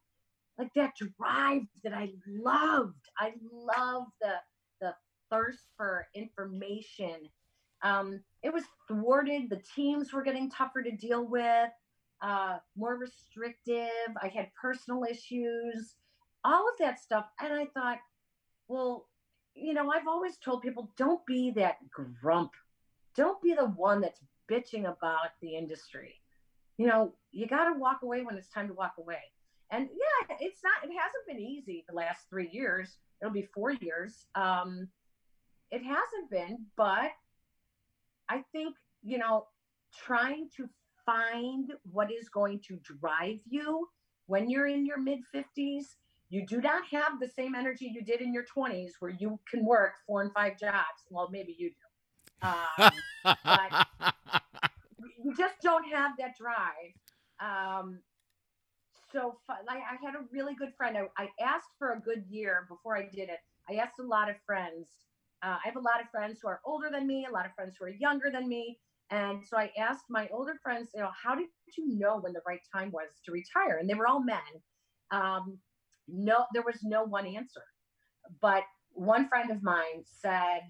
like 0.58 0.72
that 0.74 0.92
drive 0.96 1.62
that 1.82 1.94
I 1.94 2.10
loved. 2.26 3.08
I 3.18 3.32
love 3.50 4.04
the 4.20 4.34
the 4.80 4.94
thirst 5.30 5.66
for 5.76 6.06
information. 6.14 7.30
Um, 7.82 8.20
it 8.42 8.52
was 8.52 8.64
thwarted. 8.86 9.50
The 9.50 9.62
teams 9.74 10.12
were 10.12 10.22
getting 10.22 10.50
tougher 10.50 10.82
to 10.82 10.92
deal 10.92 11.26
with, 11.26 11.70
uh, 12.20 12.58
more 12.76 12.96
restrictive. 12.96 13.88
I 14.22 14.28
had 14.28 14.48
personal 14.60 15.04
issues, 15.04 15.96
all 16.44 16.68
of 16.68 16.74
that 16.78 17.00
stuff. 17.00 17.26
And 17.40 17.52
I 17.52 17.66
thought, 17.66 17.98
well, 18.68 19.08
you 19.54 19.74
know, 19.74 19.90
I've 19.90 20.06
always 20.06 20.36
told 20.38 20.62
people 20.62 20.92
don't 20.96 21.24
be 21.26 21.50
that 21.52 21.76
grump. 21.90 22.52
Don't 23.16 23.40
be 23.42 23.54
the 23.54 23.66
one 23.66 24.00
that's 24.00 24.20
bitching 24.50 24.82
about 24.84 25.30
the 25.40 25.56
industry. 25.56 26.14
You 26.78 26.86
know, 26.86 27.14
you 27.30 27.46
got 27.46 27.72
to 27.72 27.78
walk 27.78 28.00
away 28.02 28.22
when 28.22 28.36
it's 28.36 28.48
time 28.48 28.68
to 28.68 28.74
walk 28.74 28.94
away. 28.98 29.20
And 29.70 29.88
yeah, 29.90 30.36
it's 30.40 30.60
not, 30.62 30.84
it 30.84 30.92
hasn't 30.94 31.26
been 31.26 31.40
easy 31.40 31.84
the 31.88 31.94
last 31.94 32.28
three 32.28 32.48
years. 32.52 32.98
It'll 33.20 33.32
be 33.32 33.48
four 33.54 33.72
years. 33.72 34.26
Um, 34.34 34.88
it 35.70 35.82
hasn't 35.82 36.30
been, 36.30 36.66
but 36.76 37.10
I 38.28 38.44
think, 38.52 38.76
you 39.02 39.18
know, 39.18 39.46
trying 39.94 40.48
to 40.56 40.68
find 41.06 41.72
what 41.90 42.10
is 42.12 42.28
going 42.28 42.60
to 42.68 42.78
drive 43.00 43.38
you 43.48 43.88
when 44.26 44.48
you're 44.48 44.66
in 44.66 44.86
your 44.86 44.98
mid 44.98 45.20
50s 45.34 45.84
you 46.32 46.46
do 46.46 46.62
not 46.62 46.82
have 46.90 47.20
the 47.20 47.28
same 47.28 47.54
energy 47.54 47.90
you 47.92 48.02
did 48.02 48.22
in 48.22 48.32
your 48.32 48.44
20s 48.56 48.92
where 49.00 49.10
you 49.18 49.38
can 49.50 49.64
work 49.66 49.92
four 50.06 50.22
and 50.22 50.32
five 50.32 50.58
jobs 50.58 51.04
well 51.10 51.28
maybe 51.30 51.54
you 51.58 51.68
do 51.68 51.81
um, 52.42 52.90
but 53.44 53.86
you 55.24 55.34
just 55.36 55.54
don't 55.62 55.84
have 55.90 56.12
that 56.18 56.36
drive 56.36 56.92
um, 57.40 57.98
so 59.12 59.36
like 59.66 59.78
i 59.78 60.04
had 60.04 60.14
a 60.14 60.24
really 60.32 60.54
good 60.54 60.72
friend 60.76 60.96
I, 60.96 61.22
I, 61.22 61.28
asked 61.42 61.74
for 61.78 61.92
a 61.92 62.00
good 62.00 62.24
year 62.28 62.66
before 62.68 62.96
i 62.96 63.02
did 63.02 63.28
it 63.28 63.38
i 63.68 63.74
asked 63.74 63.98
a 64.00 64.06
lot 64.06 64.30
of 64.30 64.36
friends 64.46 64.88
uh, 65.42 65.56
i 65.62 65.66
have 65.66 65.76
a 65.76 65.80
lot 65.80 66.00
of 66.00 66.08
friends 66.10 66.38
who 66.42 66.48
are 66.48 66.60
older 66.64 66.88
than 66.90 67.06
me 67.06 67.26
a 67.28 67.32
lot 67.32 67.46
of 67.46 67.52
friends 67.54 67.76
who 67.78 67.86
are 67.86 67.90
younger 67.90 68.30
than 68.30 68.48
me 68.48 68.78
and 69.12 69.44
so 69.46 69.58
I 69.58 69.70
asked 69.78 70.06
my 70.08 70.26
older 70.32 70.54
friends, 70.62 70.88
you 70.94 71.02
know, 71.02 71.10
how 71.22 71.34
did 71.34 71.48
you 71.76 71.98
know 71.98 72.18
when 72.18 72.32
the 72.32 72.40
right 72.46 72.60
time 72.74 72.90
was 72.90 73.08
to 73.26 73.32
retire? 73.32 73.76
And 73.76 73.88
they 73.88 73.92
were 73.92 74.06
all 74.06 74.24
men. 74.24 74.38
Um, 75.10 75.58
no, 76.08 76.46
there 76.54 76.62
was 76.62 76.78
no 76.82 77.04
one 77.04 77.26
answer. 77.26 77.62
But 78.40 78.62
one 78.92 79.28
friend 79.28 79.50
of 79.50 79.62
mine 79.62 80.02
said, 80.04 80.60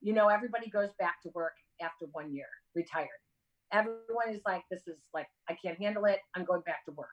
you 0.00 0.12
know, 0.12 0.28
everybody 0.28 0.70
goes 0.70 0.90
back 0.98 1.22
to 1.22 1.30
work 1.34 1.54
after 1.80 2.06
one 2.12 2.32
year, 2.32 2.46
retired. 2.74 3.08
Everyone 3.72 4.30
is 4.30 4.40
like, 4.46 4.62
this 4.70 4.86
is 4.86 4.98
like, 5.12 5.26
I 5.48 5.56
can't 5.62 5.78
handle 5.78 6.04
it. 6.06 6.20
I'm 6.34 6.44
going 6.44 6.62
back 6.62 6.84
to 6.86 6.92
work. 6.92 7.08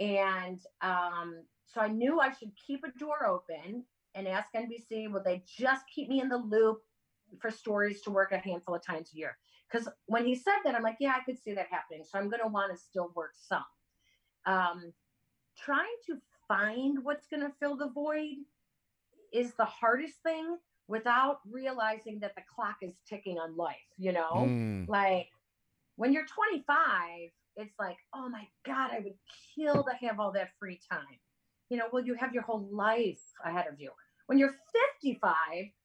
And 0.00 0.60
um, 0.82 1.42
so 1.66 1.80
I 1.80 1.88
knew 1.88 2.20
I 2.20 2.32
should 2.32 2.52
keep 2.66 2.84
a 2.84 2.98
door 2.98 3.26
open 3.26 3.84
and 4.14 4.28
ask 4.28 4.48
NBC, 4.54 5.10
will 5.10 5.22
they 5.24 5.42
just 5.46 5.84
keep 5.94 6.08
me 6.08 6.20
in 6.20 6.28
the 6.28 6.36
loop 6.36 6.78
for 7.40 7.50
stories 7.50 8.02
to 8.02 8.10
work 8.10 8.32
a 8.32 8.38
handful 8.38 8.74
of 8.74 8.84
times 8.84 9.10
a 9.14 9.16
year? 9.16 9.36
Because 9.70 9.88
when 10.06 10.26
he 10.26 10.34
said 10.34 10.58
that, 10.64 10.74
I'm 10.74 10.82
like, 10.82 10.98
yeah, 11.00 11.14
I 11.16 11.24
could 11.24 11.42
see 11.42 11.54
that 11.54 11.66
happening. 11.70 12.04
So 12.04 12.18
I'm 12.18 12.28
going 12.28 12.42
to 12.42 12.48
want 12.48 12.72
to 12.72 12.78
still 12.78 13.10
work 13.16 13.32
some. 13.34 13.64
Um, 14.46 14.92
trying 15.56 15.96
to 16.06 16.18
find 16.46 16.98
what's 17.02 17.26
going 17.26 17.42
to 17.42 17.52
fill 17.60 17.76
the 17.76 17.90
void 17.90 18.36
is 19.32 19.52
the 19.54 19.64
hardest 19.64 20.22
thing 20.22 20.58
without 20.88 21.38
realizing 21.50 22.20
that 22.20 22.34
the 22.34 22.42
clock 22.54 22.76
is 22.82 22.94
ticking 23.08 23.38
on 23.38 23.56
life, 23.56 23.76
you 23.96 24.12
know? 24.12 24.32
Mm. 24.34 24.88
Like 24.88 25.28
when 25.96 26.12
you're 26.12 26.26
25, 26.26 27.30
it's 27.56 27.74
like, 27.78 27.96
oh 28.14 28.28
my 28.28 28.46
God, 28.66 28.90
I 28.92 29.00
would 29.00 29.14
kill 29.54 29.84
to 29.84 30.06
have 30.06 30.20
all 30.20 30.32
that 30.32 30.50
free 30.58 30.80
time. 30.90 31.18
You 31.70 31.78
know, 31.78 31.86
well, 31.92 32.04
you 32.04 32.14
have 32.14 32.34
your 32.34 32.42
whole 32.42 32.68
life 32.70 33.20
ahead 33.44 33.66
of 33.70 33.80
you. 33.80 33.90
When 34.26 34.38
you're 34.38 34.54
55, 35.00 35.34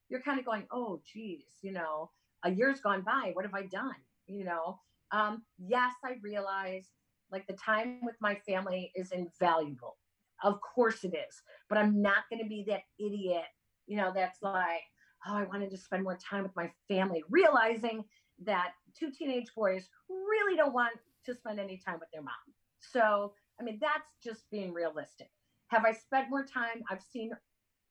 you're 0.10 0.22
kind 0.22 0.40
of 0.40 0.46
going, 0.46 0.64
oh, 0.72 1.02
geez, 1.12 1.44
you 1.62 1.72
know, 1.72 2.10
a 2.44 2.52
year's 2.52 2.82
gone 2.82 3.02
by. 3.02 3.32
What 3.34 3.46
have 3.46 3.54
I 3.54 3.64
done? 3.64 3.96
You 4.28 4.46
know, 4.46 4.80
um, 5.12 5.44
yes, 5.58 5.94
I 6.04 6.16
realize 6.22 6.86
like 7.32 7.48
the 7.48 7.54
time 7.54 8.00
with 8.04 8.16
my 8.20 8.36
family 8.48 8.92
is 8.96 9.12
invaluable. 9.12 9.98
Of 10.44 10.60
course 10.62 11.04
it 11.04 11.14
is, 11.14 11.42
but 11.68 11.78
I'm 11.78 12.02
not 12.02 12.30
going 12.30 12.42
to 12.42 12.48
be 12.48 12.64
that 12.68 12.82
idiot, 12.98 13.44
you 13.90 13.98
know, 13.98 14.12
that's 14.16 14.42
like, 14.42 14.84
oh, 15.28 15.36
I 15.36 15.44
wanted 15.44 15.72
to 15.72 15.78
spend 15.78 16.04
more 16.04 16.18
time 16.18 16.44
with 16.44 16.56
my 16.56 16.72
family, 16.88 17.24
realizing 17.30 18.06
that 18.46 18.70
two 18.98 19.12
teenage 19.12 19.48
boys 19.56 19.90
really 20.08 20.56
don't 20.56 20.74
want 20.74 20.94
to 21.26 21.36
spend 21.36 21.60
any 21.60 21.82
time 21.84 21.98
with 22.00 22.10
their 22.14 22.22
mom. 22.22 22.34
So, 22.80 23.34
I 23.60 23.64
mean, 23.64 23.80
that's 23.82 24.08
just 24.24 24.50
being 24.52 24.72
realistic. 24.72 25.30
Have 25.68 25.86
I 25.86 25.92
spent 25.92 26.30
more 26.30 26.46
time? 26.46 26.84
I've 26.90 27.02
seen 27.02 27.32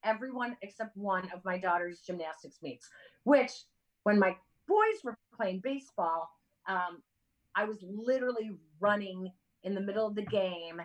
everyone 0.05 0.57
except 0.63 0.97
one 0.97 1.29
of 1.35 1.45
my 1.45 1.59
daughter's 1.59 2.01
gymnastics 2.01 2.59
meets, 2.63 2.89
which 3.25 3.51
when 4.05 4.19
my 4.19 4.37
boys 4.69 5.03
were 5.03 5.19
playing 5.37 5.61
baseball, 5.63 6.29
um, 6.69 7.03
I 7.57 7.65
was 7.65 7.79
literally 7.83 8.53
running 8.81 9.33
in 9.65 9.75
the 9.75 9.81
middle 9.81 10.07
of 10.07 10.15
the 10.15 10.23
game, 10.23 10.81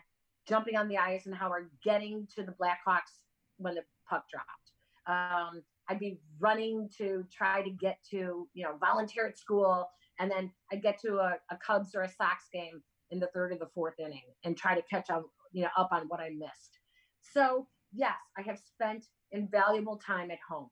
jumping 0.47 0.75
on 0.75 0.88
the 0.88 0.97
Eisenhower, 0.97 1.69
getting 1.83 2.27
to 2.35 2.43
the 2.43 2.53
Blackhawks 2.53 3.21
when 3.57 3.75
the 3.75 3.83
puck 4.09 4.25
dropped. 4.31 4.62
Um, 5.07 5.63
I'd 5.89 5.99
be 5.99 6.19
running 6.39 6.89
to 6.97 7.25
try 7.31 7.61
to 7.61 7.69
get 7.69 7.97
to, 8.11 8.47
you 8.53 8.63
know, 8.63 8.77
volunteer 8.80 9.27
at 9.27 9.38
school. 9.38 9.89
And 10.19 10.31
then 10.31 10.51
I'd 10.71 10.81
get 10.81 10.99
to 11.01 11.17
a, 11.17 11.38
a 11.49 11.57
Cubs 11.65 11.95
or 11.95 12.03
a 12.03 12.09
Sox 12.09 12.45
game 12.53 12.81
in 13.11 13.19
the 13.19 13.27
third 13.34 13.51
or 13.51 13.57
the 13.57 13.69
fourth 13.73 13.99
inning 13.99 14.23
and 14.43 14.55
try 14.55 14.75
to 14.75 14.81
catch 14.84 15.09
up, 15.09 15.25
you 15.51 15.63
know, 15.63 15.69
up 15.77 15.89
on 15.91 16.07
what 16.07 16.19
I 16.19 16.30
missed. 16.30 16.80
So 17.21 17.67
yes, 17.93 18.15
I 18.38 18.41
have 18.43 18.59
spent 18.59 19.05
invaluable 19.31 19.97
time 19.97 20.31
at 20.31 20.39
home. 20.47 20.69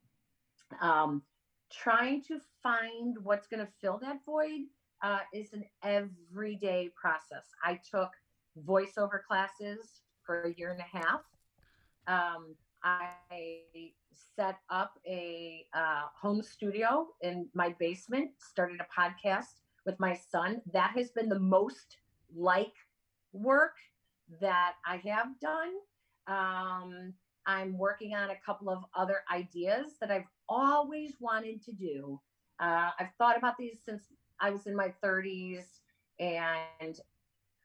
Um, 0.82 1.24
trying 1.72 2.22
to 2.24 2.40
find 2.64 3.18
what's 3.24 3.48
going 3.48 3.66
to 3.66 3.72
fill 3.82 4.00
that 4.00 4.20
void 4.26 4.62
uh, 5.04 5.20
is 5.34 5.54
an 5.54 5.66
everyday 5.84 6.90
process. 7.00 7.46
I 7.64 7.80
took 7.90 8.12
voiceover 8.66 9.24
classes 9.28 10.02
for 10.24 10.44
a 10.44 10.54
year 10.54 10.72
and 10.72 10.80
a 10.80 10.98
half. 10.98 11.22
Um, 12.08 12.56
I 12.84 13.20
set 14.36 14.58
up 14.70 15.00
a 15.08 15.66
uh, 15.74 16.04
home 16.20 16.42
studio 16.42 17.08
in 17.22 17.48
my 17.54 17.76
basement, 17.80 18.32
started 18.38 18.80
a 18.80 19.02
podcast 19.02 19.62
with 19.86 20.00
my 20.00 20.14
son. 20.14 20.62
That 20.74 20.92
has 20.96 21.12
been 21.12 21.30
the 21.30 21.40
most 21.40 21.98
like 22.36 22.74
work 23.34 23.76
that 24.40 24.74
I 24.86 24.98
have 24.98 25.40
done. 25.40 25.74
Um, 26.28 27.14
I'm 27.46 27.78
working 27.78 28.14
on 28.14 28.30
a 28.30 28.36
couple 28.46 28.70
of 28.70 28.84
other 28.96 29.24
ideas 29.34 29.94
that 30.00 30.12
I've 30.12 30.28
always 30.48 31.16
wanted 31.20 31.64
to 31.66 31.74
do. 31.74 32.20
Uh, 32.60 32.92
I've 33.00 33.14
thought 33.18 33.38
about 33.38 33.58
these 33.58 33.80
since 33.84 34.04
I 34.40 34.52
was 34.52 34.68
in 34.68 34.76
my 34.76 34.94
30s, 35.04 35.64
and 36.20 37.00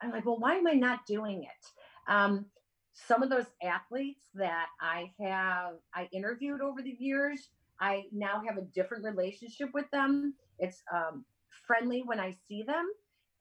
I'm 0.01 0.11
like, 0.11 0.25
well, 0.25 0.39
why 0.39 0.55
am 0.55 0.67
I 0.67 0.73
not 0.73 1.07
doing 1.07 1.43
it? 1.45 2.11
Um, 2.11 2.47
some 2.97 3.23
of 3.23 3.29
those 3.29 3.47
athletes 3.63 4.25
that 4.35 4.67
I 4.81 5.11
have 5.21 5.75
I 5.95 6.09
interviewed 6.13 6.63
over 6.63 6.81
the 6.83 6.97
years, 6.99 7.49
I 7.79 8.05
now 8.11 8.43
have 8.47 8.57
a 8.57 8.63
different 8.63 9.05
relationship 9.05 9.69
with 9.75 9.85
them. 9.91 10.35
It's 10.59 10.83
um, 10.93 11.25
friendly 11.67 12.03
when 12.05 12.19
I 12.19 12.35
see 12.49 12.63
them. 12.63 12.87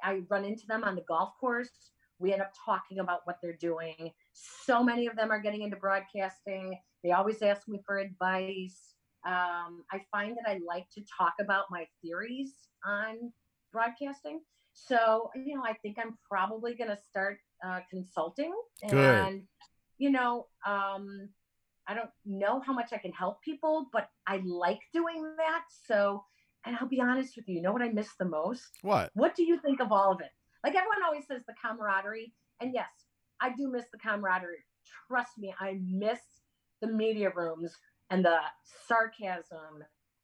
I 0.04 0.24
run 0.30 0.44
into 0.44 0.68
them 0.68 0.84
on 0.84 0.96
the 0.96 1.06
golf 1.08 1.32
course. 1.40 1.92
We 2.20 2.34
end 2.34 2.42
up 2.42 2.52
talking 2.66 3.00
about 3.00 3.22
what 3.24 3.38
they're 3.42 3.54
doing. 3.54 4.12
So 4.34 4.84
many 4.84 5.08
of 5.08 5.16
them 5.16 5.32
are 5.32 5.40
getting 5.40 5.62
into 5.62 5.78
broadcasting. 5.78 6.78
They 7.04 7.12
always 7.12 7.42
ask 7.42 7.68
me 7.68 7.82
for 7.86 7.98
advice. 7.98 8.96
Um, 9.26 9.84
I 9.92 10.02
find 10.12 10.36
that 10.38 10.50
I 10.50 10.60
like 10.68 10.90
to 10.96 11.02
talk 11.18 11.34
about 11.40 11.66
my 11.72 11.88
theories 12.02 12.54
on 12.86 13.32
broadcasting. 13.72 14.42
So, 14.74 15.32
you 15.36 15.56
know, 15.56 15.64
I 15.64 15.74
think 15.82 15.98
I'm 15.98 16.18
probably 16.30 16.76
going 16.76 16.90
to 16.90 16.98
start 17.10 17.40
uh, 17.66 17.80
consulting. 17.90 18.54
And, 18.84 18.92
Good. 18.92 19.42
you 19.98 20.10
know, 20.12 20.48
um, 20.66 21.30
I 21.88 21.94
don't 21.94 22.10
know 22.26 22.62
how 22.66 22.74
much 22.74 22.94
I 22.94 22.98
can 22.98 23.12
help 23.12 23.42
people, 23.42 23.88
but 23.92 24.10
I 24.28 24.42
like 24.46 24.80
doing 24.94 25.22
that. 25.38 25.64
So 25.88 26.24
And 26.66 26.76
I'll 26.80 26.88
be 26.88 27.00
honest 27.00 27.36
with 27.36 27.48
you, 27.48 27.56
you 27.56 27.62
know 27.62 27.72
what 27.72 27.82
I 27.82 27.90
miss 27.90 28.10
the 28.18 28.26
most? 28.26 28.80
What? 28.82 29.12
What 29.14 29.36
do 29.36 29.44
you 29.44 29.60
think 29.60 29.80
of 29.80 29.92
all 29.92 30.12
of 30.12 30.20
it? 30.20 30.32
Like 30.64 30.76
everyone 30.76 31.04
always 31.06 31.28
says 31.28 31.42
the 31.48 31.54
camaraderie. 31.64 32.34
And 32.60 32.74
yes, 32.74 32.90
I 33.40 33.52
do 33.56 33.70
miss 33.72 33.86
the 33.92 34.00
camaraderie. 34.00 34.66
Trust 35.08 35.38
me, 35.38 35.54
I 35.60 35.80
miss 35.86 36.20
the 36.82 36.88
media 36.88 37.32
rooms 37.36 37.72
and 38.10 38.26
the 38.26 38.38
sarcasm 38.88 39.84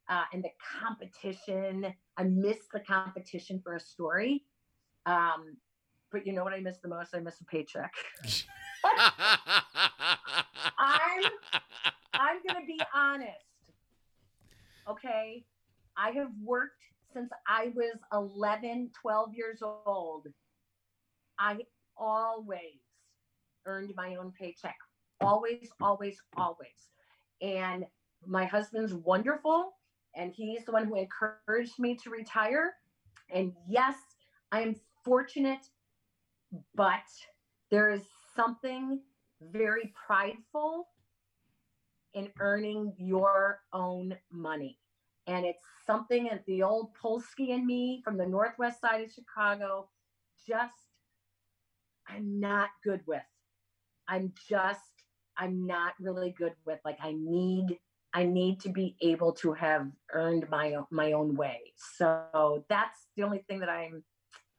uh, 0.09 0.23
and 0.33 0.43
the 0.43 0.49
competition. 0.81 1.93
I 2.17 2.23
miss 2.23 2.57
the 2.73 2.79
competition 2.79 3.61
for 3.63 3.75
a 3.75 3.79
story. 3.79 4.45
Um, 5.05 5.57
but 6.11 6.25
you 6.25 6.33
know 6.33 6.43
what 6.43 6.53
I 6.53 6.59
miss 6.59 6.77
the 6.77 6.87
most? 6.87 7.15
I 7.15 7.19
miss 7.19 7.39
a 7.41 7.45
paycheck. 7.45 7.93
I'm 10.79 11.23
I'm 12.13 12.37
gonna 12.47 12.65
be 12.65 12.79
honest. 12.93 13.37
Okay. 14.89 15.45
I 15.97 16.11
have 16.11 16.29
worked 16.43 16.83
since 17.13 17.29
I 17.47 17.71
was 17.75 17.97
11, 18.13 18.91
12 19.01 19.33
years 19.33 19.61
old. 19.85 20.27
I 21.37 21.59
always 21.97 22.79
earned 23.65 23.93
my 23.95 24.15
own 24.15 24.31
paycheck. 24.31 24.77
Always, 25.19 25.69
always, 25.81 26.17
always. 26.37 26.89
And 27.41 27.85
my 28.25 28.45
husband's 28.45 28.93
wonderful, 28.93 29.73
and 30.15 30.31
he's 30.31 30.65
the 30.65 30.71
one 30.71 30.85
who 30.85 30.95
encouraged 30.95 31.79
me 31.79 31.95
to 32.03 32.09
retire. 32.09 32.73
And 33.33 33.53
yes, 33.67 33.95
I 34.51 34.61
am 34.61 34.75
fortunate, 35.03 35.67
but 36.75 37.03
there 37.69 37.89
is 37.89 38.01
something 38.35 38.99
very 39.41 39.93
prideful 40.05 40.87
in 42.13 42.29
earning 42.39 42.93
your 42.97 43.61
own 43.73 44.15
money. 44.31 44.77
And 45.27 45.45
it's 45.45 45.65
something 45.85 46.25
that 46.25 46.45
the 46.45 46.63
old 46.63 46.91
Polsky 47.01 47.53
and 47.53 47.65
me 47.65 48.01
from 48.03 48.17
the 48.17 48.25
northwest 48.25 48.81
side 48.81 49.03
of 49.03 49.11
Chicago 49.11 49.89
just 50.47 50.73
I'm 52.07 52.39
not 52.39 52.69
good 52.83 53.01
with. 53.05 53.21
I'm 54.07 54.33
just 54.49 54.79
I'm 55.37 55.65
not 55.65 55.93
really 55.99 56.35
good 56.37 56.53
with 56.65 56.79
like 56.83 56.97
I 57.01 57.13
need 57.13 57.79
I 58.13 58.25
need 58.25 58.59
to 58.61 58.69
be 58.69 58.97
able 59.01 59.31
to 59.33 59.53
have 59.53 59.87
earned 60.11 60.49
my 60.49 60.75
my 60.89 61.13
own 61.13 61.35
way. 61.35 61.73
So 61.97 62.65
that's 62.67 63.07
the 63.15 63.23
only 63.23 63.45
thing 63.47 63.59
that 63.59 63.69
I'm 63.69 64.03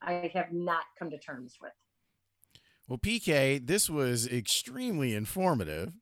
I 0.01 0.31
have 0.35 0.53
not 0.53 0.85
come 0.99 1.11
to 1.11 1.19
terms 1.19 1.57
with. 1.61 1.73
Well, 2.93 2.99
PK, 2.99 3.67
this 3.67 3.89
was 3.89 4.29
extremely 4.29 5.15
informative. 5.15 5.95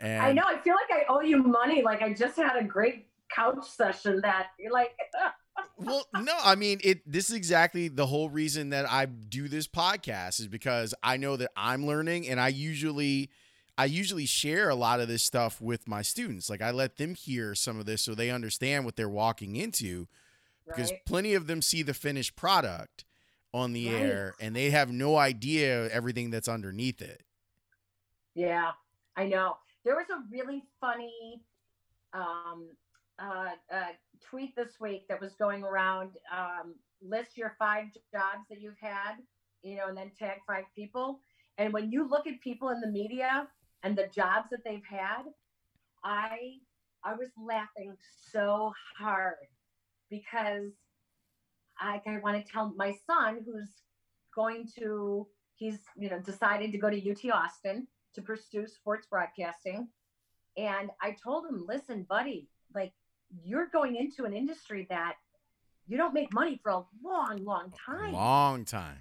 And 0.00 0.20
I 0.20 0.32
know. 0.32 0.42
I 0.44 0.58
feel 0.58 0.74
like 0.74 0.90
I 0.90 1.04
owe 1.08 1.20
you 1.20 1.40
money. 1.40 1.82
Like 1.82 2.02
I 2.02 2.12
just 2.12 2.36
had 2.36 2.56
a 2.56 2.64
great 2.64 3.06
couch 3.32 3.64
session 3.64 4.20
that 4.22 4.48
you're 4.58 4.72
like. 4.72 4.90
well, 5.76 6.04
no, 6.20 6.36
I 6.42 6.56
mean 6.56 6.80
it. 6.82 7.00
This 7.06 7.30
is 7.30 7.36
exactly 7.36 7.86
the 7.86 8.06
whole 8.06 8.28
reason 8.28 8.70
that 8.70 8.90
I 8.90 9.06
do 9.06 9.46
this 9.46 9.68
podcast 9.68 10.40
is 10.40 10.48
because 10.48 10.96
I 11.00 11.16
know 11.16 11.36
that 11.36 11.52
I'm 11.56 11.86
learning, 11.86 12.26
and 12.26 12.40
I 12.40 12.48
usually, 12.48 13.30
I 13.78 13.84
usually 13.84 14.26
share 14.26 14.68
a 14.68 14.74
lot 14.74 14.98
of 14.98 15.06
this 15.06 15.22
stuff 15.22 15.60
with 15.60 15.86
my 15.86 16.02
students. 16.02 16.50
Like 16.50 16.60
I 16.60 16.72
let 16.72 16.96
them 16.96 17.14
hear 17.14 17.54
some 17.54 17.78
of 17.78 17.86
this 17.86 18.02
so 18.02 18.16
they 18.16 18.30
understand 18.30 18.84
what 18.84 18.96
they're 18.96 19.08
walking 19.08 19.54
into, 19.54 20.08
because 20.66 20.90
Right. 20.90 21.06
plenty 21.06 21.34
of 21.34 21.46
them 21.46 21.62
see 21.62 21.84
the 21.84 21.94
finished 21.94 22.34
product 22.34 23.04
on 23.54 23.72
the 23.72 23.88
Right. 23.88 24.00
air, 24.02 24.34
and 24.40 24.56
they 24.56 24.70
have 24.70 24.90
no 24.92 25.16
idea 25.16 25.88
everything 25.90 26.30
that's 26.30 26.48
underneath 26.48 27.02
it. 27.02 27.22
Yeah, 28.34 28.72
I 29.16 29.26
know. 29.26 29.56
There 29.84 29.96
was 29.96 30.06
a 30.10 30.22
really 30.30 30.62
funny 30.80 31.42
um, 32.12 32.68
uh, 33.18 33.50
uh, 33.72 33.84
tweet 34.22 34.54
this 34.56 34.80
week 34.80 35.06
that 35.08 35.20
was 35.20 35.34
going 35.34 35.64
around. 35.64 36.12
Um, 36.34 36.74
list 37.02 37.36
your 37.36 37.56
five 37.58 37.86
jobs 38.12 38.46
that 38.48 38.60
you've 38.60 38.78
had, 38.80 39.16
you 39.62 39.76
know, 39.76 39.88
and 39.88 39.96
then 39.96 40.10
tag 40.18 40.38
five 40.46 40.64
people. 40.74 41.20
And 41.58 41.72
when 41.72 41.90
you 41.90 42.08
look 42.08 42.26
at 42.26 42.40
people 42.40 42.70
in 42.70 42.80
the 42.80 42.86
media 42.88 43.48
and 43.82 43.96
the 43.96 44.08
jobs 44.14 44.48
that 44.50 44.64
they've 44.64 44.84
had, 44.88 45.24
I 46.04 46.58
I 47.04 47.14
was 47.14 47.30
laughing 47.36 47.96
so 48.32 48.72
hard 48.96 49.36
because 50.10 50.72
I, 51.82 52.00
I 52.06 52.18
want 52.18 52.44
to 52.44 52.52
tell 52.52 52.72
my 52.76 52.94
son 53.06 53.40
who's 53.44 53.70
going 54.34 54.68
to 54.78 55.26
he's 55.54 55.78
you 55.98 56.08
know 56.08 56.18
decided 56.20 56.72
to 56.72 56.78
go 56.78 56.88
to 56.88 57.10
UT 57.10 57.34
Austin 57.34 57.86
to 58.14 58.22
pursue 58.22 58.66
sports 58.66 59.06
broadcasting. 59.06 59.88
And 60.56 60.90
I 61.00 61.16
told 61.22 61.46
him, 61.46 61.64
listen, 61.66 62.04
buddy, 62.08 62.48
like 62.74 62.92
you're 63.44 63.68
going 63.72 63.96
into 63.96 64.24
an 64.24 64.34
industry 64.34 64.86
that 64.90 65.14
you 65.86 65.96
don't 65.96 66.14
make 66.14 66.32
money 66.32 66.60
for 66.62 66.70
a 66.70 66.82
long, 67.02 67.44
long 67.44 67.72
time. 67.86 68.12
Long 68.12 68.64
time. 68.64 68.98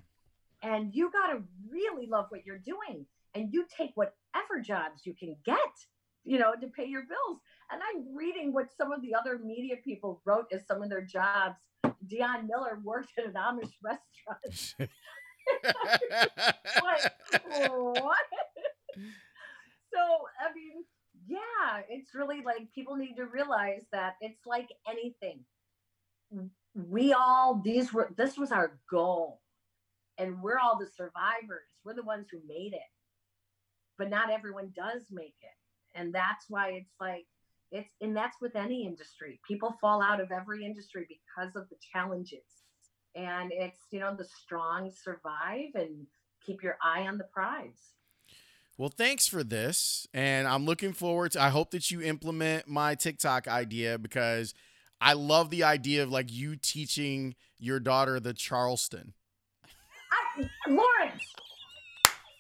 And 0.64 0.94
you 0.94 1.12
got 1.12 1.28
to 1.28 1.44
really 1.70 2.08
love 2.08 2.28
what 2.30 2.46
you're 2.46 2.58
doing. 2.58 3.06
And 3.36 3.54
you 3.54 3.66
take 3.76 3.92
whatever 3.96 4.62
jobs 4.64 5.06
you 5.06 5.14
can 5.14 5.36
get, 5.46 5.58
you 6.24 6.38
know, 6.40 6.54
to 6.60 6.68
pay 6.68 6.86
your 6.86 7.04
bills. 7.04 7.40
And 7.72 7.82
I'm 7.82 8.16
reading 8.16 8.54
what 8.54 8.68
some 8.76 8.92
of 8.92 9.02
the 9.02 9.16
other 9.16 9.40
media 9.44 9.76
people 9.84 10.22
wrote 10.26 10.48
as 10.52 10.66
some 10.68 10.82
of 10.82 10.90
their 10.90 11.02
jobs. 11.02 11.62
Dion 12.12 12.48
Miller 12.48 12.80
worked 12.84 13.12
at 13.18 13.26
an 13.26 13.34
Amish 13.34 13.72
restaurant. 13.82 14.90
what? 16.82 17.14
what? 18.04 18.18
so, 19.94 20.00
I 20.40 20.54
mean, 20.54 20.84
yeah, 21.26 21.82
it's 21.90 22.14
really 22.14 22.42
like 22.46 22.72
people 22.76 22.96
need 22.98 23.16
to 23.16 23.26
realize 23.26 23.84
that 23.94 24.16
it's 24.22 24.46
like 24.46 24.68
anything. 24.88 25.40
We 26.76 27.14
all, 27.14 27.62
these 27.64 27.94
were, 27.94 28.12
this 28.18 28.38
was 28.38 28.52
our 28.52 28.78
goal. 28.90 29.40
And 30.18 30.42
we're 30.42 30.60
all 30.60 30.78
the 30.78 30.88
survivors. 30.88 31.70
We're 31.84 31.96
the 31.96 32.04
ones 32.04 32.28
who 32.32 32.40
made 32.48 32.74
it. 32.74 32.92
But 33.98 34.10
not 34.10 34.30
everyone 34.30 34.72
does 34.76 35.04
make 35.10 35.36
it. 35.42 35.98
And 36.00 36.14
that's 36.14 36.46
why 36.50 36.72
it's 36.72 36.94
like, 37.00 37.26
it's, 37.72 37.94
and 38.02 38.16
that's 38.16 38.38
with 38.42 38.56
any 38.56 38.86
industry. 38.86 39.40
People 39.48 39.76
fall 39.80 40.02
out 40.02 40.20
of 40.20 40.32
every 40.32 40.66
industry 40.66 41.08
because 41.08 41.56
of 41.56 41.70
the 41.70 41.78
challenges. 41.94 42.44
And 43.16 43.52
it's, 43.54 43.80
you 43.92 44.00
know, 44.00 44.16
the 44.16 44.26
strong 44.26 44.92
survive 44.92 45.76
and 45.76 46.06
keep 46.46 46.64
your 46.64 46.78
eye 46.84 47.08
on 47.08 47.18
the 47.18 47.26
prize. 47.26 47.94
Well, 48.78 48.90
thanks 48.90 49.28
for 49.28 49.44
this. 49.44 50.08
And 50.14 50.48
I'm 50.48 50.66
looking 50.66 50.94
forward 50.94 51.34
to 51.34 51.42
I 51.42 51.50
hope 51.50 51.72
that 51.72 51.92
you 51.92 52.02
implement 52.02 52.68
my 52.68 52.96
TikTok 52.96 53.48
idea 53.48 53.98
because 53.98 54.54
I 55.00 55.14
love 55.14 55.50
the 55.50 55.64
idea 55.64 56.04
of 56.04 56.12
like 56.12 56.32
you 56.32 56.56
teaching 56.56 57.36
your 57.60 57.80
daughter 57.80 58.20
the 58.20 58.34
Charleston. 58.34 59.14
I, 60.12 60.50
Lawrence, 60.68 61.34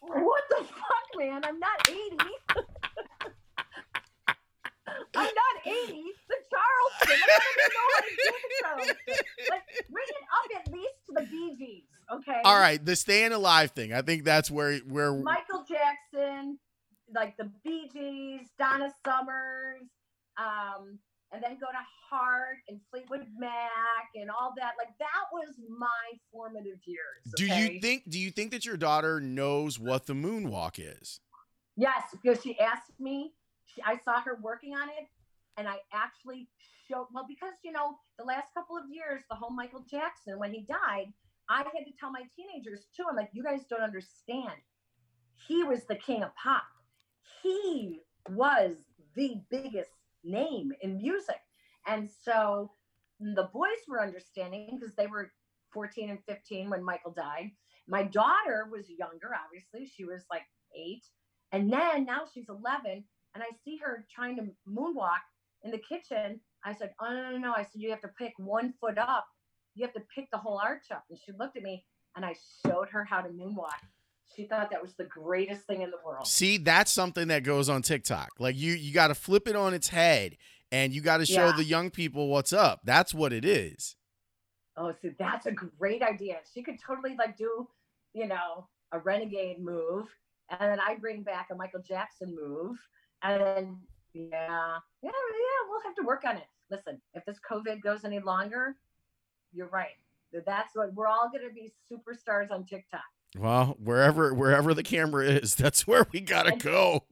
what 0.01 0.43
the 0.49 0.63
fuck, 0.63 1.19
man? 1.19 1.41
I'm 1.45 1.59
not 1.59 1.89
80. 1.89 2.17
I'm 5.15 5.25
not 5.65 5.65
80. 5.65 6.03
The 6.29 6.35
Charleston. 6.51 7.23
I 7.23 7.37
don't 7.37 7.55
even 7.59 7.71
know 7.73 7.87
how 7.93 8.01
to 8.01 8.09
do 8.09 8.31
the 8.31 8.63
Charleston. 8.63 8.95
Like, 9.49 9.63
bring 9.89 10.05
it 10.07 10.25
up 10.37 10.65
at 10.65 10.73
least 10.73 10.93
to 11.07 11.13
the 11.15 11.25
Bee 11.29 11.55
Gees, 11.57 11.83
okay? 12.13 12.41
All 12.45 12.59
right, 12.59 12.83
the 12.83 12.95
staying 12.95 13.33
alive 13.33 13.71
thing. 13.71 13.93
I 13.93 14.01
think 14.01 14.23
that's 14.23 14.49
where 14.49 14.77
where 14.79 15.13
Michael 15.13 15.65
Jackson, 15.67 16.59
like 17.13 17.35
the 17.37 17.51
Bee 17.63 17.89
Gees, 17.93 18.47
Donna 18.57 18.91
Summers, 19.05 19.87
um, 20.37 20.99
and 21.31 21.43
then 21.43 21.57
go 21.59 21.67
to 21.67 21.85
Heart 22.09 22.57
and 22.67 22.79
Fleetwood 22.89 23.25
Mac 23.37 23.51
and 24.15 24.29
all 24.29 24.53
that. 24.57 24.73
Like 24.77 24.97
that 24.99 25.25
was 25.31 25.55
my 25.69 25.87
formative 26.31 26.79
years. 26.85 27.33
Do 27.35 27.45
you 27.45 27.79
think 27.81 28.09
do 28.09 28.19
you 28.19 28.31
think 28.31 28.51
that 28.51 28.65
your 28.65 28.77
daughter 28.77 29.19
knows 29.19 29.79
what 29.79 30.05
the 30.05 30.13
moonwalk 30.13 30.79
is? 30.79 31.19
Yes, 31.77 32.03
because 32.11 32.41
she 32.43 32.59
asked 32.59 32.91
me. 32.99 33.33
She, 33.73 33.81
I 33.81 33.97
saw 33.97 34.21
her 34.21 34.37
working 34.41 34.73
on 34.73 34.89
it, 34.89 35.07
and 35.57 35.67
I 35.67 35.77
actually 35.93 36.47
showed. 36.87 37.07
Well, 37.13 37.25
because 37.27 37.53
you 37.63 37.71
know, 37.71 37.97
the 38.17 38.25
last 38.25 38.53
couple 38.53 38.77
of 38.77 38.83
years, 38.89 39.23
the 39.29 39.35
whole 39.35 39.51
Michael 39.51 39.85
Jackson 39.89 40.39
when 40.39 40.53
he 40.53 40.61
died, 40.61 41.11
I 41.49 41.57
had 41.57 41.85
to 41.85 41.91
tell 41.99 42.11
my 42.11 42.23
teenagers 42.35 42.87
too. 42.95 43.03
I'm 43.09 43.15
like, 43.15 43.29
you 43.33 43.43
guys 43.43 43.61
don't 43.69 43.81
understand. 43.81 44.53
He 45.47 45.63
was 45.63 45.85
the 45.85 45.95
king 45.95 46.23
of 46.23 46.35
pop. 46.35 46.63
He 47.41 48.01
was 48.29 48.77
the 49.15 49.35
biggest 49.49 49.91
name 50.23 50.71
in 50.81 50.97
music, 50.97 51.39
and 51.87 52.09
so 52.23 52.71
the 53.19 53.49
boys 53.53 53.77
were 53.87 54.01
understanding 54.01 54.77
because 54.79 54.95
they 54.95 55.07
were 55.07 55.31
14 55.73 56.09
and 56.09 56.19
15 56.27 56.69
when 56.69 56.83
Michael 56.83 57.11
died. 57.11 57.51
My 57.87 58.03
daughter 58.03 58.67
was 58.71 58.89
younger, 58.89 59.31
obviously. 59.45 59.85
She 59.85 60.05
was 60.05 60.23
like 60.29 60.43
eight. 60.75 61.03
And 61.51 61.71
then 61.71 62.05
now 62.05 62.21
she's 62.33 62.49
11, 62.49 63.03
and 63.33 63.43
I 63.43 63.47
see 63.63 63.77
her 63.77 64.05
trying 64.13 64.35
to 64.37 64.43
moonwalk 64.69 65.19
in 65.63 65.71
the 65.71 65.77
kitchen. 65.77 66.39
I 66.65 66.73
said, 66.73 66.93
Oh, 66.99 67.09
no, 67.11 67.31
no, 67.31 67.37
no. 67.37 67.53
I 67.53 67.63
said, 67.63 67.81
You 67.81 67.89
have 67.91 68.01
to 68.01 68.09
pick 68.09 68.33
one 68.37 68.73
foot 68.79 68.97
up. 68.97 69.25
You 69.75 69.85
have 69.85 69.93
to 69.93 70.01
pick 70.13 70.29
the 70.31 70.37
whole 70.37 70.59
arch 70.63 70.85
up. 70.91 71.05
And 71.09 71.17
she 71.17 71.31
looked 71.39 71.55
at 71.57 71.63
me, 71.63 71.85
and 72.15 72.25
I 72.25 72.35
showed 72.65 72.89
her 72.89 73.05
how 73.05 73.21
to 73.21 73.29
moonwalk. 73.29 73.69
She 74.35 74.45
thought 74.45 74.69
that 74.71 74.81
was 74.81 74.93
the 74.93 75.03
greatest 75.05 75.63
thing 75.67 75.81
in 75.81 75.91
the 75.91 75.97
world. 76.05 76.25
See, 76.27 76.57
that's 76.57 76.91
something 76.91 77.27
that 77.29 77.43
goes 77.43 77.67
on 77.67 77.81
TikTok. 77.81 78.29
Like 78.39 78.55
you 78.57 78.73
you 78.73 78.93
got 78.93 79.07
to 79.07 79.15
flip 79.15 79.45
it 79.47 79.57
on 79.57 79.73
its 79.73 79.89
head 79.89 80.37
and 80.71 80.93
you 80.93 81.01
got 81.01 81.17
to 81.17 81.25
show 81.25 81.47
Yeah. 81.47 81.51
the 81.57 81.65
young 81.65 81.89
people 81.89 82.29
what's 82.29 82.53
up. 82.53 82.79
That's 82.85 83.13
what 83.13 83.33
it 83.33 83.43
is. 83.43 83.97
Oh, 84.77 84.93
so 85.01 85.09
that's 85.19 85.47
a 85.47 85.51
great 85.51 86.01
idea. 86.01 86.37
She 86.53 86.63
could 86.63 86.79
totally 86.79 87.13
like 87.17 87.37
do, 87.37 87.67
you 88.13 88.25
know, 88.25 88.69
a 88.93 88.99
renegade 88.99 89.59
move, 89.59 90.07
and 90.49 90.59
then 90.61 90.79
I 90.79 90.95
bring 90.95 91.23
back 91.23 91.49
a 91.51 91.55
Michael 91.55 91.81
Jackson 91.81 92.33
move, 92.33 92.77
and 93.23 93.75
yeah, 94.13 94.27
yeah, 94.31 94.77
yeah, 95.03 95.11
we'll 95.69 95.81
have 95.85 95.95
to 95.95 96.03
work 96.03 96.23
on 96.25 96.37
it. 96.37 96.47
Listen, 96.69 97.01
if 97.13 97.23
this 97.25 97.37
COVID 97.49 97.81
goes 97.81 98.03
any 98.05 98.19
longer, 98.19 98.75
you're 99.53 99.69
right. 99.69 99.95
That's 100.45 100.75
what 100.75 100.93
we're 100.93 101.07
all 101.07 101.29
gonna 101.31 101.53
be 101.53 101.71
superstars 101.91 102.51
on 102.51 102.65
TikTok, 102.65 103.01
Well, 103.37 103.75
wherever 103.83 104.33
wherever 104.33 104.73
the 104.73 104.83
camera 104.83 105.25
is, 105.25 105.55
that's 105.55 105.85
where 105.85 106.05
we 106.11 106.21
got 106.21 106.43
to 106.43 106.55
go. 106.55 107.03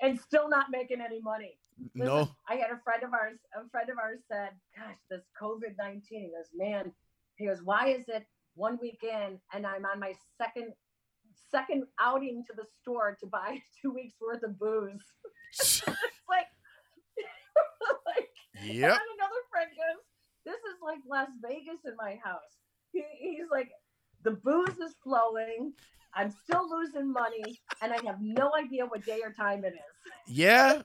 and 0.00 0.18
still 0.20 0.48
not 0.48 0.66
making 0.70 1.00
any 1.00 1.20
money. 1.20 1.56
Listen, 1.94 2.06
No. 2.14 2.28
I 2.48 2.54
had 2.56 2.70
a 2.70 2.78
friend 2.84 3.02
of 3.02 3.12
ours, 3.12 3.38
a 3.56 3.68
friend 3.70 3.88
of 3.88 3.98
ours 3.98 4.20
said, 4.28 4.50
Gosh, 4.76 4.96
this 5.10 5.22
COVID 5.40 5.76
19, 5.78 6.02
he 6.22 6.26
goes, 6.28 6.46
Man, 6.54 6.92
he 7.36 7.46
goes, 7.46 7.62
Why 7.62 7.88
is 7.88 8.04
it 8.08 8.24
one 8.56 8.78
week 8.80 9.02
in 9.04 9.38
and 9.52 9.66
I'm 9.66 9.84
on 9.84 9.98
my 9.98 10.12
second 10.38 10.72
second 11.50 11.84
outing 12.00 12.44
to 12.46 12.52
the 12.56 12.64
store 12.82 13.16
to 13.20 13.26
buy 13.26 13.60
two 13.82 13.92
weeks 13.92 14.14
worth 14.20 14.42
of 14.42 14.58
booze? 14.58 15.02
it's 15.52 15.82
like, 16.28 16.46
like 18.06 18.28
Yep. 18.62 18.90
and 18.90 19.00
another 19.18 19.42
friend 19.50 19.70
goes, 19.76 20.02
This 20.44 20.56
is 20.56 20.80
like 20.82 20.98
Las 21.08 21.28
Vegas 21.42 21.80
in 21.84 21.94
my 21.96 22.18
house. 22.24 22.40
He, 22.92 23.02
he's 23.18 23.46
like, 23.50 23.70
The 24.22 24.32
booze 24.32 24.78
is 24.78 24.94
flowing. 25.02 25.72
I'm 26.16 26.30
still 26.44 26.68
losing 26.70 27.12
money, 27.12 27.58
and 27.82 27.92
I 27.92 27.96
have 28.06 28.18
no 28.20 28.52
idea 28.56 28.86
what 28.86 29.04
day 29.04 29.18
or 29.24 29.32
time 29.32 29.64
it 29.64 29.74
is. 29.74 30.28
Yeah. 30.28 30.82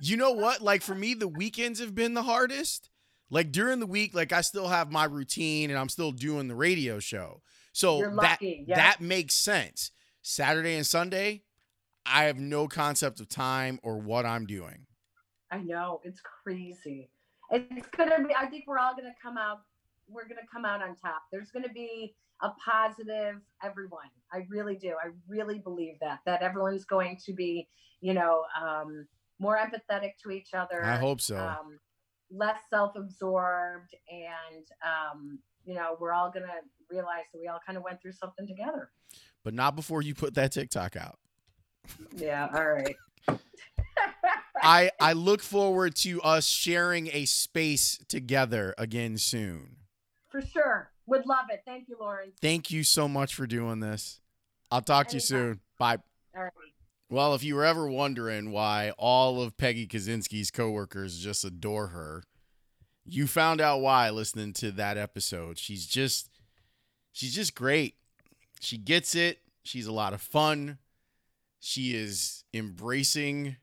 You 0.00 0.16
know 0.16 0.32
what? 0.32 0.62
Like 0.62 0.82
for 0.82 0.94
me, 0.94 1.14
the 1.14 1.28
weekends 1.28 1.78
have 1.80 1.94
been 1.94 2.14
the 2.14 2.22
hardest. 2.22 2.90
Like 3.30 3.52
during 3.52 3.80
the 3.80 3.86
week, 3.86 4.14
like 4.14 4.32
I 4.32 4.40
still 4.40 4.68
have 4.68 4.90
my 4.90 5.04
routine 5.04 5.70
and 5.70 5.78
I'm 5.78 5.88
still 5.88 6.10
doing 6.12 6.48
the 6.48 6.54
radio 6.54 6.98
show. 6.98 7.42
So 7.74 8.08
that 8.20 8.38
yeah. 8.40 8.76
that 8.76 9.00
makes 9.00 9.34
sense. 9.34 9.90
Saturday 10.22 10.76
and 10.76 10.86
Sunday, 10.86 11.42
I 12.06 12.24
have 12.24 12.38
no 12.38 12.68
concept 12.68 13.18
of 13.18 13.28
time 13.28 13.80
or 13.82 13.98
what 13.98 14.24
I'm 14.24 14.46
doing. 14.46 14.86
I 15.50 15.58
know 15.58 16.00
it's 16.04 16.20
crazy. 16.20 17.10
It's 17.50 17.88
gonna 17.88 18.24
be. 18.26 18.32
I 18.32 18.46
think 18.46 18.64
we're 18.68 18.78
all 18.78 18.94
gonna 18.96 19.14
come 19.20 19.36
out. 19.36 19.62
We're 20.08 20.28
gonna 20.28 20.46
come 20.52 20.64
out 20.64 20.82
on 20.82 20.94
top. 20.94 21.22
There's 21.32 21.50
gonna 21.50 21.68
be 21.68 22.14
a 22.42 22.50
positive 22.64 23.40
everyone. 23.60 24.10
I 24.32 24.46
really 24.48 24.76
do. 24.76 24.94
I 25.04 25.08
really 25.26 25.58
believe 25.58 25.94
that 26.00 26.20
that 26.26 26.42
everyone's 26.42 26.84
going 26.84 27.18
to 27.26 27.32
be, 27.32 27.66
you 28.00 28.14
know, 28.14 28.44
um, 28.64 29.04
more 29.40 29.58
empathetic 29.58 30.12
to 30.22 30.30
each 30.30 30.54
other. 30.54 30.84
I 30.84 30.96
hope 30.96 31.20
so. 31.20 31.38
Um, 31.38 31.80
less 32.30 32.60
self-absorbed, 32.70 33.96
and 34.08 34.64
um, 34.80 35.40
you 35.64 35.74
know, 35.74 35.96
we're 35.98 36.12
all 36.12 36.30
gonna 36.30 36.60
realize 36.90 37.24
that 37.32 37.38
we 37.40 37.48
all 37.48 37.60
kind 37.64 37.76
of 37.76 37.84
went 37.84 38.00
through 38.02 38.12
something 38.12 38.46
together. 38.46 38.90
but 39.42 39.54
not 39.54 39.76
before 39.76 40.02
you 40.02 40.14
put 40.14 40.34
that 40.34 40.52
TikTok 40.52 40.96
out. 40.96 41.18
Yeah. 42.16 42.48
All 42.54 42.66
right. 42.66 42.96
I 44.62 44.90
I 45.00 45.12
look 45.12 45.42
forward 45.42 45.94
to 45.96 46.22
us 46.22 46.46
sharing 46.46 47.08
a 47.12 47.24
space 47.26 47.98
together 48.08 48.74
again 48.78 49.18
soon. 49.18 49.76
For 50.30 50.40
sure. 50.40 50.90
Would 51.06 51.26
love 51.26 51.46
it. 51.50 51.62
Thank 51.66 51.88
you, 51.88 51.96
Lauren. 52.00 52.32
Thank 52.40 52.70
you 52.70 52.82
so 52.84 53.06
much 53.08 53.34
for 53.34 53.46
doing 53.46 53.80
this. 53.80 54.20
I'll 54.70 54.80
talk 54.80 55.08
to 55.08 55.14
you 55.16 55.20
soon. 55.20 55.60
Bye. 55.78 55.98
All 56.34 56.44
right. 56.44 56.52
Well, 57.10 57.34
if 57.34 57.44
you 57.44 57.54
were 57.54 57.64
ever 57.64 57.86
wondering 57.88 58.50
why 58.50 58.92
all 58.96 59.42
of 59.42 59.56
Peggy 59.58 59.86
Kusinski's 59.86 60.50
coworkers 60.50 61.18
just 61.18 61.44
adore 61.44 61.88
her, 61.88 62.24
you 63.04 63.26
found 63.26 63.60
out 63.60 63.82
why 63.82 64.08
listening 64.08 64.54
to 64.54 64.72
that 64.72 64.96
episode. 64.96 65.58
She's 65.58 65.86
just 65.86 66.30
she's 67.14 67.34
just 67.34 67.54
great. 67.54 67.94
She 68.60 68.76
gets 68.76 69.14
it. 69.14 69.38
She's 69.62 69.86
a 69.86 69.92
lot 69.92 70.12
of 70.12 70.20
fun. 70.20 70.76
She 71.60 71.94
is 71.94 72.44
embracing 72.52 73.56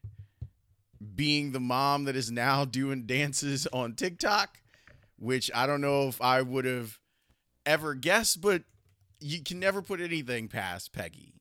being 1.15 1.51
the 1.51 1.59
mom 1.59 2.05
that 2.05 2.15
is 2.15 2.31
now 2.31 2.65
doing 2.65 3.05
dances 3.05 3.67
on 3.67 3.93
TikTok, 3.93 4.59
which 5.19 5.51
I 5.53 5.67
don't 5.67 5.81
know 5.81 6.07
if 6.07 6.19
I 6.19 6.41
would 6.41 6.65
have 6.65 6.97
ever 7.63 7.93
guessed, 7.93 8.41
but 8.41 8.63
you 9.19 9.43
can 9.43 9.59
never 9.59 9.83
put 9.83 10.01
anything 10.01 10.47
past 10.47 10.93
Peggy. 10.93 11.35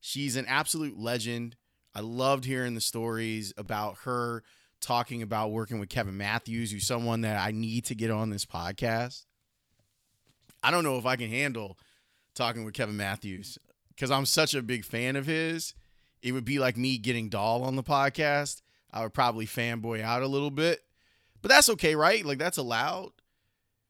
She's 0.00 0.36
an 0.36 0.46
absolute 0.46 0.98
legend. 0.98 1.56
I 1.94 2.00
loved 2.00 2.46
hearing 2.46 2.74
the 2.74 2.80
stories 2.80 3.52
about 3.58 3.98
her 4.04 4.42
talking 4.80 5.20
about 5.20 5.50
working 5.50 5.78
with 5.78 5.90
Kevin 5.90 6.16
Matthews, 6.16 6.72
who's 6.72 6.86
someone 6.86 7.20
that 7.20 7.38
I 7.38 7.50
need 7.50 7.84
to 7.86 7.94
get 7.94 8.10
on 8.10 8.30
this 8.30 8.46
podcast. 8.46 9.26
I 10.62 10.70
don't 10.70 10.84
know 10.84 10.98
if 10.98 11.06
I 11.06 11.16
can 11.16 11.28
handle 11.28 11.78
talking 12.34 12.64
with 12.64 12.74
Kevin 12.74 12.96
Matthews 12.96 13.58
because 13.90 14.10
I'm 14.10 14.26
such 14.26 14.54
a 14.54 14.62
big 14.62 14.84
fan 14.84 15.16
of 15.16 15.26
his. 15.26 15.74
It 16.22 16.32
would 16.32 16.44
be 16.44 16.58
like 16.58 16.76
me 16.76 16.98
getting 16.98 17.28
Dahl 17.28 17.62
on 17.62 17.76
the 17.76 17.82
podcast. 17.82 18.62
I 18.90 19.02
would 19.02 19.14
probably 19.14 19.46
fanboy 19.46 20.02
out 20.02 20.22
a 20.22 20.26
little 20.26 20.50
bit, 20.50 20.80
but 21.42 21.50
that's 21.50 21.68
okay, 21.70 21.94
right? 21.94 22.24
Like 22.24 22.38
that's 22.38 22.58
allowed. 22.58 23.12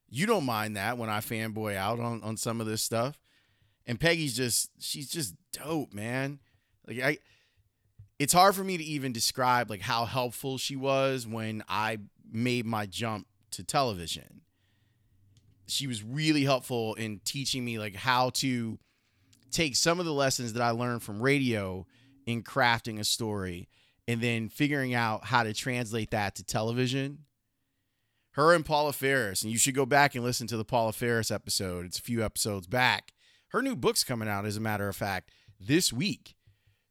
You 0.08 0.26
don't 0.26 0.44
mind 0.44 0.76
that 0.76 0.98
when 0.98 1.08
I 1.08 1.20
fanboy 1.20 1.76
out 1.76 2.00
on 2.00 2.22
on 2.22 2.36
some 2.36 2.60
of 2.60 2.66
this 2.66 2.82
stuff. 2.82 3.18
And 3.86 3.98
Peggy's 3.98 4.36
just 4.36 4.70
she's 4.78 5.10
just 5.10 5.34
dope, 5.52 5.92
man. 5.92 6.40
Like 6.86 7.00
I 7.00 7.18
it's 8.18 8.34
hard 8.34 8.54
for 8.54 8.62
me 8.62 8.76
to 8.76 8.84
even 8.84 9.12
describe 9.12 9.70
like 9.70 9.80
how 9.80 10.04
helpful 10.04 10.58
she 10.58 10.76
was 10.76 11.26
when 11.26 11.64
I 11.68 11.98
made 12.30 12.66
my 12.66 12.86
jump 12.86 13.26
to 13.52 13.64
television. 13.64 14.42
She 15.70 15.86
was 15.86 16.02
really 16.02 16.44
helpful 16.44 16.94
in 16.94 17.20
teaching 17.24 17.64
me 17.64 17.78
like 17.78 17.94
how 17.94 18.30
to 18.30 18.78
take 19.50 19.76
some 19.76 20.00
of 20.00 20.06
the 20.06 20.12
lessons 20.12 20.52
that 20.52 20.62
I 20.62 20.70
learned 20.70 21.02
from 21.02 21.22
radio 21.22 21.86
in 22.26 22.42
crafting 22.42 22.98
a 22.98 23.04
story 23.04 23.68
and 24.06 24.20
then 24.20 24.48
figuring 24.48 24.94
out 24.94 25.24
how 25.24 25.42
to 25.42 25.52
translate 25.52 26.10
that 26.10 26.34
to 26.36 26.44
television. 26.44 27.24
Her 28.32 28.54
and 28.54 28.64
Paula 28.64 28.92
Faris, 28.92 29.42
and 29.42 29.50
you 29.50 29.58
should 29.58 29.74
go 29.74 29.86
back 29.86 30.14
and 30.14 30.24
listen 30.24 30.46
to 30.48 30.56
the 30.56 30.64
Paula 30.64 30.92
Faris 30.92 31.30
episode. 31.30 31.84
It's 31.84 31.98
a 31.98 32.02
few 32.02 32.24
episodes 32.24 32.66
back. 32.66 33.12
Her 33.48 33.60
new 33.60 33.74
book's 33.74 34.04
coming 34.04 34.28
out, 34.28 34.46
as 34.46 34.56
a 34.56 34.60
matter 34.60 34.88
of 34.88 34.96
fact, 34.96 35.30
this 35.58 35.92
week. 35.92 36.36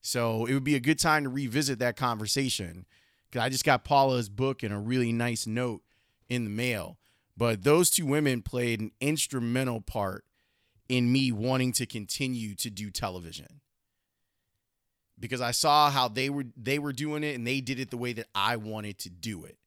So 0.02 0.46
it 0.46 0.54
would 0.54 0.64
be 0.64 0.76
a 0.76 0.82
good 0.82 1.00
time 1.00 1.24
to 1.24 1.30
revisit 1.30 1.80
that 1.80 1.96
conversation. 1.96 2.86
Because 3.30 3.46
I 3.46 3.50
just 3.50 3.66
got 3.66 3.84
Paula's 3.84 4.30
book 4.30 4.64
and 4.64 4.74
a 4.74 4.78
really 4.78 5.12
nice 5.12 5.48
note 5.48 5.82
in 6.30 6.44
the 6.44 6.50
mail. 6.50 6.99
But 7.40 7.64
those 7.64 7.90
two 7.90 8.06
women 8.06 8.42
played 8.42 8.82
an 8.82 8.92
instrumental 9.00 9.80
part 9.80 10.26
in 10.90 11.10
me 11.10 11.32
wanting 11.32 11.72
to 11.72 11.86
continue 11.86 12.54
to 12.56 12.70
do 12.70 12.92
television. 12.92 13.62
Because 15.18 15.40
I 15.40 15.52
saw 15.52 15.90
how 15.90 16.10
they 16.10 16.30
were 16.30 16.44
they 16.58 16.80
were 16.80 16.92
doing 16.92 17.24
it 17.24 17.36
and 17.36 17.48
they 17.48 17.62
did 17.62 17.80
it 17.80 17.92
the 17.92 17.98
way 17.98 18.12
that 18.12 18.28
I 18.36 18.58
wanted 18.58 19.00
to 19.00 19.10
do 19.10 19.46
it. 19.46 19.58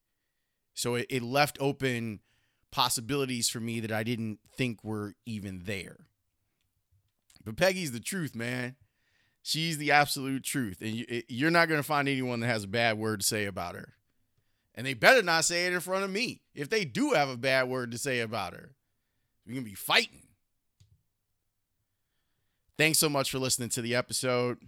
So 0.75 0.97
it, 0.97 1.07
it 1.09 1.23
left 1.23 1.57
open 1.61 2.21
possibilities 2.71 3.49
for 3.49 3.61
me 3.61 3.81
that 3.81 3.93
I 3.93 4.03
didn't 4.03 4.41
think 4.55 4.85
were 4.85 5.15
even 5.25 5.63
there. 5.65 5.97
But 7.43 7.57
Peggy's 7.57 7.93
the 7.93 8.01
truth, 8.01 8.35
man. 8.35 8.77
She's 9.43 9.79
the 9.79 9.93
absolute 9.93 10.45
truth. 10.45 10.83
And 10.83 10.91
you, 10.91 11.23
you're 11.27 11.51
not 11.51 11.69
going 11.69 11.81
to 11.81 11.87
find 11.87 12.07
anyone 12.07 12.41
that 12.41 12.49
has 12.49 12.65
a 12.65 12.69
bad 12.69 12.99
word 12.99 13.21
to 13.21 13.27
say 13.27 13.47
about 13.47 13.77
her. 13.77 13.95
And 14.75 14.87
they 14.87 14.95
better 14.95 15.23
not 15.23 15.45
say 15.45 15.67
it 15.67 15.73
in 15.73 15.81
front 15.81 16.05
of 16.05 16.11
me. 16.11 16.41
If 16.55 16.71
they 16.71 16.85
do 16.85 17.11
have 17.11 17.29
a 17.29 17.37
bad 17.37 17.69
word 17.69 17.91
to 17.93 17.99
say 17.99 18.21
about 18.21 18.55
her, 18.55 18.73
we're 19.47 19.53
going 19.53 19.65
to 19.65 19.71
be 19.71 19.77
fighting. 19.77 20.23
Thanks 22.79 22.99
so 22.99 23.09
much 23.09 23.31
for 23.31 23.39
listening 23.39 23.69
to 23.71 23.83
the 23.83 23.95
episode. 23.95 24.59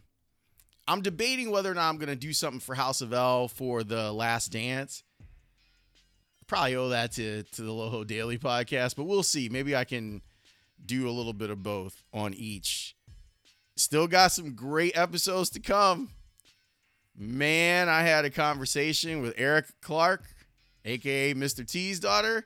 I'm 0.86 1.00
debating 1.00 1.50
whether 1.50 1.70
or 1.70 1.74
not 1.74 1.88
I'm 1.88 1.96
going 1.96 2.08
to 2.08 2.16
do 2.16 2.34
something 2.34 2.60
for 2.60 2.74
House 2.74 3.00
of 3.00 3.12
L 3.14 3.48
for 3.48 3.82
the 3.82 4.12
last 4.12 4.52
dance. 4.52 5.02
Probably 6.46 6.76
owe 6.76 6.90
that 6.90 7.12
to, 7.12 7.42
to 7.42 7.62
the 7.62 7.72
Loho 7.72 8.06
Daily 8.06 8.36
podcast, 8.36 8.96
but 8.96 9.04
we'll 9.04 9.22
see. 9.22 9.48
Maybe 9.48 9.74
I 9.74 9.84
can 9.84 10.20
do 10.84 11.08
a 11.08 11.10
little 11.10 11.32
bit 11.32 11.48
of 11.48 11.62
both 11.62 12.02
on 12.12 12.34
each. 12.34 12.94
Still 13.76 14.06
got 14.06 14.32
some 14.32 14.54
great 14.54 14.96
episodes 14.96 15.48
to 15.50 15.60
come. 15.60 16.10
Man, 17.16 17.88
I 17.88 18.02
had 18.02 18.24
a 18.24 18.30
conversation 18.30 19.22
with 19.22 19.34
Eric 19.36 19.66
Clark, 19.80 20.24
aka 20.84 21.34
Mr. 21.34 21.66
T's 21.66 22.00
daughter. 22.00 22.44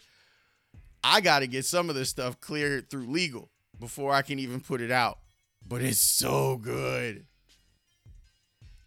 I 1.03 1.21
got 1.21 1.39
to 1.41 1.47
get 1.47 1.65
some 1.65 1.89
of 1.89 1.97
this 1.97 2.11
stuff 2.11 2.41
cleared 2.41 2.91
through 2.91 3.07
legal 3.07 3.51
before 3.79 4.13
I 4.13 4.23
can 4.23 4.39
even 4.39 4.61
put 4.61 4.81
it 4.81 4.91
out. 4.91 5.19
But 5.67 5.83
it's 5.83 6.01
so 6.01 6.57
good. 6.57 7.27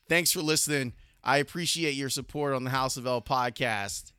Thanks 0.07 0.31
for 0.31 0.41
listening. 0.41 0.93
I 1.23 1.37
appreciate 1.37 1.93
your 1.93 2.09
support 2.09 2.53
on 2.53 2.63
the 2.63 2.69
House 2.69 2.97
of 2.97 3.07
L 3.07 3.21
podcast. 3.21 4.11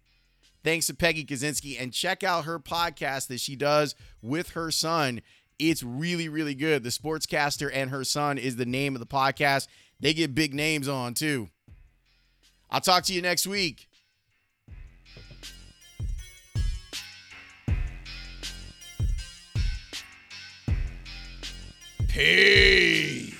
Thanks 0.65 0.87
to 0.87 0.95
Peggy 0.95 1.25
Kusinski 1.25 1.77
and 1.81 1.93
check 1.93 2.23
out 2.23 2.45
her 2.45 2.59
podcast 2.59 3.27
that 3.29 3.41
she 3.41 3.57
does 3.57 3.95
with 4.23 4.51
her 4.51 4.71
son. 4.71 5.21
It's 5.59 5.83
really, 5.83 6.29
really 6.29 6.55
good. 6.55 6.83
The 6.83 6.91
Sportscaster 6.91 7.71
and 7.73 7.91
Her 7.91 8.05
Son 8.05 8.39
is 8.39 8.57
the 8.57 8.67
name 8.67 8.95
of 8.95 9.01
the 9.01 9.07
podcast. 9.07 9.67
They 10.03 10.13
get 10.13 10.35
big 10.35 10.53
names 10.53 10.89
on 10.89 11.15
too. 11.15 11.49
I'll 12.69 12.81
talk 12.81 13.05
to 13.05 13.15
you 13.15 13.23
next 13.23 13.47
week. 13.47 13.89
Peace. 22.09 23.32